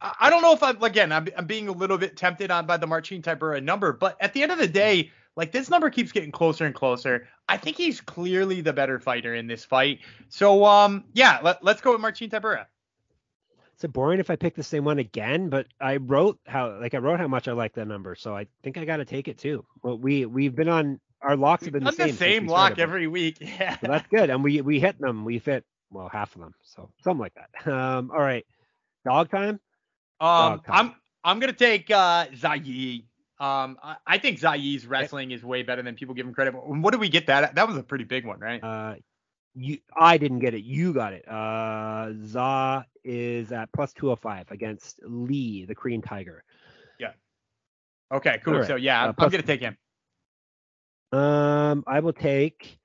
I 0.00 0.28
don't 0.28 0.42
know 0.42 0.52
if 0.52 0.62
I'm 0.62 0.82
again 0.82 1.12
I'm, 1.12 1.28
I'm 1.36 1.46
being 1.46 1.68
a 1.68 1.72
little 1.72 1.98
bit 1.98 2.16
tempted 2.16 2.50
on 2.50 2.66
by 2.66 2.76
the 2.76 2.86
Marcin 2.86 3.22
Tybura 3.22 3.62
number, 3.62 3.92
but 3.92 4.16
at 4.20 4.32
the 4.32 4.42
end 4.42 4.52
of 4.52 4.58
the 4.58 4.68
day, 4.68 5.10
like 5.36 5.52
this 5.52 5.70
number 5.70 5.88
keeps 5.88 6.10
getting 6.12 6.32
closer 6.32 6.66
and 6.66 6.74
closer. 6.74 7.28
I 7.48 7.56
think 7.56 7.76
he's 7.76 8.00
clearly 8.00 8.60
the 8.60 8.72
better 8.72 8.98
fighter 8.98 9.34
in 9.34 9.46
this 9.46 9.64
fight. 9.64 10.00
So 10.28 10.64
um 10.64 11.04
yeah, 11.12 11.38
let, 11.42 11.62
let's 11.62 11.80
go 11.80 11.92
with 11.92 12.00
Marcin 12.00 12.28
Tybura. 12.28 12.66
It 13.84 13.92
boring 13.92 14.20
if 14.20 14.30
I 14.30 14.36
pick 14.36 14.54
the 14.54 14.62
same 14.62 14.84
one 14.84 14.98
again? 14.98 15.48
But 15.48 15.66
I 15.80 15.96
wrote 15.96 16.38
how 16.46 16.78
like 16.80 16.94
I 16.94 16.98
wrote 16.98 17.20
how 17.20 17.28
much 17.28 17.48
I 17.48 17.52
like 17.52 17.74
that 17.74 17.86
number, 17.86 18.14
so 18.14 18.36
I 18.36 18.46
think 18.62 18.76
I 18.76 18.84
got 18.84 18.96
to 18.98 19.04
take 19.04 19.28
it 19.28 19.38
too. 19.38 19.64
Well, 19.82 19.98
we 19.98 20.26
we've 20.26 20.54
been 20.54 20.68
on 20.68 21.00
our 21.22 21.36
locks 21.36 21.64
have 21.64 21.72
been 21.72 21.84
the 21.84 21.92
same. 21.92 22.02
On 22.02 22.10
the 22.10 22.16
same 22.16 22.46
lock 22.46 22.78
every 22.78 23.06
week. 23.06 23.38
Yeah, 23.40 23.78
so 23.78 23.86
that's 23.88 24.06
good, 24.08 24.30
and 24.30 24.42
we 24.42 24.60
we 24.60 24.80
hit 24.80 24.98
them. 25.00 25.24
We 25.24 25.38
fit 25.38 25.64
well 25.90 26.08
half 26.08 26.34
of 26.34 26.40
them, 26.40 26.54
so 26.62 26.90
something 27.02 27.20
like 27.20 27.34
that. 27.34 27.48
Um, 27.72 28.10
all 28.10 28.20
right, 28.20 28.44
dog 29.04 29.30
time. 29.30 29.60
Um, 30.20 30.60
I'm 30.68 30.94
I'm 31.24 31.38
gonna 31.38 31.52
take 31.52 31.90
uh 31.90 32.26
Zayi. 32.26 33.04
Um, 33.40 33.78
I, 33.82 33.96
I 34.04 34.18
think 34.18 34.40
Zayi's 34.40 34.84
wrestling 34.86 35.30
is 35.30 35.44
way 35.44 35.62
better 35.62 35.82
than 35.82 35.94
people 35.94 36.14
give 36.14 36.26
him 36.26 36.34
credit. 36.34 36.54
What 36.54 36.90
did 36.90 37.00
we 37.00 37.08
get 37.08 37.28
that? 37.28 37.54
That 37.54 37.68
was 37.68 37.76
a 37.76 37.84
pretty 37.84 38.04
big 38.04 38.26
one, 38.26 38.40
right? 38.40 38.62
Uh, 38.62 38.94
you 39.54 39.78
I 39.96 40.18
didn't 40.18 40.40
get 40.40 40.54
it. 40.54 40.62
You 40.62 40.92
got 40.92 41.12
it. 41.12 41.28
Uh, 41.28 42.12
Za 42.24 42.86
is 43.04 43.52
at 43.52 43.72
plus 43.72 43.92
205 43.94 44.50
against 44.50 45.00
Lee, 45.04 45.64
the 45.64 45.74
Korean 45.74 46.02
Tiger. 46.02 46.44
Yeah. 46.98 47.12
Okay, 48.12 48.40
cool. 48.44 48.58
Right. 48.58 48.66
So 48.66 48.76
yeah, 48.76 49.04
I'm, 49.04 49.10
uh, 49.10 49.14
I'm 49.18 49.30
gonna 49.30 49.42
take 49.42 49.60
him. 49.60 49.76
Um, 51.12 51.84
I 51.86 52.00
will 52.00 52.12
take 52.12 52.78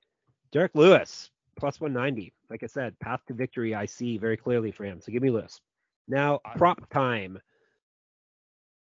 Derrick 0.52 0.72
Lewis 0.74 1.30
plus 1.56 1.80
190. 1.80 2.32
Like 2.50 2.62
I 2.62 2.66
said, 2.66 2.98
path 3.00 3.20
to 3.28 3.34
victory 3.34 3.74
I 3.74 3.86
see 3.86 4.18
very 4.18 4.36
clearly 4.36 4.70
for 4.70 4.84
him. 4.84 5.00
So 5.00 5.12
give 5.12 5.22
me 5.22 5.30
Lewis. 5.30 5.60
Now, 6.08 6.40
prop 6.56 6.88
time. 6.90 7.38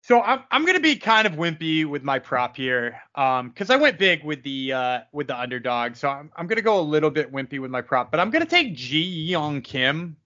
So 0.07 0.23
I'm 0.23 0.45
I'm 0.53 0.65
gonna 0.65 0.79
be 0.79 0.95
kind 0.95 1.27
of 1.27 1.33
wimpy 1.33 1.85
with 1.85 2.05
my 2.05 2.21
prop 2.21 2.57
here, 2.57 3.01
um, 3.17 3.49
because 3.49 3.71
I 3.71 3.77
went 3.77 3.99
big 3.99 4.23
with 4.23 4.41
the 4.45 4.73
uh 4.73 5.01
with 5.11 5.27
the 5.27 5.37
underdog. 5.37 5.97
So 5.97 6.09
I'm 6.09 6.31
I'm 6.37 6.47
gonna 6.47 6.63
go 6.63 6.79
a 6.79 6.81
little 6.81 7.11
bit 7.11 7.33
wimpy 7.33 7.59
with 7.59 7.73
my 7.73 7.81
prop, 7.81 8.13
but 8.13 8.21
I'm 8.21 8.31
gonna 8.31 8.47
take 8.47 8.77
Ji 8.77 9.33
Yeon 9.33 9.65
Kim, 9.65 10.17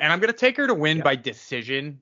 and 0.00 0.12
I'm 0.12 0.18
gonna 0.18 0.32
take 0.32 0.56
her 0.56 0.66
to 0.66 0.74
win 0.74 1.02
by 1.02 1.14
decision, 1.14 2.00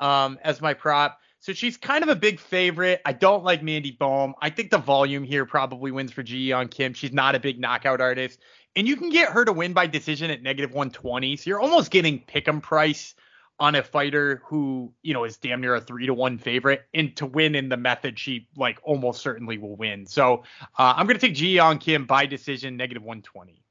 um, 0.00 0.38
as 0.44 0.60
my 0.60 0.74
prop. 0.74 1.18
So 1.40 1.54
she's 1.54 1.78
kind 1.78 2.02
of 2.02 2.10
a 2.10 2.16
big 2.16 2.38
favorite. 2.38 3.00
I 3.06 3.14
don't 3.14 3.44
like 3.44 3.62
Mandy 3.62 3.92
Bohm. 3.92 4.34
I 4.42 4.50
think 4.50 4.70
the 4.70 4.76
volume 4.76 5.24
here 5.24 5.46
probably 5.46 5.90
wins 5.90 6.12
for 6.12 6.22
Ji 6.22 6.50
Yeon 6.50 6.70
Kim. 6.70 6.92
She's 6.92 7.14
not 7.14 7.34
a 7.34 7.40
big 7.40 7.58
knockout 7.58 8.02
artist, 8.02 8.40
and 8.76 8.86
you 8.86 8.96
can 8.96 9.08
get 9.08 9.30
her 9.30 9.46
to 9.46 9.54
win 9.54 9.72
by 9.72 9.86
decision 9.86 10.30
at 10.30 10.42
negative 10.42 10.72
120. 10.72 11.34
So 11.38 11.48
you're 11.48 11.60
almost 11.60 11.90
getting 11.90 12.20
pick'em 12.20 12.62
price 12.62 13.14
on 13.60 13.74
a 13.74 13.82
fighter 13.82 14.42
who 14.44 14.92
you 15.02 15.14
know 15.14 15.24
is 15.24 15.36
damn 15.36 15.60
near 15.60 15.74
a 15.74 15.80
three 15.80 16.06
to 16.06 16.14
one 16.14 16.38
favorite, 16.38 16.86
and 16.94 17.14
to 17.16 17.26
win 17.26 17.54
in 17.54 17.68
the 17.68 17.76
method, 17.76 18.18
she 18.18 18.48
like 18.56 18.78
almost 18.82 19.20
certainly 19.22 19.58
will 19.58 19.76
win. 19.76 20.06
So 20.06 20.44
uh, 20.78 20.94
I'm 20.96 21.06
gonna 21.06 21.18
take 21.18 21.34
Ji 21.34 21.56
Yeon 21.56 21.80
Kim 21.80 22.06
by 22.06 22.26
decision, 22.26 22.76
negative 22.76 23.02
120. 23.02 23.62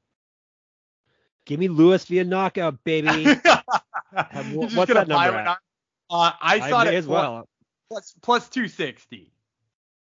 Give 1.46 1.60
me 1.60 1.70
Lewis 1.70 2.04
via 2.06 2.26
knockout, 2.26 2.84
baby. 2.84 3.26
What's 4.54 4.94
that 4.94 5.08
number? 5.08 5.58
Uh, 6.10 6.32
I 6.42 6.70
saw 6.70 6.84
it 6.84 6.94
as 6.94 7.08
well. 7.08 7.48
Plus 7.90 8.14
plus 8.22 8.50
260. 8.50 9.32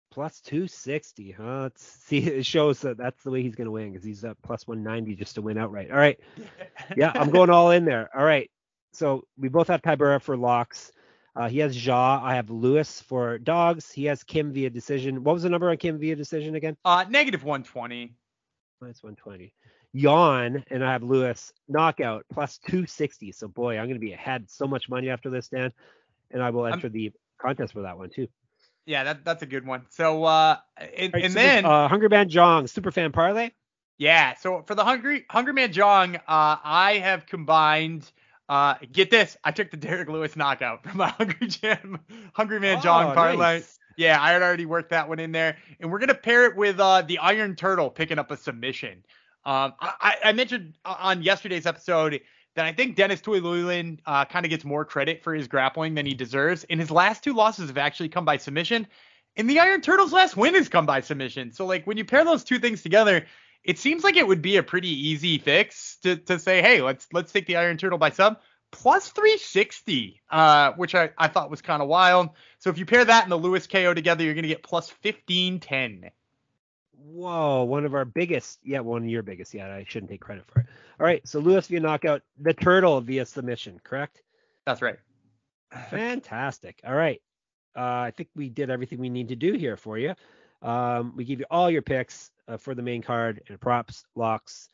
Plus 0.09 0.41
260, 0.41 1.31
huh? 1.31 1.61
Let's 1.63 1.83
see, 1.85 2.17
it 2.17 2.43
shows 2.43 2.79
that 2.81 2.97
that's 2.97 3.21
the 3.21 3.29
way 3.29 3.43
he's 3.43 3.53
going 3.53 3.65
to 3.65 3.71
win 3.71 3.91
because 3.91 4.03
he's 4.03 4.23
at 4.23 4.41
plus 4.41 4.65
190 4.67 5.15
just 5.15 5.35
to 5.35 5.43
win 5.43 5.59
outright. 5.59 5.91
All 5.91 5.97
right. 5.97 6.19
Yeah, 6.95 7.11
I'm 7.13 7.29
going 7.29 7.49
all 7.49 7.71
in 7.71 7.85
there. 7.85 8.09
All 8.17 8.23
right. 8.23 8.49
So 8.91 9.25
we 9.37 9.49
both 9.49 9.67
have 9.67 9.81
Tybura 9.81 10.21
for 10.21 10.37
locks. 10.37 10.91
Uh, 11.35 11.47
he 11.47 11.59
has 11.59 11.85
Ja. 11.85 12.19
I 12.23 12.33
have 12.35 12.49
Lewis 12.49 12.99
for 13.01 13.37
dogs. 13.37 13.91
He 13.91 14.05
has 14.05 14.23
Kim 14.23 14.51
via 14.51 14.69
decision. 14.69 15.23
What 15.23 15.33
was 15.33 15.43
the 15.43 15.49
number 15.49 15.69
on 15.69 15.77
Kim 15.77 15.99
via 15.99 16.15
decision 16.15 16.55
again? 16.55 16.75
Uh, 16.83 17.05
negative 17.09 17.43
120. 17.43 18.15
Minus 18.81 19.03
120. 19.03 19.53
Yawn, 19.93 20.63
and 20.69 20.83
I 20.83 20.91
have 20.91 21.03
Lewis 21.03 21.53
knockout 21.67 22.25
plus 22.31 22.57
260. 22.59 23.31
So 23.31 23.47
boy, 23.47 23.77
I'm 23.77 23.85
going 23.85 23.95
to 23.95 23.99
be 23.99 24.13
ahead 24.13 24.49
so 24.49 24.67
much 24.67 24.89
money 24.89 25.09
after 25.09 25.29
this, 25.29 25.47
Dan, 25.49 25.71
and 26.31 26.41
I 26.41 26.49
will 26.49 26.65
enter 26.65 26.87
I'm, 26.87 26.93
the 26.93 27.11
contest 27.39 27.73
for 27.73 27.81
that 27.81 27.97
one 27.97 28.09
too. 28.09 28.27
Yeah, 28.85 29.03
that 29.03 29.25
that's 29.25 29.43
a 29.43 29.45
good 29.45 29.65
one. 29.65 29.85
So 29.89 30.23
uh, 30.23 30.57
and, 30.77 31.13
right, 31.13 31.23
and 31.23 31.33
super, 31.33 31.45
then 31.45 31.65
uh, 31.65 31.87
Hungry 31.87 32.09
Man 32.09 32.29
Jong 32.29 32.67
super 32.67 32.91
fan 32.91 33.11
parlay. 33.11 33.51
Yeah, 33.97 34.35
so 34.35 34.63
for 34.65 34.75
the 34.75 34.83
Hungry 34.83 35.25
Hungry 35.29 35.53
Man 35.53 35.71
Jong, 35.71 36.15
uh, 36.15 36.19
I 36.27 36.99
have 37.03 37.25
combined. 37.25 38.09
Uh, 38.49 38.75
get 38.91 39.11
this, 39.11 39.35
I 39.43 39.51
took 39.51 39.71
the 39.71 39.77
Derrick 39.77 40.07
Lewis 40.07 40.35
knockout 40.35 40.83
from 40.83 40.97
my 40.97 41.09
Hungry 41.17 41.47
Jam 41.47 41.99
Hungry 42.33 42.59
Man 42.59 42.77
oh, 42.77 42.81
Jong 42.81 43.13
parlay. 43.13 43.37
Nice. 43.37 43.79
Yeah, 43.97 44.21
I 44.21 44.31
had 44.31 44.41
already 44.43 44.65
worked 44.65 44.91
that 44.91 45.09
one 45.09 45.19
in 45.19 45.31
there, 45.31 45.57
and 45.79 45.91
we're 45.91 45.99
gonna 45.99 46.13
pair 46.13 46.45
it 46.45 46.55
with 46.55 46.79
uh, 46.79 47.01
the 47.01 47.17
Iron 47.17 47.55
Turtle 47.55 47.89
picking 47.89 48.19
up 48.19 48.31
a 48.31 48.37
submission. 48.37 49.03
Um, 49.43 49.73
I, 49.79 50.17
I 50.25 50.31
mentioned 50.33 50.73
on 50.83 51.23
yesterday's 51.23 51.65
episode 51.65 52.19
that 52.57 52.65
I 52.65 52.73
think 52.73 52.95
Denis 52.95 53.21
Tiuliulin 53.21 53.99
uh, 54.05 54.25
kind 54.25 54.45
of 54.45 54.49
gets 54.49 54.65
more 54.65 54.83
credit 54.83 55.23
for 55.23 55.33
his 55.33 55.47
grappling 55.47 55.93
than 55.93 56.05
he 56.05 56.13
deserves. 56.13 56.65
And 56.69 56.79
his 56.79 56.91
last 56.91 57.23
two 57.23 57.33
losses 57.33 57.69
have 57.69 57.77
actually 57.77 58.09
come 58.09 58.25
by 58.25 58.37
submission. 58.37 58.87
And 59.37 59.47
the 59.47 59.59
Iron 59.59 59.79
Turtles' 59.79 60.11
last 60.11 60.35
win 60.35 60.55
has 60.55 60.67
come 60.67 60.85
by 60.85 60.99
submission. 60.99 61.51
So 61.51 61.65
like 61.67 61.85
when 61.85 61.97
you 61.97 62.03
pair 62.03 62.25
those 62.25 62.43
two 62.43 62.57
things 62.57 62.81
together, 62.81 63.25
it 63.67 63.77
seems 63.77 64.03
like 64.03 64.15
it 64.15 64.25
would 64.25 64.41
be 64.41 64.57
a 64.57 64.63
pretty 64.63 64.89
easy 65.09 65.37
fix 65.37 65.97
to, 65.97 66.15
to 66.15 66.39
say, 66.39 66.61
hey, 66.61 66.81
let's 66.81 67.05
let's 67.11 67.31
take 67.31 67.45
the 67.45 67.57
Iron 67.57 67.77
Turtle 67.77 67.99
by 67.99 68.09
sub 68.09 68.39
plus 68.71 69.09
360, 69.09 70.21
uh, 70.29 70.71
which 70.73 70.95
I, 70.95 71.11
I 71.17 71.27
thought 71.27 71.49
was 71.49 71.61
kind 71.61 71.81
of 71.81 71.87
wild. 71.87 72.29
So 72.59 72.69
if 72.69 72.77
you 72.77 72.85
pair 72.85 73.03
that 73.03 73.23
and 73.23 73.31
the 73.31 73.37
Lewis 73.37 73.67
KO 73.67 73.93
together, 73.93 74.23
you're 74.23 74.33
gonna 74.33 74.47
get 74.47 74.63
plus 74.63 74.89
1510. 75.01 76.11
Whoa, 76.93 77.63
one 77.63 77.85
of 77.85 77.93
our 77.93 78.05
biggest, 78.05 78.59
yeah, 78.63 78.79
one 78.79 79.03
of 79.03 79.09
your 79.09 79.23
biggest. 79.23 79.53
Yeah, 79.53 79.67
I 79.67 79.85
shouldn't 79.87 80.11
take 80.11 80.21
credit 80.21 80.45
for 80.47 80.61
it. 80.61 80.65
All 80.99 81.05
right, 81.05 81.25
so 81.27 81.39
Lewis 81.39 81.67
via 81.67 81.79
knockout, 81.79 82.21
the 82.39 82.53
turtle 82.53 82.99
via 83.01 83.25
submission, 83.25 83.79
correct? 83.83 84.21
That's 84.65 84.81
right. 84.81 84.97
Fantastic. 85.89 86.81
All 86.85 86.95
right. 86.95 87.21
Uh, 87.75 87.81
I 87.81 88.11
think 88.15 88.29
we 88.35 88.49
did 88.49 88.69
everything 88.69 88.99
we 88.99 89.09
need 89.09 89.29
to 89.29 89.35
do 89.35 89.53
here 89.53 89.77
for 89.77 89.97
you. 89.97 90.15
Um, 90.61 91.13
we 91.15 91.25
give 91.25 91.39
you 91.39 91.45
all 91.51 91.69
your 91.69 91.83
picks 91.83 92.31
uh, 92.47 92.57
for 92.57 92.75
the 92.75 92.81
main 92.81 93.01
card 93.01 93.41
and 93.47 93.59
props, 93.59 94.05
locks, 94.15 94.69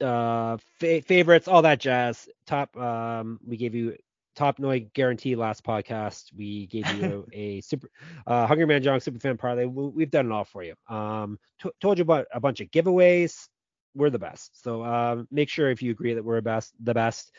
uh, 0.00 0.56
fa- 0.78 1.02
favorites, 1.02 1.48
all 1.48 1.62
that 1.62 1.80
jazz. 1.80 2.28
Top. 2.46 2.76
Um, 2.76 3.40
we 3.46 3.56
gave 3.56 3.74
you 3.74 3.96
Topnoi 4.36 4.92
guarantee 4.92 5.34
last 5.34 5.64
podcast. 5.64 6.26
We 6.36 6.66
gave 6.66 6.88
you 6.92 7.26
a 7.32 7.60
super 7.60 7.90
uh, 8.26 8.46
Hungry 8.46 8.66
Man 8.66 8.82
John 8.82 9.00
super 9.00 9.18
fan 9.18 9.36
parlay. 9.36 9.64
We, 9.64 10.04
have 10.04 10.10
done 10.10 10.26
it 10.26 10.32
all 10.32 10.44
for 10.44 10.62
you. 10.62 10.74
Um, 10.88 11.38
t- 11.60 11.70
told 11.80 11.98
you 11.98 12.02
about 12.02 12.26
a 12.32 12.40
bunch 12.40 12.60
of 12.60 12.70
giveaways. 12.70 13.48
We're 13.94 14.10
the 14.10 14.18
best. 14.18 14.62
So 14.62 14.82
uh, 14.82 15.24
make 15.30 15.48
sure 15.48 15.70
if 15.70 15.82
you 15.82 15.90
agree 15.90 16.14
that 16.14 16.24
we're 16.24 16.40
best, 16.40 16.72
the 16.80 16.94
best, 16.94 17.32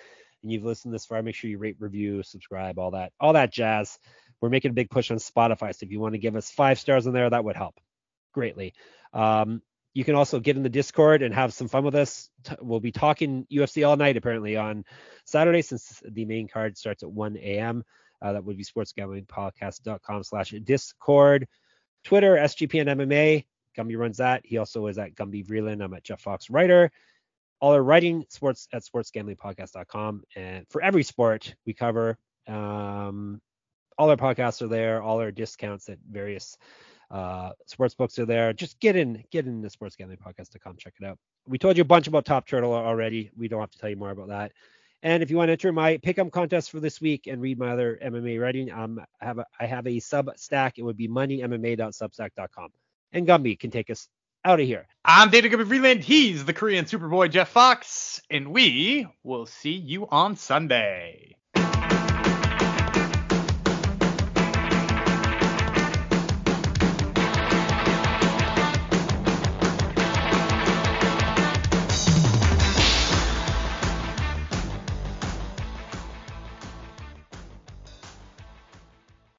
and 0.44 0.52
you've 0.52 0.66
listened 0.66 0.94
this 0.94 1.06
far, 1.06 1.22
make 1.22 1.36
sure 1.36 1.50
you 1.50 1.58
rate, 1.58 1.78
review, 1.80 2.22
subscribe, 2.24 2.78
all 2.78 2.92
that, 2.92 3.14
all 3.20 3.34
that 3.34 3.54
jazz. 3.54 3.98
We're 4.42 4.50
making 4.50 4.72
a 4.72 4.74
big 4.74 4.90
push 4.90 5.12
on 5.12 5.18
Spotify. 5.18 5.74
So 5.74 5.86
if 5.86 5.92
you 5.92 6.00
want 6.00 6.16
to 6.16 6.20
give 6.20 6.36
us 6.36 6.50
five 6.50 6.80
stars 6.80 7.08
in 7.08 7.14
there, 7.14 7.30
that 7.30 7.44
would 7.44 7.56
help 7.56 7.80
greatly. 8.34 8.74
Um, 9.14 9.62
you 9.94 10.04
can 10.04 10.16
also 10.16 10.40
get 10.40 10.56
in 10.56 10.64
the 10.64 10.70
Discord 10.70 11.24
and 11.24 11.34
have 11.34 11.54
some 11.54 11.68
fun 11.68 11.84
with 11.84 11.96
us. 11.96 12.30
We'll 12.62 12.80
be 12.80 12.92
talking 12.92 13.48
UFC 13.52 13.88
all 13.88 13.98
night 13.98 14.18
apparently 14.18 14.56
on 14.56 14.86
Saturday 15.26 15.62
since 15.62 16.02
the 16.08 16.26
main 16.26 16.48
card 16.48 16.78
starts 16.78 17.04
at 17.04 17.12
1 17.12 17.38
a.m. 17.38 17.84
Uh, 18.22 18.34
that 18.34 18.44
would 18.44 18.58
be 18.58 18.64
sportsgamblingpodcast.com 18.64 20.24
slash 20.24 20.52
Discord. 20.64 21.48
Twitter, 22.04 22.36
SGPN 22.36 22.88
MMA. 22.88 23.46
Gumby 23.78 23.98
runs 23.98 24.18
that. 24.18 24.46
He 24.46 24.58
also 24.58 24.88
is 24.88 24.98
at 24.98 25.16
Gumby 25.16 25.46
Vreeland. 25.46 25.84
I'm 25.84 25.94
at 25.94 26.04
Jeff 26.04 26.22
Fox 26.22 26.50
Writer. 26.50 26.92
All 27.60 27.74
our 27.74 27.84
writing 27.84 28.26
sports 28.30 28.68
at 28.72 28.84
sportsgamblingpodcast.com. 28.84 30.24
And 30.36 30.66
for 30.70 30.82
every 30.82 31.04
sport 31.04 31.56
we 31.66 31.74
cover, 31.74 32.18
um, 32.48 33.42
all 33.98 34.10
our 34.10 34.18
podcasts 34.18 34.62
are 34.62 34.68
there. 34.68 35.02
All 35.02 35.20
our 35.20 35.32
discounts 35.32 35.90
at 35.90 35.98
various 36.10 36.58
uh, 37.12 37.52
sports 37.66 37.96
books 37.96 38.20
are 38.20 38.26
there. 38.26 38.54
Just 38.54 38.80
get 38.80 38.96
in, 38.96 39.24
get 39.32 39.46
in 39.46 39.62
the 39.62 39.70
sports 39.70 39.96
gambling 39.96 40.20
podcast 40.20 40.50
to 40.52 40.60
come 40.60 40.76
check 40.78 40.94
it 41.00 41.06
out. 41.06 41.18
We 41.48 41.58
told 41.58 41.78
you 41.78 41.82
a 41.82 41.86
bunch 41.86 42.08
about 42.08 42.26
Top 42.26 42.48
Turtle 42.48 42.74
already. 42.74 43.32
We 43.36 43.48
don't 43.48 43.60
have 43.60 43.72
to 43.72 43.78
tell 43.78 43.90
you 43.90 43.96
more 43.96 44.12
about 44.12 44.30
that. 44.30 44.52
And 45.02 45.24
if 45.24 45.32
you 45.32 45.38
want 45.38 45.48
to 45.48 45.54
enter 45.54 45.72
my 45.72 45.98
pick'em 45.98 46.32
contest 46.32 46.72
for 46.72 46.80
this 46.80 47.00
week 47.00 47.28
and 47.28 47.42
read 47.42 47.58
my 47.58 47.72
other 47.72 47.98
MMA 48.04 48.40
writing, 48.40 48.72
um, 48.72 49.02
I 49.22 49.26
have 49.26 49.40
a, 49.40 49.46
I 49.60 49.66
have 49.66 49.88
a 49.88 50.00
sub 50.00 50.30
stack. 50.36 50.78
It 50.78 50.84
would 50.84 50.98
be 50.98 51.08
moneymma.substack.com. 51.08 52.70
And 53.14 53.28
Gumby 53.28 53.58
can 53.58 53.72
take 53.72 53.90
us 53.90 54.08
out 54.44 54.60
of 54.60 54.66
here. 54.66 54.88
I'm 55.06 55.30
David 55.30 55.52
Gumby 55.52 55.68
Freeland. 55.68 56.04
He's 56.04 56.46
the 56.46 56.54
Korean 56.54 56.86
Superboy 56.86 57.32
Jeff 57.32 57.50
Fox, 57.50 58.22
and 58.30 58.52
we 58.52 59.08
will 59.24 59.46
see 59.46 59.74
you 59.74 60.08
on 60.10 60.36
Sunday. 60.36 61.39